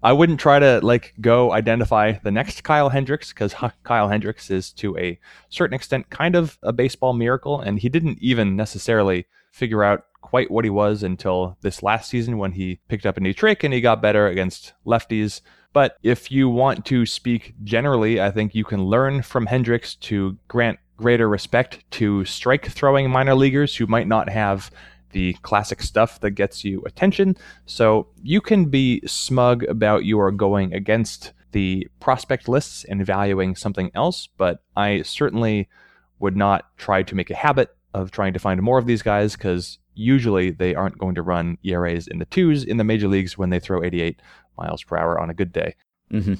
I 0.00 0.12
wouldn't 0.12 0.38
try 0.38 0.60
to 0.60 0.78
like 0.80 1.12
go 1.20 1.50
identify 1.50 2.12
the 2.22 2.30
next 2.30 2.62
Kyle 2.62 2.90
Hendricks 2.90 3.30
because 3.30 3.52
Kyle 3.82 4.08
Hendricks 4.08 4.48
is 4.48 4.70
to 4.74 4.96
a 4.96 5.18
certain 5.48 5.74
extent 5.74 6.08
kind 6.10 6.36
of 6.36 6.56
a 6.62 6.72
baseball 6.72 7.14
miracle, 7.14 7.60
and 7.60 7.80
he 7.80 7.88
didn't 7.88 8.18
even 8.20 8.54
necessarily 8.54 9.26
figure 9.50 9.82
out 9.82 10.04
quite 10.20 10.52
what 10.52 10.64
he 10.64 10.70
was 10.70 11.02
until 11.02 11.56
this 11.62 11.82
last 11.82 12.10
season 12.10 12.38
when 12.38 12.52
he 12.52 12.80
picked 12.88 13.06
up 13.06 13.16
a 13.16 13.20
new 13.20 13.32
trick 13.32 13.64
and 13.64 13.72
he 13.72 13.80
got 13.80 14.02
better 14.02 14.28
against 14.28 14.72
lefties. 14.86 15.40
But 15.76 15.98
if 16.02 16.32
you 16.32 16.48
want 16.48 16.86
to 16.86 17.04
speak 17.04 17.54
generally, 17.62 18.18
I 18.18 18.30
think 18.30 18.54
you 18.54 18.64
can 18.64 18.86
learn 18.86 19.20
from 19.20 19.44
Hendricks 19.44 19.94
to 19.96 20.38
grant 20.48 20.78
greater 20.96 21.28
respect 21.28 21.84
to 21.90 22.24
strike 22.24 22.64
throwing 22.64 23.10
minor 23.10 23.34
leaguers 23.34 23.76
who 23.76 23.86
might 23.86 24.08
not 24.08 24.30
have 24.30 24.70
the 25.10 25.34
classic 25.42 25.82
stuff 25.82 26.18
that 26.20 26.30
gets 26.30 26.64
you 26.64 26.80
attention. 26.86 27.36
So 27.66 28.06
you 28.22 28.40
can 28.40 28.70
be 28.70 29.02
smug 29.06 29.64
about 29.64 30.06
your 30.06 30.30
going 30.30 30.72
against 30.72 31.34
the 31.52 31.86
prospect 32.00 32.48
lists 32.48 32.84
and 32.84 33.04
valuing 33.04 33.54
something 33.54 33.90
else, 33.94 34.30
but 34.38 34.62
I 34.76 35.02
certainly 35.02 35.68
would 36.20 36.38
not 36.38 36.74
try 36.78 37.02
to 37.02 37.14
make 37.14 37.28
a 37.28 37.36
habit 37.36 37.76
of 37.92 38.10
trying 38.10 38.32
to 38.32 38.38
find 38.38 38.62
more 38.62 38.78
of 38.78 38.86
these 38.86 39.02
guys 39.02 39.36
because 39.36 39.78
usually 39.96 40.50
they 40.50 40.74
aren't 40.74 40.98
going 40.98 41.14
to 41.16 41.22
run 41.22 41.58
ERAs 41.64 42.06
in 42.06 42.18
the 42.18 42.24
twos 42.26 42.64
in 42.64 42.76
the 42.76 42.84
major 42.84 43.08
leagues 43.08 43.36
when 43.36 43.50
they 43.50 43.58
throw 43.58 43.82
88 43.82 44.20
miles 44.58 44.82
per 44.82 44.96
hour 44.96 45.18
on 45.18 45.30
a 45.30 45.34
good 45.34 45.52
day. 45.52 45.74
Mm-hmm. 46.12 46.34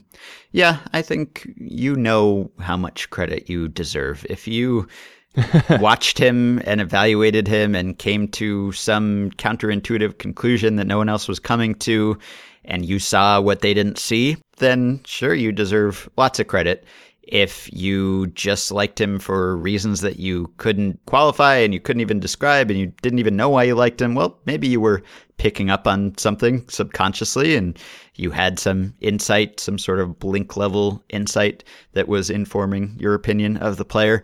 Yeah, 0.52 0.78
I 0.92 1.02
think 1.02 1.50
you 1.56 1.96
know 1.96 2.50
how 2.60 2.76
much 2.76 3.10
credit 3.10 3.50
you 3.50 3.68
deserve. 3.68 4.24
If 4.30 4.46
you 4.46 4.86
watched 5.80 6.18
him 6.18 6.60
and 6.64 6.80
evaluated 6.80 7.48
him 7.48 7.74
and 7.74 7.98
came 7.98 8.28
to 8.28 8.72
some 8.72 9.30
counterintuitive 9.32 10.18
conclusion 10.18 10.76
that 10.76 10.86
no 10.86 10.98
one 10.98 11.08
else 11.08 11.26
was 11.26 11.40
coming 11.40 11.74
to, 11.76 12.18
and 12.64 12.84
you 12.84 12.98
saw 12.98 13.40
what 13.40 13.60
they 13.60 13.74
didn't 13.74 13.98
see, 13.98 14.36
then 14.58 15.00
sure, 15.04 15.34
you 15.34 15.52
deserve 15.52 16.08
lots 16.16 16.38
of 16.38 16.46
credit 16.46 16.84
if 17.26 17.68
you 17.72 18.28
just 18.28 18.70
liked 18.70 19.00
him 19.00 19.18
for 19.18 19.56
reasons 19.56 20.00
that 20.00 20.18
you 20.18 20.52
couldn't 20.58 21.00
qualify 21.06 21.56
and 21.56 21.74
you 21.74 21.80
couldn't 21.80 22.00
even 22.00 22.20
describe 22.20 22.70
and 22.70 22.78
you 22.78 22.86
didn't 23.02 23.18
even 23.18 23.36
know 23.36 23.48
why 23.48 23.64
you 23.64 23.74
liked 23.74 24.00
him, 24.00 24.14
well, 24.14 24.38
maybe 24.46 24.68
you 24.68 24.80
were 24.80 25.02
picking 25.36 25.68
up 25.68 25.86
on 25.86 26.16
something 26.18 26.64
subconsciously 26.68 27.56
and 27.56 27.78
you 28.18 28.30
had 28.30 28.58
some 28.58 28.94
insight, 29.00 29.60
some 29.60 29.78
sort 29.78 30.00
of 30.00 30.18
blink 30.18 30.56
level 30.56 31.04
insight 31.08 31.64
that 31.92 32.08
was 32.08 32.30
informing 32.30 32.96
your 32.98 33.14
opinion 33.14 33.56
of 33.56 33.76
the 33.76 33.84
player. 33.84 34.22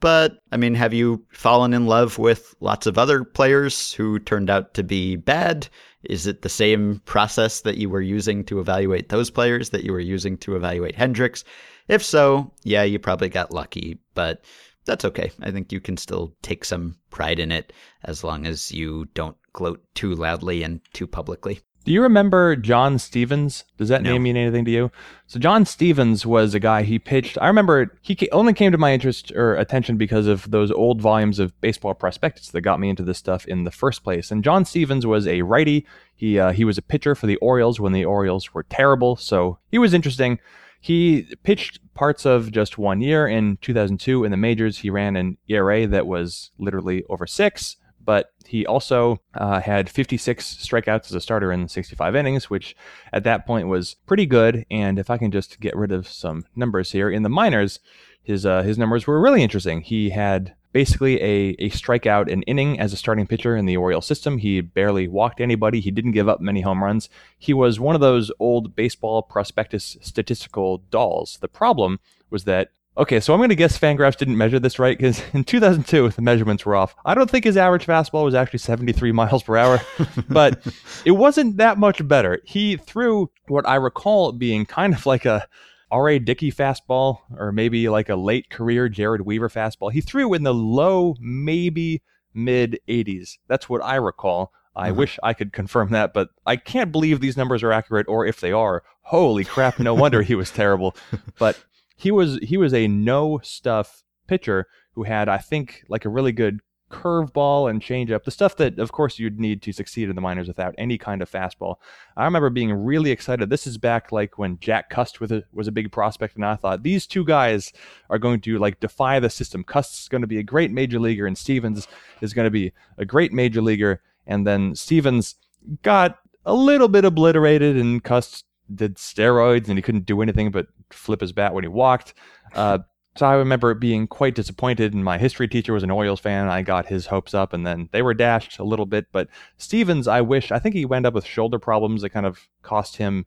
But 0.00 0.38
I 0.50 0.56
mean, 0.56 0.74
have 0.74 0.94
you 0.94 1.24
fallen 1.30 1.74
in 1.74 1.86
love 1.86 2.18
with 2.18 2.54
lots 2.60 2.86
of 2.86 2.96
other 2.96 3.22
players 3.22 3.92
who 3.92 4.18
turned 4.18 4.48
out 4.48 4.72
to 4.74 4.82
be 4.82 5.16
bad? 5.16 5.68
Is 6.04 6.26
it 6.26 6.40
the 6.40 6.48
same 6.48 7.02
process 7.04 7.60
that 7.60 7.76
you 7.76 7.90
were 7.90 8.00
using 8.00 8.44
to 8.44 8.60
evaluate 8.60 9.10
those 9.10 9.30
players 9.30 9.70
that 9.70 9.84
you 9.84 9.92
were 9.92 10.00
using 10.00 10.38
to 10.38 10.56
evaluate 10.56 10.94
Hendricks? 10.94 11.44
If 11.88 12.02
so, 12.02 12.50
yeah, 12.62 12.82
you 12.82 12.98
probably 12.98 13.28
got 13.28 13.52
lucky, 13.52 13.98
but 14.14 14.42
that's 14.86 15.04
okay. 15.04 15.30
I 15.42 15.50
think 15.50 15.72
you 15.72 15.80
can 15.80 15.98
still 15.98 16.34
take 16.40 16.64
some 16.64 16.96
pride 17.10 17.38
in 17.38 17.52
it 17.52 17.72
as 18.04 18.24
long 18.24 18.46
as 18.46 18.72
you 18.72 19.06
don't 19.12 19.36
gloat 19.52 19.82
too 19.94 20.14
loudly 20.14 20.62
and 20.62 20.80
too 20.94 21.06
publicly. 21.06 21.60
Do 21.90 21.94
you 21.94 22.02
remember 22.02 22.54
John 22.54 23.00
Stephens? 23.00 23.64
Does 23.76 23.88
that 23.88 24.02
no. 24.02 24.12
name 24.12 24.22
mean 24.22 24.36
anything 24.36 24.64
to 24.64 24.70
you? 24.70 24.92
So 25.26 25.40
John 25.40 25.64
Stephens 25.64 26.24
was 26.24 26.54
a 26.54 26.60
guy 26.60 26.84
he 26.84 27.00
pitched. 27.00 27.36
I 27.40 27.48
remember 27.48 27.98
he 28.00 28.30
only 28.30 28.52
came 28.52 28.70
to 28.70 28.78
my 28.78 28.94
interest 28.94 29.32
or 29.32 29.56
attention 29.56 29.96
because 29.96 30.28
of 30.28 30.52
those 30.52 30.70
old 30.70 31.00
volumes 31.00 31.40
of 31.40 31.60
Baseball 31.60 31.94
Prospectus 31.94 32.50
that 32.50 32.60
got 32.60 32.78
me 32.78 32.90
into 32.90 33.02
this 33.02 33.18
stuff 33.18 33.44
in 33.46 33.64
the 33.64 33.72
first 33.72 34.04
place. 34.04 34.30
And 34.30 34.44
John 34.44 34.64
Stephens 34.64 35.04
was 35.04 35.26
a 35.26 35.42
righty. 35.42 35.84
He 36.14 36.38
uh, 36.38 36.52
he 36.52 36.64
was 36.64 36.78
a 36.78 36.82
pitcher 36.82 37.16
for 37.16 37.26
the 37.26 37.38
Orioles 37.38 37.80
when 37.80 37.90
the 37.90 38.04
Orioles 38.04 38.54
were 38.54 38.62
terrible, 38.62 39.16
so 39.16 39.58
he 39.72 39.78
was 39.78 39.92
interesting. 39.92 40.38
He 40.80 41.34
pitched 41.42 41.80
parts 41.94 42.24
of 42.24 42.52
just 42.52 42.78
one 42.78 43.00
year 43.00 43.26
in 43.26 43.58
2002 43.62 44.22
in 44.22 44.30
the 44.30 44.36
majors. 44.36 44.78
He 44.78 44.90
ran 44.90 45.16
an 45.16 45.38
ERA 45.48 45.88
that 45.88 46.06
was 46.06 46.52
literally 46.56 47.02
over 47.10 47.26
six, 47.26 47.78
but 48.10 48.32
he 48.44 48.66
also 48.66 49.20
uh, 49.34 49.60
had 49.60 49.88
56 49.88 50.56
strikeouts 50.56 51.04
as 51.04 51.14
a 51.14 51.20
starter 51.20 51.52
in 51.52 51.68
65 51.68 52.16
innings, 52.16 52.50
which 52.50 52.74
at 53.12 53.22
that 53.22 53.46
point 53.46 53.68
was 53.68 53.94
pretty 54.04 54.26
good. 54.26 54.66
And 54.68 54.98
if 54.98 55.10
I 55.10 55.16
can 55.16 55.30
just 55.30 55.60
get 55.60 55.76
rid 55.76 55.92
of 55.92 56.08
some 56.08 56.44
numbers 56.56 56.90
here, 56.90 57.08
in 57.08 57.22
the 57.22 57.28
minors, 57.28 57.78
his 58.20 58.44
uh, 58.44 58.62
his 58.62 58.78
numbers 58.78 59.06
were 59.06 59.20
really 59.20 59.44
interesting. 59.44 59.82
He 59.82 60.10
had 60.10 60.56
basically 60.72 61.22
a, 61.22 61.50
a 61.60 61.70
strikeout 61.70 62.32
an 62.32 62.42
inning 62.48 62.80
as 62.80 62.92
a 62.92 62.96
starting 62.96 63.28
pitcher 63.28 63.54
in 63.54 63.66
the 63.66 63.76
Oriole 63.76 64.00
system. 64.00 64.38
He 64.38 64.60
barely 64.60 65.06
walked 65.06 65.40
anybody. 65.40 65.78
He 65.78 65.92
didn't 65.92 66.10
give 66.10 66.28
up 66.28 66.40
many 66.40 66.62
home 66.62 66.82
runs. 66.82 67.08
He 67.38 67.54
was 67.54 67.78
one 67.78 67.94
of 67.94 68.00
those 68.00 68.32
old 68.40 68.74
baseball 68.74 69.22
prospectus 69.22 69.96
statistical 70.00 70.78
dolls. 70.90 71.38
The 71.40 71.46
problem 71.46 72.00
was 72.28 72.42
that 72.42 72.72
Okay, 73.00 73.18
so 73.18 73.32
I'm 73.32 73.40
going 73.40 73.48
to 73.48 73.54
guess 73.54 73.78
Fangraphs 73.78 74.18
didn't 74.18 74.36
measure 74.36 74.58
this 74.58 74.78
right 74.78 74.94
because 74.94 75.22
in 75.32 75.42
2002 75.42 76.10
the 76.10 76.20
measurements 76.20 76.66
were 76.66 76.76
off. 76.76 76.94
I 77.02 77.14
don't 77.14 77.30
think 77.30 77.46
his 77.46 77.56
average 77.56 77.86
fastball 77.86 78.26
was 78.26 78.34
actually 78.34 78.58
73 78.58 79.10
miles 79.12 79.42
per 79.42 79.56
hour, 79.56 79.80
but 80.28 80.60
it 81.06 81.12
wasn't 81.12 81.56
that 81.56 81.78
much 81.78 82.06
better. 82.06 82.42
He 82.44 82.76
threw 82.76 83.30
what 83.48 83.66
I 83.66 83.76
recall 83.76 84.32
being 84.32 84.66
kind 84.66 84.92
of 84.92 85.06
like 85.06 85.24
a 85.24 85.48
R.A. 85.90 86.18
Dickey 86.18 86.52
fastball 86.52 87.20
or 87.38 87.52
maybe 87.52 87.88
like 87.88 88.10
a 88.10 88.16
late 88.16 88.50
career 88.50 88.90
Jered 88.90 89.22
Weaver 89.22 89.48
fastball. 89.48 89.90
He 89.90 90.02
threw 90.02 90.34
in 90.34 90.42
the 90.42 90.52
low, 90.52 91.16
maybe 91.20 92.02
mid 92.34 92.80
80s. 92.86 93.38
That's 93.48 93.66
what 93.66 93.82
I 93.82 93.94
recall. 93.94 94.52
I 94.76 94.90
uh-huh. 94.90 94.94
wish 94.94 95.18
I 95.22 95.32
could 95.32 95.54
confirm 95.54 95.90
that, 95.92 96.12
but 96.12 96.28
I 96.46 96.56
can't 96.56 96.92
believe 96.92 97.20
these 97.20 97.36
numbers 97.36 97.62
are 97.62 97.72
accurate, 97.72 98.06
or 98.08 98.24
if 98.24 98.40
they 98.40 98.52
are, 98.52 98.82
holy 99.02 99.44
crap! 99.44 99.78
No 99.78 99.94
wonder 99.94 100.22
he 100.22 100.34
was 100.34 100.50
terrible. 100.50 100.94
But 101.38 101.58
he 102.00 102.10
was 102.10 102.38
he 102.42 102.56
was 102.56 102.72
a 102.72 102.88
no 102.88 103.40
stuff 103.42 104.02
pitcher 104.26 104.66
who 104.94 105.02
had, 105.02 105.28
I 105.28 105.38
think, 105.38 105.84
like 105.88 106.04
a 106.04 106.08
really 106.08 106.32
good 106.32 106.60
curveball 106.90 107.70
and 107.70 107.80
changeup, 107.80 108.24
the 108.24 108.30
stuff 108.30 108.56
that, 108.56 108.78
of 108.78 108.90
course, 108.90 109.18
you'd 109.18 109.38
need 109.38 109.62
to 109.62 109.72
succeed 109.72 110.08
in 110.08 110.16
the 110.16 110.20
minors 110.20 110.48
without 110.48 110.74
any 110.76 110.98
kind 110.98 111.22
of 111.22 111.30
fastball. 111.30 111.76
I 112.16 112.24
remember 112.24 112.50
being 112.50 112.72
really 112.72 113.10
excited. 113.10 113.48
This 113.48 113.66
is 113.66 113.78
back 113.78 114.10
like 114.10 114.38
when 114.38 114.58
Jack 114.58 114.90
Cust 114.90 115.20
was 115.20 115.30
a, 115.30 115.44
was 115.52 115.68
a 115.68 115.72
big 115.72 115.92
prospect, 115.92 116.36
and 116.36 116.44
I 116.44 116.56
thought 116.56 116.82
these 116.82 117.06
two 117.06 117.24
guys 117.24 117.72
are 118.08 118.18
going 118.18 118.40
to 118.40 118.58
like 118.58 118.80
defy 118.80 119.20
the 119.20 119.30
system. 119.30 119.62
Cust's 119.62 120.08
going 120.08 120.22
to 120.22 120.26
be 120.26 120.38
a 120.38 120.42
great 120.42 120.72
major 120.72 120.98
leaguer, 120.98 121.26
and 121.26 121.38
Stephens 121.38 121.86
is 122.20 122.32
going 122.32 122.46
to 122.46 122.50
be 122.50 122.72
a 122.98 123.04
great 123.04 123.32
major 123.32 123.62
leaguer. 123.62 124.00
And 124.26 124.46
then 124.46 124.74
Stephens 124.74 125.36
got 125.82 126.18
a 126.44 126.54
little 126.54 126.88
bit 126.88 127.04
obliterated, 127.04 127.76
and 127.76 128.02
Cust 128.02 128.46
did 128.74 128.96
steroids, 128.96 129.68
and 129.68 129.78
he 129.78 129.82
couldn't 129.82 130.06
do 130.06 130.22
anything 130.22 130.50
but 130.50 130.66
flip 130.90 131.20
his 131.20 131.32
bat 131.32 131.54
when 131.54 131.64
he 131.64 131.68
walked. 131.68 132.14
Uh, 132.54 132.78
so 133.16 133.26
I 133.26 133.34
remember 133.34 133.74
being 133.74 134.06
quite 134.06 134.34
disappointed, 134.34 134.94
and 134.94 135.04
my 135.04 135.18
history 135.18 135.48
teacher 135.48 135.72
was 135.72 135.82
an 135.82 135.90
Orioles 135.90 136.20
fan. 136.20 136.48
I 136.48 136.62
got 136.62 136.86
his 136.86 137.06
hopes 137.06 137.34
up, 137.34 137.52
and 137.52 137.66
then 137.66 137.88
they 137.92 138.02
were 138.02 138.14
dashed 138.14 138.58
a 138.58 138.64
little 138.64 138.86
bit. 138.86 139.06
But 139.12 139.28
Stephens, 139.58 140.06
I 140.06 140.20
wish, 140.20 140.52
I 140.52 140.58
think 140.58 140.74
he 140.74 140.84
wound 140.84 141.06
up 141.06 141.14
with 141.14 141.26
shoulder 141.26 141.58
problems 141.58 142.02
that 142.02 142.10
kind 142.10 142.26
of 142.26 142.48
cost 142.62 142.96
him 142.96 143.26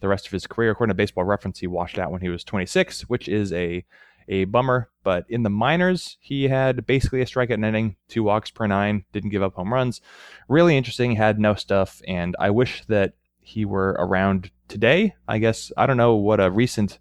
the 0.00 0.08
rest 0.08 0.26
of 0.26 0.32
his 0.32 0.46
career. 0.46 0.70
According 0.70 0.92
to 0.92 0.96
Baseball 0.96 1.24
Reference, 1.24 1.58
he 1.58 1.66
washed 1.66 1.98
out 1.98 2.10
when 2.10 2.22
he 2.22 2.28
was 2.28 2.44
26, 2.44 3.02
which 3.02 3.28
is 3.28 3.52
a 3.52 3.84
a 4.28 4.44
bummer. 4.44 4.90
But 5.02 5.24
in 5.28 5.42
the 5.42 5.50
minors, 5.50 6.18
he 6.20 6.48
had 6.48 6.86
basically 6.86 7.22
a 7.22 7.26
strikeout 7.26 7.64
inning, 7.64 7.96
two 8.08 8.22
walks 8.22 8.50
per 8.50 8.66
nine, 8.66 9.04
didn't 9.12 9.30
give 9.30 9.42
up 9.42 9.54
home 9.54 9.72
runs. 9.72 10.00
Really 10.48 10.76
interesting, 10.76 11.16
had 11.16 11.38
no 11.38 11.54
stuff, 11.54 12.02
and 12.06 12.36
I 12.38 12.50
wish 12.50 12.84
that 12.86 13.14
he 13.48 13.64
were 13.64 13.96
around 13.98 14.50
today. 14.68 15.14
I 15.26 15.38
guess 15.38 15.72
I 15.76 15.86
don't 15.86 15.96
know 15.96 16.14
what 16.14 16.38
a 16.38 16.50
recent 16.50 16.98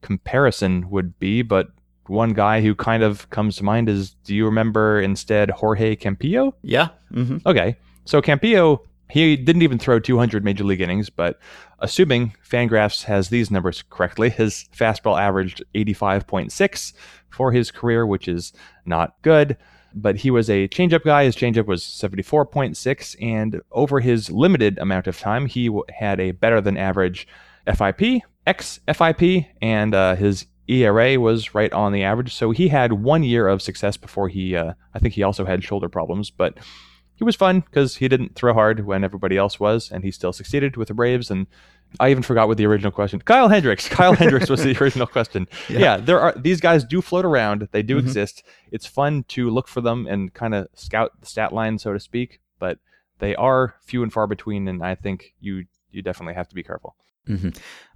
comparison 0.00 0.88
would 0.90 1.18
be, 1.18 1.42
but 1.42 1.68
one 2.06 2.34
guy 2.34 2.60
who 2.60 2.74
kind 2.74 3.02
of 3.02 3.28
comes 3.30 3.56
to 3.56 3.64
mind 3.64 3.88
is 3.88 4.14
do 4.24 4.34
you 4.34 4.44
remember 4.44 5.00
instead 5.00 5.50
Jorge 5.50 5.96
Campillo? 5.96 6.52
Yeah. 6.62 6.88
Mm-hmm. 7.12 7.38
Okay. 7.46 7.76
So 8.04 8.22
Campillo 8.22 8.80
He 9.10 9.36
didn't 9.36 9.62
even 9.62 9.78
throw 9.78 9.98
200 10.00 10.42
major 10.42 10.64
league 10.64 10.80
innings, 10.80 11.10
but 11.10 11.38
assuming 11.80 12.34
Fangraphs 12.48 13.04
has 13.04 13.28
these 13.28 13.50
numbers 13.50 13.84
correctly, 13.90 14.30
his 14.30 14.68
fastball 14.74 15.20
averaged 15.20 15.62
85.6 15.74 16.94
for 17.28 17.52
his 17.52 17.70
career, 17.70 18.06
which 18.06 18.26
is 18.26 18.54
not 18.86 19.16
good. 19.20 19.58
But 19.94 20.16
he 20.16 20.30
was 20.30 20.48
a 20.48 20.68
changeup 20.68 21.04
guy. 21.04 21.24
His 21.24 21.36
changeup 21.36 21.66
was 21.66 21.82
74.6, 21.82 23.16
and 23.20 23.60
over 23.70 24.00
his 24.00 24.30
limited 24.30 24.78
amount 24.78 25.06
of 25.06 25.18
time, 25.18 25.46
he 25.46 25.70
had 25.90 26.20
a 26.20 26.32
better 26.32 26.60
than 26.60 26.76
average 26.76 27.26
FIP, 27.66 28.22
X 28.46 28.80
FIP, 28.86 29.46
and 29.60 29.94
uh, 29.94 30.16
his 30.16 30.46
ERA 30.68 31.18
was 31.18 31.54
right 31.54 31.72
on 31.72 31.92
the 31.92 32.04
average. 32.04 32.34
So 32.34 32.50
he 32.50 32.68
had 32.68 32.92
one 32.92 33.22
year 33.22 33.48
of 33.48 33.62
success 33.62 33.96
before 33.96 34.28
he, 34.28 34.56
uh, 34.56 34.74
I 34.94 34.98
think 34.98 35.14
he 35.14 35.22
also 35.22 35.44
had 35.44 35.64
shoulder 35.64 35.88
problems, 35.88 36.30
but 36.30 36.58
he 37.14 37.24
was 37.24 37.36
fun 37.36 37.60
because 37.60 37.96
he 37.96 38.08
didn't 38.08 38.34
throw 38.34 38.54
hard 38.54 38.86
when 38.86 39.04
everybody 39.04 39.36
else 39.36 39.60
was, 39.60 39.90
and 39.90 40.02
he 40.02 40.10
still 40.10 40.32
succeeded 40.32 40.76
with 40.76 40.88
the 40.88 40.94
Braves. 40.94 41.30
And 41.30 41.46
I 42.00 42.10
even 42.10 42.22
forgot 42.22 42.48
what 42.48 42.56
the 42.56 42.66
original 42.66 42.92
question. 42.92 43.20
Kyle 43.20 43.48
Hendricks. 43.48 43.88
Kyle 43.90 44.14
Hendricks 44.14 44.48
was 44.48 44.62
the 44.62 44.76
original 44.80 45.06
question. 45.06 45.46
Yeah. 45.68 45.78
yeah. 45.78 45.96
there 45.96 46.20
are 46.20 46.32
these 46.36 46.60
guys 46.60 46.84
do 46.84 47.02
float 47.02 47.24
around. 47.24 47.68
They 47.72 47.82
do 47.82 47.96
mm-hmm. 47.96 48.06
exist. 48.06 48.42
It's 48.70 48.86
fun 48.86 49.24
to 49.28 49.50
look 49.50 49.68
for 49.68 49.80
them 49.80 50.06
and 50.06 50.32
kind 50.32 50.54
of 50.54 50.68
scout 50.74 51.12
the 51.20 51.26
stat 51.26 51.52
line, 51.52 51.78
so 51.78 51.92
to 51.92 52.00
speak. 52.00 52.40
But 52.58 52.78
they 53.18 53.34
are 53.36 53.74
few 53.82 54.02
and 54.02 54.12
far 54.12 54.26
between, 54.26 54.68
and 54.68 54.82
I 54.84 54.94
think 54.94 55.34
you 55.40 55.64
you 55.90 56.02
definitely 56.02 56.34
have 56.34 56.48
to 56.48 56.54
be 56.54 56.62
careful. 56.62 56.96
Mm-hmm. 57.28 57.50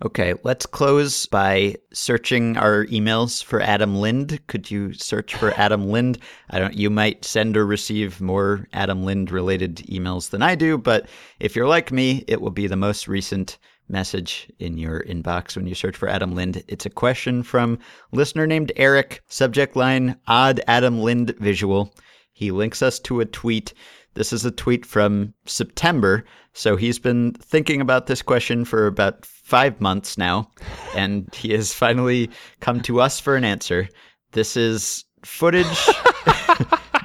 Okay, 0.04 0.34
let's 0.44 0.66
close 0.66 1.26
by 1.26 1.74
searching 1.92 2.56
our 2.56 2.86
emails 2.86 3.42
for 3.42 3.60
Adam 3.60 3.96
Lind. 3.96 4.38
Could 4.46 4.70
you 4.70 4.92
search 4.92 5.34
for 5.34 5.50
Adam 5.56 5.88
Lind? 5.90 6.18
I 6.50 6.60
don't. 6.60 6.74
You 6.74 6.90
might 6.90 7.24
send 7.24 7.56
or 7.56 7.66
receive 7.66 8.20
more 8.20 8.68
Adam 8.72 9.04
Lind 9.04 9.32
related 9.32 9.78
emails 9.88 10.30
than 10.30 10.42
I 10.42 10.54
do, 10.54 10.78
but 10.78 11.08
if 11.40 11.56
you're 11.56 11.66
like 11.66 11.90
me, 11.90 12.24
it 12.28 12.40
will 12.40 12.50
be 12.50 12.68
the 12.68 12.76
most 12.76 13.08
recent 13.08 13.58
message 13.88 14.50
in 14.58 14.78
your 14.78 15.02
inbox 15.04 15.56
when 15.56 15.66
you 15.66 15.74
search 15.74 15.96
for 15.96 16.08
Adam 16.08 16.34
Lind. 16.34 16.62
It's 16.68 16.86
a 16.86 16.90
question 16.90 17.42
from 17.42 17.78
listener 18.12 18.46
named 18.46 18.72
Eric. 18.76 19.22
Subject 19.28 19.76
line: 19.76 20.16
Odd 20.26 20.60
Adam 20.66 21.00
Lind 21.00 21.34
visual. 21.38 21.94
He 22.32 22.50
links 22.50 22.82
us 22.82 22.98
to 23.00 23.20
a 23.20 23.24
tweet 23.24 23.72
this 24.16 24.32
is 24.32 24.46
a 24.46 24.50
tweet 24.50 24.86
from 24.86 25.34
September. 25.44 26.24
So 26.54 26.76
he's 26.76 26.98
been 26.98 27.32
thinking 27.34 27.82
about 27.82 28.06
this 28.06 28.22
question 28.22 28.64
for 28.64 28.86
about 28.86 29.24
five 29.26 29.78
months 29.80 30.18
now, 30.18 30.50
and 30.96 31.32
he 31.34 31.52
has 31.52 31.72
finally 31.72 32.30
come 32.60 32.80
to 32.82 33.00
us 33.00 33.20
for 33.20 33.36
an 33.36 33.44
answer. 33.44 33.88
This 34.32 34.56
is 34.56 35.04
footage, 35.22 35.88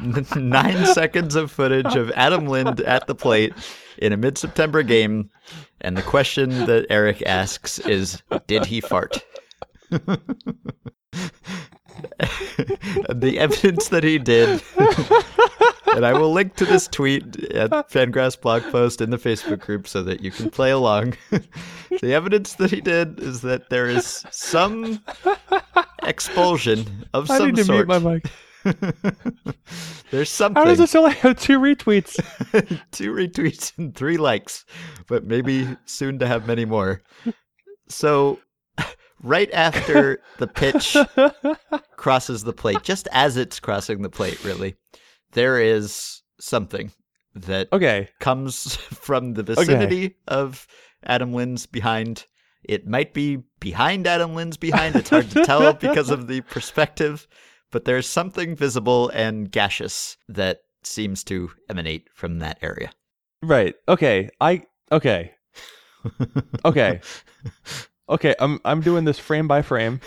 nine 0.35 0.85
seconds 0.87 1.35
of 1.35 1.51
footage 1.51 1.95
of 1.95 2.11
Adam 2.11 2.47
Lind 2.47 2.79
at 2.81 3.07
the 3.07 3.15
plate 3.15 3.53
in 3.97 4.13
a 4.13 4.17
mid 4.17 4.37
September 4.37 4.83
game. 4.83 5.29
And 5.81 5.97
the 5.97 6.01
question 6.01 6.49
that 6.65 6.85
Eric 6.89 7.23
asks 7.25 7.79
is 7.79 8.21
Did 8.47 8.65
he 8.65 8.81
fart? 8.81 9.23
the 13.09 13.35
evidence 13.37 13.89
that 13.89 14.03
he 14.03 14.17
did 14.17 14.61
and 15.95 16.05
I 16.05 16.13
will 16.13 16.31
link 16.31 16.55
to 16.55 16.65
this 16.65 16.87
tweet 16.87 17.23
at 17.51 17.69
Fangraphs 17.89 18.39
blog 18.39 18.63
post 18.71 19.01
in 19.01 19.09
the 19.09 19.17
Facebook 19.17 19.59
group 19.59 19.87
so 19.87 20.03
that 20.03 20.21
you 20.21 20.31
can 20.31 20.49
play 20.49 20.71
along. 20.71 21.15
the 22.01 22.13
evidence 22.13 22.53
that 22.53 22.71
he 22.71 22.81
did 22.81 23.19
is 23.19 23.41
that 23.41 23.69
there 23.69 23.87
is 23.87 24.25
some 24.31 25.03
expulsion 26.03 27.05
of 27.13 27.29
I 27.29 27.37
some 27.37 27.47
need 27.47 27.55
to 27.57 27.63
sort. 27.65 27.87
Mute 28.63 28.81
my 28.81 29.13
mic. 29.45 29.55
There's 30.11 30.29
something. 30.29 30.61
How 30.61 30.67
does 30.67 30.77
this 30.77 30.93
only 30.93 31.13
have 31.15 31.39
two 31.39 31.59
retweets? 31.59 32.15
two 32.91 33.13
retweets 33.13 33.77
and 33.77 33.95
three 33.95 34.17
likes, 34.17 34.65
but 35.07 35.25
maybe 35.25 35.67
soon 35.85 36.19
to 36.19 36.27
have 36.27 36.47
many 36.47 36.65
more. 36.65 37.01
So, 37.87 38.39
right 39.23 39.51
after 39.53 40.21
the 40.37 40.47
pitch 40.47 40.97
crosses 41.95 42.43
the 42.43 42.53
plate, 42.53 42.83
just 42.83 43.07
as 43.11 43.37
it's 43.37 43.59
crossing 43.59 44.01
the 44.01 44.09
plate, 44.09 44.43
really, 44.43 44.75
there 45.31 45.59
is 45.59 46.21
something 46.39 46.91
that 47.33 47.69
okay 47.71 48.09
comes 48.19 48.75
from 48.75 49.33
the 49.33 49.43
vicinity 49.43 50.05
okay. 50.05 50.15
of 50.27 50.67
Adam 51.03 51.33
Lind's 51.33 51.65
behind. 51.65 52.25
It 52.63 52.85
might 52.85 53.13
be 53.13 53.43
behind 53.59 54.05
Adam 54.05 54.35
Lind's 54.35 54.57
behind. 54.57 54.95
It's 54.95 55.09
hard 55.09 55.29
to 55.31 55.43
tell 55.45 55.73
because 55.73 56.11
of 56.11 56.27
the 56.27 56.41
perspective, 56.41 57.27
but 57.71 57.85
there's 57.85 58.07
something 58.07 58.55
visible 58.55 59.09
and 59.09 59.51
gaseous 59.51 60.17
that 60.29 60.61
seems 60.83 61.23
to 61.25 61.51
emanate 61.69 62.07
from 62.13 62.39
that 62.39 62.57
area. 62.61 62.91
Right. 63.41 63.75
Okay. 63.87 64.29
I 64.39 64.63
okay. 64.91 65.33
Okay. 66.65 67.01
Okay, 68.11 68.35
I'm 68.39 68.59
I'm 68.65 68.81
doing 68.81 69.05
this 69.05 69.17
frame 69.17 69.47
by 69.47 69.61
frame. 69.61 70.01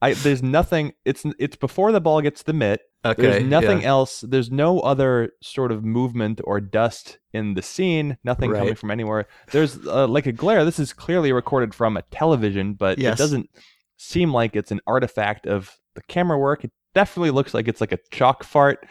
I 0.00 0.14
there's 0.14 0.42
nothing. 0.42 0.94
It's 1.04 1.24
it's 1.38 1.56
before 1.56 1.92
the 1.92 2.00
ball 2.00 2.22
gets 2.22 2.42
the 2.42 2.54
mitt. 2.54 2.80
Okay. 3.04 3.20
There's 3.20 3.44
nothing 3.44 3.82
yeah. 3.82 3.88
else. 3.88 4.22
There's 4.22 4.50
no 4.50 4.80
other 4.80 5.32
sort 5.42 5.72
of 5.72 5.84
movement 5.84 6.40
or 6.44 6.58
dust 6.58 7.18
in 7.34 7.52
the 7.52 7.60
scene. 7.60 8.16
Nothing 8.24 8.50
right. 8.50 8.60
coming 8.60 8.74
from 8.76 8.90
anywhere. 8.90 9.26
There's 9.52 9.86
uh, 9.86 10.08
like 10.08 10.24
a 10.24 10.32
glare. 10.32 10.64
This 10.64 10.78
is 10.78 10.94
clearly 10.94 11.32
recorded 11.32 11.74
from 11.74 11.98
a 11.98 12.02
television, 12.02 12.72
but 12.72 12.98
yes. 12.98 13.18
it 13.18 13.22
doesn't 13.22 13.50
seem 13.98 14.32
like 14.32 14.56
it's 14.56 14.70
an 14.70 14.80
artifact 14.86 15.46
of 15.46 15.78
the 15.94 16.02
camera 16.02 16.38
work. 16.38 16.64
It 16.64 16.72
definitely 16.94 17.30
looks 17.30 17.54
like 17.54 17.68
it's 17.68 17.80
like 17.80 17.92
a 17.92 17.98
chalk 18.10 18.44
fart. 18.44 18.86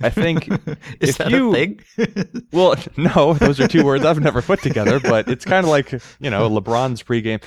I 0.00 0.10
think 0.10 0.48
if 1.00 1.18
you 1.28 1.76
well, 2.52 2.74
no, 2.96 3.34
those 3.34 3.60
are 3.60 3.68
two 3.68 3.84
words 3.84 4.04
I've 4.04 4.20
never 4.20 4.42
put 4.42 4.62
together, 4.62 5.00
but 5.00 5.28
it's 5.28 5.44
kind 5.44 5.64
of 5.64 5.70
like 5.70 5.92
you 6.20 6.30
know 6.30 6.48
LeBron's 6.48 7.02
pregame. 7.02 7.42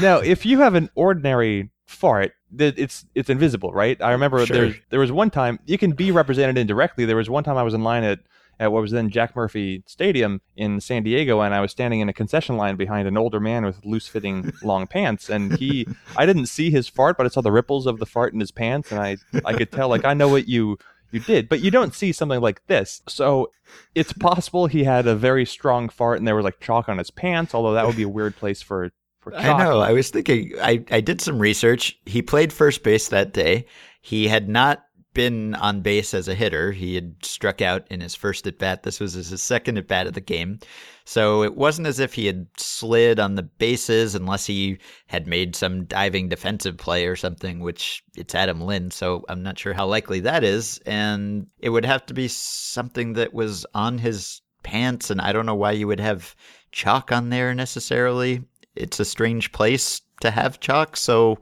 Now, 0.00 0.18
if 0.18 0.46
you 0.46 0.60
have 0.60 0.74
an 0.74 0.90
ordinary 0.94 1.70
fart, 1.86 2.32
that 2.52 2.78
it's 2.78 3.04
it's 3.14 3.30
invisible, 3.30 3.72
right? 3.72 4.00
I 4.00 4.12
remember 4.12 4.44
sure. 4.46 4.56
there 4.56 4.76
there 4.90 5.00
was 5.00 5.12
one 5.12 5.30
time 5.30 5.58
you 5.66 5.78
can 5.78 5.92
be 5.92 6.10
represented 6.10 6.58
indirectly. 6.58 7.04
There 7.04 7.16
was 7.16 7.30
one 7.30 7.44
time 7.44 7.56
I 7.56 7.62
was 7.62 7.74
in 7.74 7.82
line 7.82 8.04
at 8.04 8.20
at 8.60 8.72
what 8.72 8.82
was 8.82 8.92
then 8.92 9.10
Jack 9.10 9.34
Murphy 9.36 9.82
Stadium 9.86 10.40
in 10.56 10.80
San 10.80 11.02
Diego, 11.02 11.40
and 11.40 11.54
I 11.54 11.60
was 11.60 11.70
standing 11.70 12.00
in 12.00 12.08
a 12.08 12.12
concession 12.12 12.56
line 12.56 12.76
behind 12.76 13.08
an 13.08 13.16
older 13.16 13.40
man 13.40 13.64
with 13.64 13.84
loose-fitting 13.84 14.52
long 14.62 14.86
pants, 14.86 15.28
and 15.28 15.56
he, 15.58 15.86
I 16.16 16.26
didn't 16.26 16.46
see 16.46 16.70
his 16.70 16.88
fart, 16.88 17.16
but 17.16 17.26
I 17.26 17.28
saw 17.28 17.40
the 17.40 17.52
ripples 17.52 17.86
of 17.86 17.98
the 17.98 18.06
fart 18.06 18.32
in 18.32 18.40
his 18.40 18.50
pants, 18.50 18.90
and 18.92 19.00
I, 19.00 19.16
I 19.44 19.54
could 19.54 19.72
tell, 19.72 19.88
like, 19.88 20.04
I 20.04 20.14
know 20.14 20.28
what 20.28 20.48
you 20.48 20.78
you 21.14 21.20
did, 21.20 21.48
but 21.48 21.60
you 21.60 21.70
don't 21.70 21.94
see 21.94 22.10
something 22.10 22.40
like 22.40 22.66
this. 22.66 23.00
So 23.06 23.52
it's 23.94 24.12
possible 24.12 24.66
he 24.66 24.82
had 24.82 25.06
a 25.06 25.14
very 25.14 25.46
strong 25.46 25.88
fart, 25.88 26.18
and 26.18 26.26
there 26.26 26.34
was 26.34 26.44
like 26.44 26.58
chalk 26.60 26.88
on 26.88 26.98
his 26.98 27.10
pants, 27.10 27.54
although 27.54 27.72
that 27.74 27.86
would 27.86 27.96
be 27.96 28.02
a 28.02 28.08
weird 28.08 28.36
place 28.36 28.60
for. 28.60 28.90
for 29.20 29.30
chalk. 29.30 29.44
I 29.44 29.64
know. 29.64 29.78
I 29.78 29.92
was 29.92 30.10
thinking. 30.10 30.52
I 30.60 30.84
I 30.90 31.00
did 31.00 31.20
some 31.20 31.38
research. 31.38 31.96
He 32.04 32.20
played 32.20 32.52
first 32.52 32.82
base 32.82 33.08
that 33.08 33.32
day. 33.32 33.66
He 34.02 34.26
had 34.26 34.48
not 34.48 34.84
been 35.14 35.54
on 35.54 35.80
base 35.80 36.12
as 36.12 36.28
a 36.28 36.34
hitter. 36.34 36.72
He 36.72 36.96
had 36.96 37.14
struck 37.22 37.62
out 37.62 37.86
in 37.90 38.00
his 38.00 38.14
first 38.14 38.46
at 38.46 38.58
bat. 38.58 38.82
This 38.82 39.00
was 39.00 39.14
his 39.14 39.42
second 39.42 39.78
at 39.78 39.88
bat 39.88 40.06
of 40.06 40.12
the 40.12 40.20
game. 40.20 40.58
So 41.04 41.42
it 41.42 41.54
wasn't 41.54 41.86
as 41.86 41.98
if 41.98 42.14
he 42.14 42.26
had 42.26 42.46
slid 42.56 43.20
on 43.20 43.34
the 43.34 43.42
bases 43.42 44.14
unless 44.14 44.46
he 44.46 44.78
had 45.06 45.26
made 45.26 45.54
some 45.54 45.84
diving 45.84 46.28
defensive 46.28 46.76
play 46.76 47.06
or 47.06 47.16
something, 47.16 47.60
which 47.60 48.02
it's 48.16 48.34
Adam 48.34 48.60
Lind. 48.60 48.92
So 48.92 49.24
I'm 49.28 49.42
not 49.42 49.58
sure 49.58 49.72
how 49.72 49.86
likely 49.86 50.20
that 50.20 50.44
is. 50.44 50.80
And 50.86 51.46
it 51.58 51.70
would 51.70 51.84
have 51.84 52.04
to 52.06 52.14
be 52.14 52.28
something 52.28 53.14
that 53.14 53.32
was 53.32 53.64
on 53.74 53.98
his 53.98 54.42
pants. 54.62 55.10
And 55.10 55.20
I 55.20 55.32
don't 55.32 55.46
know 55.46 55.54
why 55.54 55.72
you 55.72 55.86
would 55.86 56.00
have 56.00 56.34
chalk 56.72 57.12
on 57.12 57.30
there 57.30 57.54
necessarily. 57.54 58.42
It's 58.74 58.98
a 58.98 59.04
strange 59.04 59.52
place 59.52 60.00
to 60.20 60.30
have 60.30 60.60
chalk. 60.60 60.96
So 60.96 61.38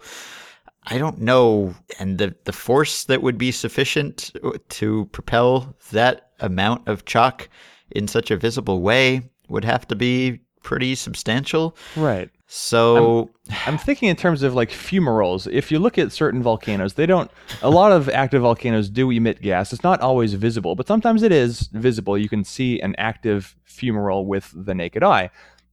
I 0.85 0.99
don't 0.99 1.21
know, 1.21 1.75
and 1.99 2.19
the 2.19 2.35
the 2.45 2.53
force 2.53 3.05
that 3.05 3.23
would 3.23 3.39
be 3.39 3.53
sufficient 3.53 4.33
to 4.71 5.05
propel 5.07 5.77
that 5.93 6.31
amount 6.41 6.89
of 6.89 7.05
chalk 7.05 7.49
in 7.91 8.09
such 8.09 8.31
a 8.31 8.37
visible 8.37 8.81
way 8.81 9.23
would 9.49 9.65
have 9.65 9.87
to 9.89 9.97
be 9.97 10.41
pretty 10.63 10.95
substantial. 10.95 11.77
Right. 11.97 12.31
So 12.47 13.31
I'm, 13.49 13.57
I'm, 13.67 13.79
thinking 13.79 14.09
in 14.09 14.17
terms 14.17 14.43
of 14.43 14.55
like 14.55 14.71
fumaroles. 14.71 15.51
If 15.51 15.71
you 15.71 15.79
look 15.79 15.97
at 15.97 16.13
certain 16.13 16.43
volcanoes, 16.43 16.95
they 16.95 17.07
don't. 17.07 17.31
A 17.63 17.71
lot 17.71 17.93
of 17.93 18.11
active 18.11 18.43
volcanoes 18.43 18.91
do 18.91 19.11
emit 19.11 19.41
gas. 19.41 19.73
It's 19.73 19.83
not 19.83 20.01
always 20.01 20.35
visible, 20.35 20.75
but 20.75 20.87
sometimes 20.87 21.23
it 21.23 21.33
is 21.33 21.69
visible. 21.73 22.19
You 22.19 22.29
can 22.29 22.45
see 22.45 22.79
an 22.81 22.95
active 22.99 23.57
fumarole 23.67 24.27
with 24.27 24.53
the 24.55 24.75
naked 24.75 25.03
eye, 25.03 25.31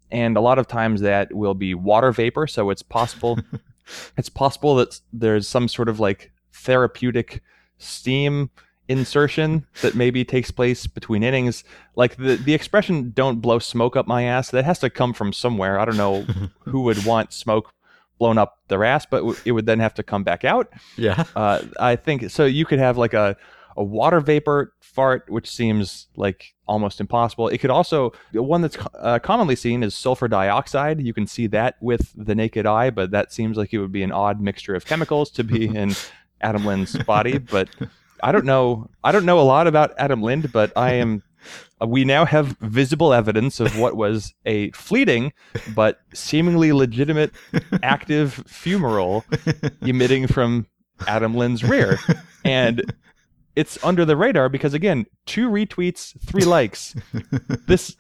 and 0.10 0.38
a 0.38 0.42
lot 0.42 0.58
of 0.58 0.68
times 0.68 1.02
that 1.02 1.34
will 1.34 1.54
be 1.54 1.74
water 1.74 2.14
vapor. 2.14 2.48
So 2.48 2.70
it's 2.70 2.82
possible 2.82 3.40
it's 4.18 4.30
possible 4.30 4.76
that 4.76 5.00
there's 5.14 5.48
some 5.48 5.68
sort 5.68 5.90
of 5.90 6.00
like 6.00 6.32
therapeutic 6.54 7.42
steam 7.78 8.50
insertion 8.88 9.66
that 9.82 9.96
maybe 9.96 10.26
takes 10.26 10.52
place 10.52 10.88
between 10.88 11.24
innings. 11.24 11.64
Like 11.96 12.18
the 12.18 12.36
the 12.36 12.54
expression 12.54 13.12
"don't 13.12 13.40
blow 13.40 13.60
smoke 13.60 13.96
up 13.96 14.08
my 14.08 14.24
ass" 14.24 14.52
that 14.52 14.66
has 14.66 14.80
to 14.80 14.90
come 14.90 15.14
from 15.14 15.32
somewhere. 15.32 15.80
I 15.80 15.86
don't 15.86 15.98
know 15.98 16.22
who 16.60 16.82
would 16.82 17.06
want 17.06 17.32
smoke 17.32 17.74
blown 18.18 18.38
up 18.38 18.60
their 18.68 18.84
ass, 18.84 19.06
but 19.06 19.24
it 19.46 19.54
would 19.54 19.66
then 19.66 19.80
have 19.80 19.94
to 19.94 20.04
come 20.04 20.24
back 20.24 20.44
out. 20.44 20.70
Yeah. 20.98 21.24
Uh, 21.36 21.62
I 21.80 21.96
think 21.96 22.30
so. 22.30 22.46
You 22.46 22.66
could 22.66 22.80
have 22.80 22.98
like 22.98 23.14
a 23.14 23.38
a 23.78 23.84
water 23.84 24.20
vapor 24.20 24.74
fart, 24.82 25.30
which 25.30 25.50
seems 25.50 26.08
like 26.16 26.54
almost 26.68 27.00
impossible. 27.00 27.48
It 27.48 27.60
could 27.60 27.70
also 27.70 28.14
the 28.32 28.44
one 28.44 28.62
that's 28.62 28.78
uh, 28.96 29.20
commonly 29.20 29.56
seen 29.56 29.84
is 29.84 29.96
sulfur 29.96 30.28
dioxide. 30.28 31.02
You 31.02 31.14
can 31.14 31.28
see 31.28 31.48
that 31.48 31.76
with 31.82 32.12
the 32.16 32.36
naked 32.36 32.66
eye, 32.66 32.90
but 32.90 33.12
that 33.12 33.32
seems 33.32 33.58
like 33.58 33.74
it 33.74 33.80
would 33.80 33.92
be 33.92 34.04
an 34.04 34.12
odd 34.12 34.42
mixture 34.42 34.76
of 34.76 34.86
chemicals 34.86 35.32
to 35.32 35.44
be 35.44 35.66
in 35.76 35.94
Adam 36.42 36.66
Lind's 36.66 36.98
body. 37.04 37.38
But 37.38 37.70
I 38.22 38.32
don't 38.32 38.46
know. 38.46 38.90
I 39.04 39.12
don't 39.12 39.26
know 39.26 39.40
a 39.40 39.42
lot 39.42 39.68
about 39.68 39.94
Adam 39.98 40.22
Lind, 40.22 40.52
but 40.52 40.72
I 40.76 40.94
am. 40.94 41.24
Uh, 41.82 41.88
we 41.88 42.04
now 42.04 42.26
have 42.26 42.58
visible 42.60 43.14
evidence 43.14 43.62
of 43.62 43.80
what 43.80 43.96
was 43.96 44.34
a 44.46 44.72
fleeting 44.72 45.32
but 45.74 46.02
seemingly 46.14 46.74
legitimate 46.74 47.32
active 47.82 48.44
fumarole 48.46 49.24
emitting 49.82 50.28
from 50.28 50.68
Adam 51.08 51.34
Lind's 51.34 51.64
rear. 51.64 51.98
And 52.44 52.94
it's 53.60 53.78
under 53.84 54.06
the 54.06 54.16
radar 54.16 54.48
because 54.48 54.74
again, 54.74 55.06
two 55.26 55.50
retweets, 55.50 56.18
three 56.26 56.46
likes. 56.46 56.96
This 57.68 57.96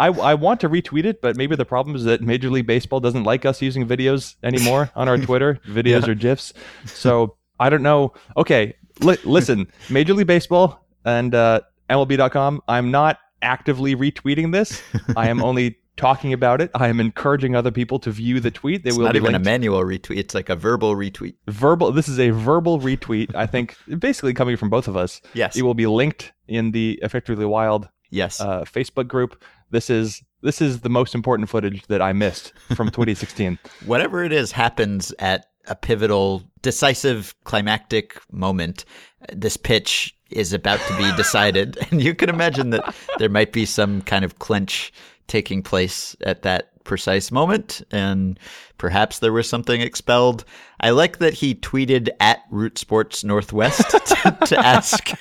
I, 0.00 0.08
I 0.08 0.34
want 0.34 0.60
to 0.60 0.68
retweet 0.68 1.04
it, 1.04 1.20
but 1.20 1.36
maybe 1.36 1.56
the 1.56 1.64
problem 1.64 1.94
is 1.96 2.04
that 2.04 2.20
Major 2.20 2.50
League 2.50 2.66
Baseball 2.66 3.00
doesn't 3.00 3.24
like 3.24 3.44
us 3.44 3.62
using 3.62 3.86
videos 3.86 4.34
anymore 4.42 4.90
on 4.94 5.08
our 5.08 5.18
Twitter, 5.28 5.60
videos 5.66 6.06
yeah. 6.06 6.12
or 6.12 6.14
GIFs. 6.14 6.52
So 6.84 7.36
I 7.60 7.70
don't 7.70 7.82
know. 7.82 8.12
Okay, 8.36 8.74
li- 9.00 9.18
listen, 9.24 9.70
Major 9.88 10.14
League 10.14 10.26
Baseball 10.26 10.84
and 11.04 11.34
uh, 11.34 11.60
MLB.com. 11.90 12.62
I'm 12.68 12.90
not 12.90 13.18
actively 13.40 13.94
retweeting 13.94 14.52
this. 14.52 14.82
I 15.16 15.28
am 15.28 15.42
only 15.42 15.78
talking 15.98 16.32
about 16.32 16.62
it. 16.62 16.70
I 16.74 16.88
am 16.88 17.00
encouraging 17.00 17.54
other 17.54 17.70
people 17.70 17.98
to 18.00 18.10
view 18.10 18.40
the 18.40 18.50
tweet. 18.50 18.84
They 18.84 18.88
it's 18.88 18.96
will 18.96 19.04
not 19.04 19.16
even 19.16 19.32
linked. 19.32 19.46
a 19.46 19.50
manual 19.50 19.80
retweet. 19.84 20.16
It's 20.16 20.34
like 20.34 20.48
a 20.48 20.56
verbal 20.56 20.96
retweet. 20.96 21.34
Verbal. 21.48 21.92
This 21.92 22.08
is 22.08 22.18
a 22.18 22.30
verbal 22.30 22.80
retweet. 22.80 23.34
I 23.34 23.46
think 23.46 23.76
basically 23.98 24.32
coming 24.32 24.56
from 24.56 24.70
both 24.70 24.88
of 24.88 24.96
us. 24.96 25.20
Yes. 25.34 25.56
It 25.56 25.62
will 25.62 25.74
be 25.74 25.86
linked 25.86 26.32
in 26.46 26.70
the 26.70 26.98
Effectively 27.02 27.44
Wild. 27.44 27.88
Yes. 28.10 28.40
Uh, 28.40 28.62
Facebook 28.62 29.08
group. 29.08 29.42
This 29.70 29.90
is 29.90 30.22
this 30.40 30.62
is 30.62 30.80
the 30.80 30.88
most 30.88 31.14
important 31.14 31.48
footage 31.50 31.86
that 31.88 32.00
I 32.00 32.12
missed 32.12 32.52
from 32.74 32.86
2016. 32.90 33.58
Whatever 33.84 34.24
it 34.24 34.32
is 34.32 34.52
happens 34.52 35.12
at 35.18 35.46
a 35.66 35.74
pivotal, 35.74 36.42
decisive, 36.62 37.34
climactic 37.44 38.18
moment. 38.32 38.84
This 39.32 39.56
pitch 39.56 40.14
is 40.30 40.52
about 40.52 40.80
to 40.80 40.96
be 40.96 41.14
decided, 41.16 41.78
and 41.90 42.02
you 42.02 42.14
can 42.14 42.28
imagine 42.30 42.70
that 42.70 42.94
there 43.18 43.28
might 43.28 43.52
be 43.52 43.66
some 43.66 44.00
kind 44.02 44.24
of 44.24 44.38
clinch 44.38 44.92
taking 45.28 45.62
place 45.62 46.16
at 46.22 46.42
that 46.42 46.72
precise 46.88 47.30
moment, 47.30 47.82
and 47.92 48.40
perhaps 48.78 49.20
there 49.20 49.32
was 49.32 49.48
something 49.48 49.80
expelled. 49.80 50.44
I 50.80 50.90
like 50.90 51.18
that 51.18 51.34
he 51.34 51.54
tweeted 51.54 52.08
at 52.18 52.40
Root 52.50 52.78
Sports 52.78 53.22
Northwest 53.22 53.90
to, 53.90 54.38
to 54.46 54.58
ask 54.58 55.12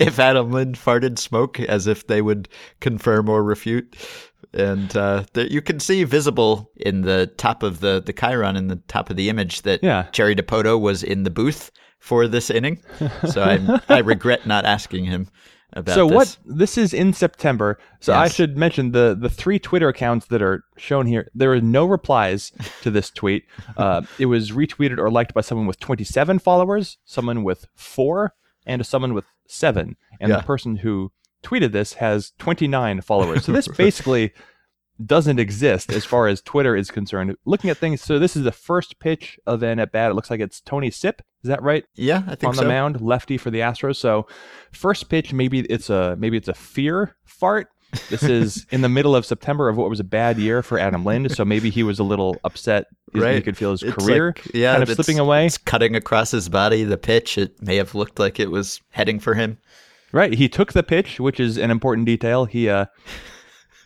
if 0.00 0.18
Adam 0.18 0.50
Lind 0.50 0.76
farted 0.76 1.18
smoke, 1.18 1.60
as 1.60 1.86
if 1.86 2.08
they 2.08 2.22
would 2.22 2.48
confirm 2.80 3.28
or 3.28 3.44
refute. 3.44 3.94
And 4.54 4.94
uh, 4.96 5.24
you 5.34 5.62
can 5.62 5.78
see 5.78 6.02
visible 6.04 6.70
in 6.76 7.02
the 7.02 7.26
top 7.36 7.62
of 7.62 7.80
the 7.80 8.02
the 8.04 8.12
chyron 8.12 8.56
in 8.56 8.66
the 8.66 8.76
top 8.88 9.08
of 9.08 9.16
the 9.16 9.30
image 9.30 9.62
that 9.62 9.82
yeah. 9.82 10.08
Jerry 10.12 10.34
Dipoto 10.34 10.78
was 10.78 11.02
in 11.02 11.22
the 11.22 11.30
booth 11.30 11.70
for 11.98 12.26
this 12.28 12.50
inning. 12.50 12.82
So 13.30 13.42
I 13.42 13.80
I 13.88 13.98
regret 14.00 14.46
not 14.46 14.66
asking 14.66 15.04
him 15.06 15.28
about 15.72 15.94
so 15.94 16.06
this. 16.06 16.14
what 16.14 16.38
this 16.44 16.78
is 16.78 16.92
in 16.92 17.12
September. 17.12 17.78
So 18.00 18.12
yes. 18.12 18.18
I 18.18 18.28
should 18.28 18.56
mention 18.56 18.92
the 18.92 19.16
the 19.18 19.28
three 19.28 19.58
Twitter 19.58 19.88
accounts 19.88 20.26
that 20.26 20.42
are 20.42 20.64
shown 20.76 21.06
here. 21.06 21.30
There 21.34 21.52
are 21.52 21.60
no 21.60 21.86
replies 21.86 22.52
to 22.82 22.90
this 22.90 23.10
tweet. 23.10 23.44
Uh, 23.76 24.02
it 24.18 24.26
was 24.26 24.50
retweeted 24.50 24.98
or 24.98 25.10
liked 25.10 25.32
by 25.32 25.40
someone 25.40 25.66
with 25.66 25.80
27 25.80 26.38
followers, 26.40 26.98
someone 27.04 27.42
with 27.42 27.66
four, 27.74 28.34
and 28.66 28.84
someone 28.84 29.14
with 29.14 29.24
seven. 29.46 29.96
And 30.20 30.30
yeah. 30.30 30.36
the 30.36 30.42
person 30.42 30.76
who 30.76 31.10
tweeted 31.42 31.72
this 31.72 31.94
has 31.94 32.32
29 32.38 33.00
followers. 33.00 33.44
So 33.44 33.52
this 33.52 33.68
basically 33.76 34.32
doesn't 35.04 35.38
exist 35.38 35.90
as 35.90 36.04
far 36.04 36.26
as 36.28 36.40
Twitter 36.40 36.76
is 36.76 36.90
concerned. 36.90 37.36
Looking 37.44 37.70
at 37.70 37.78
things, 37.78 38.00
so 38.00 38.18
this 38.18 38.36
is 38.36 38.44
the 38.44 38.52
first 38.52 38.98
pitch 38.98 39.38
of 39.46 39.62
an 39.62 39.78
at 39.78 39.92
bat. 39.92 40.10
It 40.10 40.14
looks 40.14 40.30
like 40.30 40.40
it's 40.40 40.60
Tony 40.60 40.90
Sipp. 40.90 41.22
Is 41.42 41.48
that 41.48 41.62
right? 41.62 41.84
Yeah, 41.94 42.22
I 42.26 42.34
think 42.34 42.50
on 42.50 42.56
the 42.56 42.62
so. 42.62 42.68
mound, 42.68 43.00
lefty 43.00 43.36
for 43.36 43.50
the 43.50 43.60
Astros. 43.60 43.96
So 43.96 44.26
first 44.72 45.08
pitch, 45.08 45.32
maybe 45.32 45.60
it's 45.60 45.90
a 45.90 46.16
maybe 46.18 46.36
it's 46.36 46.48
a 46.48 46.54
fear 46.54 47.16
fart. 47.24 47.68
This 48.10 48.22
is 48.22 48.66
in 48.70 48.80
the 48.80 48.88
middle 48.88 49.16
of 49.16 49.26
September 49.26 49.68
of 49.68 49.76
what 49.76 49.90
was 49.90 50.00
a 50.00 50.04
bad 50.04 50.38
year 50.38 50.62
for 50.62 50.78
Adam 50.78 51.04
Lind, 51.04 51.32
so 51.32 51.44
maybe 51.44 51.70
he 51.70 51.82
was 51.82 51.98
a 51.98 52.04
little 52.04 52.36
upset. 52.44 52.86
Right. 53.12 53.36
He 53.36 53.42
could 53.42 53.56
feel 53.56 53.72
his 53.72 53.82
it's 53.82 53.94
career 53.94 54.34
like, 54.36 54.54
yeah, 54.54 54.72
kind 54.72 54.82
of 54.88 54.94
slipping 54.94 55.18
away. 55.18 55.46
It's 55.46 55.58
cutting 55.58 55.96
across 55.96 56.30
his 56.30 56.48
body. 56.48 56.84
The 56.84 56.96
pitch, 56.96 57.36
it 57.36 57.60
may 57.60 57.76
have 57.76 57.94
looked 57.94 58.18
like 58.18 58.40
it 58.40 58.50
was 58.50 58.80
heading 58.90 59.18
for 59.18 59.34
him. 59.34 59.58
Right. 60.12 60.32
He 60.32 60.48
took 60.48 60.72
the 60.72 60.82
pitch, 60.82 61.18
which 61.18 61.40
is 61.40 61.58
an 61.58 61.70
important 61.70 62.06
detail. 62.06 62.44
He 62.44 62.68
uh, 62.68 62.86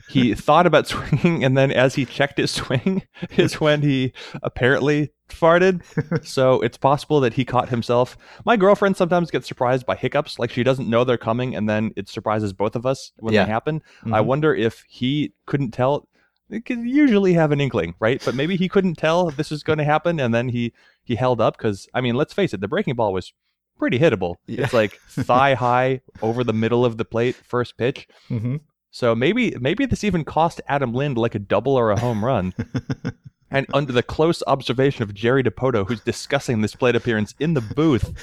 he 0.08 0.34
thought 0.34 0.66
about 0.66 0.86
swinging, 0.86 1.44
and 1.44 1.56
then 1.56 1.70
as 1.70 1.94
he 1.94 2.04
checked 2.04 2.38
his 2.38 2.50
swing, 2.50 3.02
is 3.36 3.60
when 3.60 3.82
he 3.82 4.12
apparently 4.42 5.12
farted. 5.28 5.82
so 6.26 6.60
it's 6.60 6.78
possible 6.78 7.20
that 7.20 7.34
he 7.34 7.44
caught 7.44 7.68
himself. 7.68 8.16
My 8.44 8.56
girlfriend 8.56 8.96
sometimes 8.96 9.30
gets 9.30 9.48
surprised 9.48 9.86
by 9.86 9.96
hiccups, 9.96 10.38
like 10.38 10.50
she 10.50 10.62
doesn't 10.62 10.88
know 10.88 11.04
they're 11.04 11.18
coming, 11.18 11.54
and 11.54 11.68
then 11.68 11.92
it 11.96 12.08
surprises 12.08 12.52
both 12.52 12.76
of 12.76 12.86
us 12.86 13.12
when 13.18 13.34
yeah. 13.34 13.44
they 13.44 13.50
happen. 13.50 13.80
Mm-hmm. 13.80 14.14
I 14.14 14.20
wonder 14.20 14.54
if 14.54 14.84
he 14.88 15.32
couldn't 15.46 15.72
tell. 15.72 16.08
It 16.48 16.64
could 16.64 16.78
usually 16.78 17.32
have 17.32 17.50
an 17.50 17.60
inkling, 17.60 17.96
right? 17.98 18.22
But 18.24 18.36
maybe 18.36 18.56
he 18.56 18.68
couldn't 18.68 18.94
tell 18.94 19.30
this 19.30 19.50
was 19.50 19.64
going 19.64 19.78
to 19.78 19.84
happen, 19.84 20.20
and 20.20 20.32
then 20.32 20.48
he 20.48 20.72
he 21.02 21.16
held 21.16 21.40
up 21.40 21.58
because 21.58 21.88
I 21.92 22.00
mean, 22.00 22.14
let's 22.14 22.32
face 22.32 22.54
it, 22.54 22.60
the 22.60 22.68
breaking 22.68 22.94
ball 22.94 23.12
was 23.12 23.32
pretty 23.78 23.98
hittable. 23.98 24.36
Yeah. 24.46 24.64
It's 24.64 24.72
like 24.72 24.98
thigh 25.08 25.54
high 25.54 26.00
over 26.22 26.44
the 26.44 26.52
middle 26.52 26.84
of 26.84 26.96
the 26.96 27.04
plate, 27.04 27.34
first 27.34 27.76
pitch. 27.76 28.08
Mm-hmm. 28.30 28.56
So 28.96 29.14
maybe 29.14 29.54
maybe 29.60 29.84
this 29.84 30.04
even 30.04 30.24
cost 30.24 30.62
Adam 30.68 30.94
Lind 30.94 31.18
like 31.18 31.34
a 31.34 31.38
double 31.38 31.74
or 31.74 31.90
a 31.90 32.00
home 32.00 32.24
run. 32.24 32.54
and 33.50 33.66
under 33.74 33.92
the 33.92 34.02
close 34.02 34.42
observation 34.46 35.02
of 35.02 35.12
Jerry 35.12 35.42
Dipoto, 35.42 35.86
who's 35.86 36.00
discussing 36.00 36.62
this 36.62 36.74
plate 36.74 36.96
appearance 36.96 37.34
in 37.38 37.52
the 37.52 37.60
booth. 37.60 38.14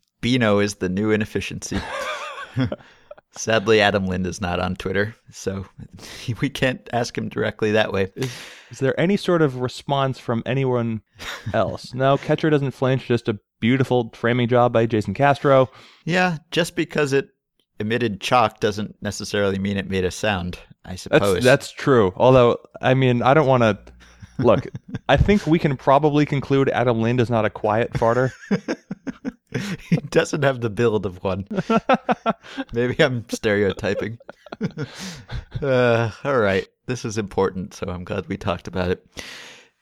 Bino 0.20 0.60
is 0.60 0.76
the 0.76 0.88
new 0.88 1.10
inefficiency. 1.10 1.80
Sadly, 3.32 3.80
Adam 3.80 4.06
Lind 4.06 4.24
is 4.24 4.40
not 4.40 4.60
on 4.60 4.76
Twitter, 4.76 5.16
so 5.32 5.66
we 6.40 6.48
can't 6.48 6.88
ask 6.92 7.18
him 7.18 7.28
directly 7.28 7.72
that 7.72 7.92
way. 7.92 8.12
Is, 8.14 8.30
is 8.70 8.78
there 8.78 8.98
any 9.00 9.16
sort 9.16 9.42
of 9.42 9.56
response 9.56 10.20
from 10.20 10.44
anyone 10.46 11.02
else? 11.52 11.92
no, 11.92 12.18
catcher 12.18 12.50
doesn't 12.50 12.70
flinch. 12.70 13.08
Just 13.08 13.28
a 13.28 13.40
beautiful 13.58 14.10
framing 14.14 14.46
job 14.46 14.72
by 14.72 14.86
Jason 14.86 15.14
Castro. 15.14 15.68
Yeah, 16.04 16.38
just 16.52 16.76
because 16.76 17.12
it 17.12 17.30
emitted 17.80 18.20
chalk 18.20 18.60
doesn't 18.60 18.96
necessarily 19.02 19.58
mean 19.58 19.76
it 19.76 19.88
made 19.88 20.04
a 20.04 20.10
sound. 20.10 20.58
I 20.84 20.96
suppose 20.96 21.34
that's, 21.34 21.44
that's 21.44 21.70
true. 21.70 22.12
Although, 22.16 22.58
I 22.80 22.94
mean, 22.94 23.22
I 23.22 23.34
don't 23.34 23.46
want 23.46 23.62
to 23.62 23.78
look. 24.38 24.66
I 25.08 25.16
think 25.16 25.46
we 25.46 25.58
can 25.58 25.76
probably 25.76 26.26
conclude 26.26 26.68
Adam 26.70 27.00
Lind 27.00 27.20
is 27.20 27.30
not 27.30 27.44
a 27.44 27.50
quiet 27.50 27.92
farter. 27.92 28.32
he 29.88 29.96
doesn't 29.96 30.42
have 30.42 30.60
the 30.60 30.70
build 30.70 31.06
of 31.06 31.22
one. 31.22 31.46
Maybe 32.72 33.02
I'm 33.02 33.24
stereotyping. 33.28 34.18
uh, 35.62 36.10
all 36.24 36.38
right, 36.38 36.66
this 36.86 37.04
is 37.04 37.18
important, 37.18 37.74
so 37.74 37.86
I'm 37.88 38.04
glad 38.04 38.26
we 38.28 38.36
talked 38.36 38.68
about 38.68 38.90
it. 38.90 39.06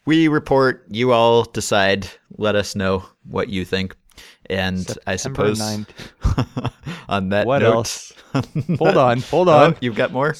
We 0.06 0.28
report, 0.28 0.86
you 0.88 1.12
all 1.12 1.44
decide, 1.44 2.08
let 2.36 2.54
us 2.54 2.76
know 2.76 3.04
what 3.24 3.48
you 3.48 3.64
think. 3.64 3.96
And 4.48 4.80
September 4.80 5.02
I 5.06 5.16
suppose 5.16 5.60
on 7.08 7.30
that 7.30 7.46
what 7.46 7.62
note, 7.62 7.74
else? 7.74 8.12
hold 8.78 8.96
on, 8.96 9.20
hold 9.20 9.48
on. 9.48 9.72
Oh, 9.72 9.76
you've 9.80 9.96
got 9.96 10.12
more? 10.12 10.34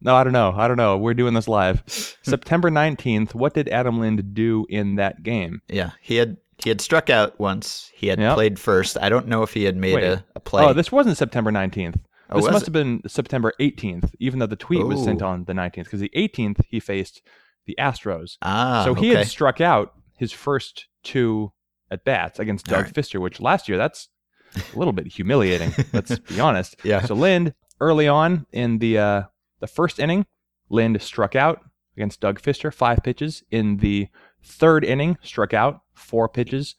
No, 0.00 0.14
I 0.14 0.24
don't 0.24 0.32
know. 0.32 0.52
I 0.56 0.68
don't 0.68 0.76
know. 0.76 0.98
We're 0.98 1.14
doing 1.14 1.34
this 1.34 1.48
live. 1.48 1.82
September 1.86 2.70
19th, 2.70 3.34
what 3.34 3.54
did 3.54 3.68
Adam 3.68 4.00
Lind 4.00 4.34
do 4.34 4.66
in 4.68 4.96
that 4.96 5.22
game? 5.22 5.62
Yeah, 5.68 5.90
he 6.00 6.16
had 6.16 6.36
he 6.62 6.70
had 6.70 6.80
struck 6.80 7.10
out 7.10 7.38
once. 7.40 7.90
He 7.94 8.06
had 8.06 8.20
yep. 8.20 8.34
played 8.34 8.58
first. 8.58 8.96
I 9.00 9.08
don't 9.08 9.26
know 9.26 9.42
if 9.42 9.52
he 9.52 9.64
had 9.64 9.76
made 9.76 10.02
a, 10.02 10.24
a, 10.36 10.40
play. 10.40 10.64
Oh, 10.64 10.72
this 10.72 10.92
wasn't 10.92 11.16
September 11.16 11.50
19th. 11.50 11.96
Oh, 12.30 12.40
this 12.40 12.50
must 12.50 12.62
it? 12.62 12.66
have 12.66 12.72
been 12.72 13.02
September 13.06 13.52
18th, 13.60 14.10
even 14.20 14.38
though 14.38 14.46
the 14.46 14.56
tweet 14.56 14.80
Ooh. 14.80 14.86
was 14.86 15.02
sent 15.02 15.22
on 15.22 15.44
the 15.44 15.52
19th, 15.52 15.84
because 15.84 16.00
the 16.00 16.12
18th 16.16 16.64
he 16.68 16.80
faced 16.80 17.20
the 17.66 17.76
Astros. 17.78 18.38
Ah, 18.42 18.82
so 18.84 18.94
he 18.94 19.10
okay. 19.10 19.18
had 19.18 19.26
struck 19.26 19.60
out 19.60 19.94
his 20.16 20.32
first 20.32 20.86
two 21.02 21.52
at 21.92 22.04
bats 22.04 22.38
against 22.38 22.66
Doug 22.66 22.86
right. 22.86 22.94
Fister, 22.94 23.20
which 23.20 23.40
last 23.40 23.68
year 23.68 23.76
that's 23.76 24.08
a 24.56 24.78
little 24.78 24.92
bit 24.92 25.06
humiliating. 25.06 25.72
let's 25.92 26.18
be 26.28 26.40
honest. 26.40 26.74
Yeah. 26.82 27.02
So 27.02 27.14
Lind 27.14 27.54
early 27.80 28.08
on 28.08 28.46
in 28.50 28.78
the 28.78 28.98
uh, 28.98 29.22
the 29.60 29.66
first 29.66 29.98
inning, 29.98 30.26
Lind 30.70 31.00
struck 31.02 31.36
out 31.36 31.60
against 31.96 32.20
Doug 32.20 32.40
Fister, 32.40 32.72
five 32.72 33.00
pitches. 33.04 33.44
In 33.50 33.76
the 33.76 34.08
third 34.42 34.84
inning, 34.84 35.18
struck 35.22 35.52
out 35.52 35.82
four 35.94 36.28
pitches. 36.28 36.74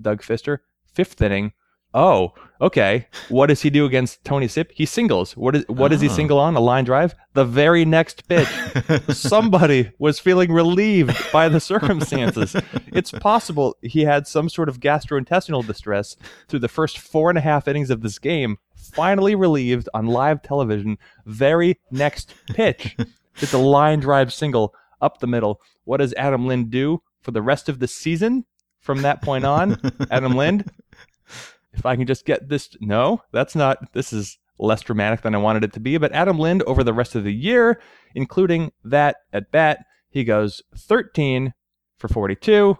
Doug 0.00 0.22
Fister. 0.22 0.58
Fifth 0.92 1.20
inning, 1.20 1.52
oh, 1.94 2.32
okay. 2.60 3.06
What 3.28 3.46
does 3.46 3.62
he 3.62 3.70
do 3.70 3.86
against 3.86 4.24
Tony 4.24 4.48
Sipp? 4.48 4.72
He 4.74 4.84
singles. 4.84 5.36
What 5.36 5.56
is 5.56 5.64
what 5.68 5.90
does 5.90 6.00
he 6.00 6.08
Oh. 6.08 6.12
single 6.12 6.38
on? 6.38 6.54
A 6.56 6.60
line 6.60 6.84
drive? 6.84 7.14
The 7.34 7.44
very 7.44 7.84
next 7.84 8.28
pitch. 8.28 8.48
Somebody 9.08 9.90
was 9.98 10.18
feeling 10.18 10.52
relieved 10.52 11.16
by 11.32 11.48
the 11.48 11.60
circumstances. 11.60 12.54
It's 12.88 13.10
possible 13.12 13.76
he 13.82 14.02
had 14.02 14.26
some 14.26 14.48
sort 14.48 14.68
of 14.68 14.80
gastrointestinal 14.80 15.66
distress 15.66 16.16
through 16.48 16.60
the 16.60 16.68
first 16.68 16.98
four 16.98 17.30
and 17.30 17.38
a 17.38 17.42
half 17.42 17.68
innings 17.68 17.90
of 17.90 18.02
this 18.02 18.18
game, 18.18 18.58
finally 18.76 19.34
relieved 19.34 19.88
on 19.94 20.06
live 20.06 20.42
television. 20.42 20.98
Very 21.26 21.78
next 21.90 22.34
pitch. 22.48 22.96
It's 23.36 23.52
a 23.52 23.58
line 23.58 24.00
drive 24.00 24.32
single 24.32 24.74
up 25.00 25.18
the 25.18 25.26
middle. 25.26 25.60
What 25.84 25.98
does 25.98 26.14
Adam 26.14 26.46
Lind 26.46 26.70
do 26.70 27.02
for 27.22 27.30
the 27.30 27.42
rest 27.42 27.68
of 27.68 27.78
the 27.78 27.88
season 27.88 28.44
from 28.80 29.02
that 29.02 29.22
point 29.22 29.44
on? 29.44 29.78
Adam 30.10 30.34
Lind, 30.34 30.70
if 31.74 31.84
I 31.86 31.96
can 31.96 32.06
just 32.06 32.24
get 32.24 32.48
this. 32.48 32.70
No, 32.80 33.22
that's 33.32 33.54
not. 33.54 33.92
This 33.92 34.12
is 34.12 34.38
less 34.58 34.82
dramatic 34.82 35.22
than 35.22 35.34
I 35.34 35.38
wanted 35.38 35.64
it 35.64 35.72
to 35.74 35.80
be. 35.80 35.96
But 35.98 36.12
Adam 36.12 36.38
Lind, 36.38 36.62
over 36.62 36.84
the 36.84 36.92
rest 36.92 37.14
of 37.14 37.24
the 37.24 37.32
year, 37.34 37.80
including 38.14 38.72
that 38.84 39.16
at 39.32 39.50
bat, 39.50 39.84
he 40.10 40.24
goes 40.24 40.62
13 40.76 41.52
for 41.98 42.08
42, 42.08 42.76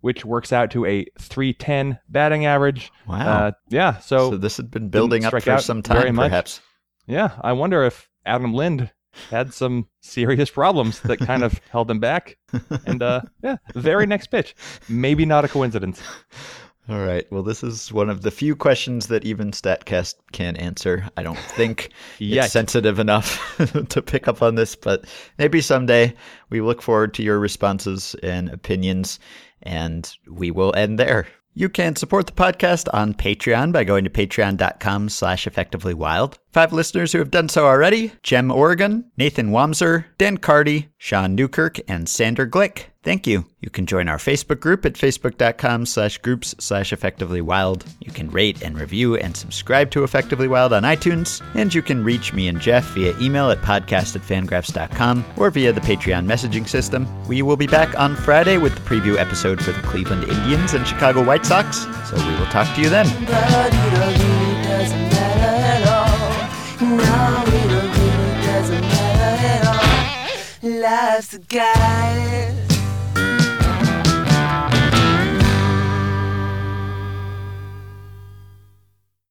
which 0.00 0.24
works 0.24 0.52
out 0.52 0.70
to 0.70 0.84
a 0.86 1.04
310 1.18 1.98
batting 2.08 2.46
average. 2.46 2.92
Wow. 3.08 3.16
Uh, 3.46 3.50
yeah. 3.68 3.98
so, 3.98 4.30
So, 4.30 4.36
this 4.36 4.56
had 4.56 4.70
been 4.70 4.88
building 4.88 5.24
up 5.24 5.32
for 5.32 5.58
some 5.58 5.82
time, 5.82 6.16
perhaps. 6.16 6.60
yeah, 7.06 7.32
I 7.40 7.52
wonder 7.52 7.82
if 7.84 8.08
Adam 8.24 8.54
Lind 8.54 8.90
had 9.30 9.52
some 9.54 9.88
serious 10.02 10.50
problems 10.50 11.00
that 11.00 11.18
kind 11.18 11.42
of 11.42 11.58
held 11.70 11.90
him 11.90 11.98
back. 11.98 12.36
And 12.84 13.02
uh, 13.02 13.22
yeah, 13.42 13.56
very 13.74 14.06
next 14.06 14.26
pitch. 14.28 14.54
Maybe 14.88 15.24
not 15.24 15.44
a 15.44 15.48
coincidence. 15.48 16.00
All 16.88 17.04
right. 17.04 17.26
Well, 17.32 17.42
this 17.42 17.64
is 17.64 17.92
one 17.92 18.08
of 18.08 18.22
the 18.22 18.30
few 18.30 18.54
questions 18.54 19.08
that 19.08 19.24
even 19.24 19.50
Statcast 19.50 20.14
can 20.30 20.56
answer. 20.56 21.08
I 21.16 21.24
don't 21.24 21.38
think 21.38 21.90
it's 22.20 22.52
sensitive 22.52 23.00
enough 23.00 23.56
to 23.88 24.02
pick 24.02 24.28
up 24.28 24.40
on 24.40 24.54
this, 24.54 24.76
but 24.76 25.04
maybe 25.38 25.60
someday. 25.60 26.14
We 26.48 26.60
look 26.60 26.80
forward 26.80 27.12
to 27.14 27.24
your 27.24 27.40
responses 27.40 28.14
and 28.22 28.48
opinions, 28.50 29.18
and 29.62 30.08
we 30.30 30.52
will 30.52 30.72
end 30.76 30.98
there. 30.98 31.26
You 31.58 31.70
can 31.70 31.96
support 31.96 32.26
the 32.26 32.34
podcast 32.34 32.86
on 32.92 33.14
Patreon 33.14 33.72
by 33.72 33.82
going 33.82 34.04
to 34.04 34.10
patreon.com 34.10 35.08
slash 35.08 35.46
effectivelywild. 35.46 36.34
Five 36.52 36.72
listeners 36.72 37.12
who 37.12 37.18
have 37.18 37.30
done 37.30 37.48
so 37.48 37.64
already, 37.66 38.12
Jem 38.22 38.50
Oregon, 38.50 39.10
Nathan 39.16 39.50
Wamser, 39.50 40.04
Dan 40.18 40.36
Cardy, 40.36 40.88
Sean 40.98 41.34
Newkirk, 41.34 41.80
and 41.88 42.08
Sander 42.10 42.46
Glick. 42.46 42.88
Thank 43.06 43.24
you. 43.24 43.44
You 43.60 43.70
can 43.70 43.86
join 43.86 44.08
our 44.08 44.16
Facebook 44.16 44.58
group 44.58 44.84
at 44.84 44.94
facebook.com 44.94 45.86
slash 45.86 46.18
groups 46.18 46.56
slash 46.58 46.92
effectively 46.92 47.40
wild. 47.40 47.84
You 48.00 48.10
can 48.10 48.28
rate 48.32 48.62
and 48.62 48.76
review 48.76 49.14
and 49.14 49.36
subscribe 49.36 49.92
to 49.92 50.02
Effectively 50.02 50.48
Wild 50.48 50.72
on 50.72 50.82
iTunes. 50.82 51.40
And 51.54 51.72
you 51.72 51.82
can 51.82 52.02
reach 52.02 52.32
me 52.32 52.48
and 52.48 52.60
Jeff 52.60 52.84
via 52.94 53.16
email 53.20 53.48
at 53.52 53.58
podcast 53.58 54.16
at 54.16 54.22
fangraphs.com 54.22 55.24
or 55.36 55.50
via 55.50 55.72
the 55.72 55.80
Patreon 55.82 56.26
messaging 56.26 56.68
system. 56.68 57.06
We 57.28 57.42
will 57.42 57.56
be 57.56 57.68
back 57.68 57.96
on 57.96 58.16
Friday 58.16 58.58
with 58.58 58.74
the 58.74 58.80
preview 58.80 59.16
episode 59.18 59.62
for 59.62 59.70
the 59.70 59.82
Cleveland 59.82 60.24
Indians 60.24 60.74
and 60.74 60.84
Chicago 60.84 61.22
White 61.22 61.46
Sox. 61.46 61.86
So 62.10 62.16
we 62.16 62.34
will 62.40 62.46
talk 62.46 62.74
to 62.74 62.82
you 62.82 62.88
then. 62.88 63.06
Life's 70.60 71.34
a 71.34 71.38
guide. 71.38 72.55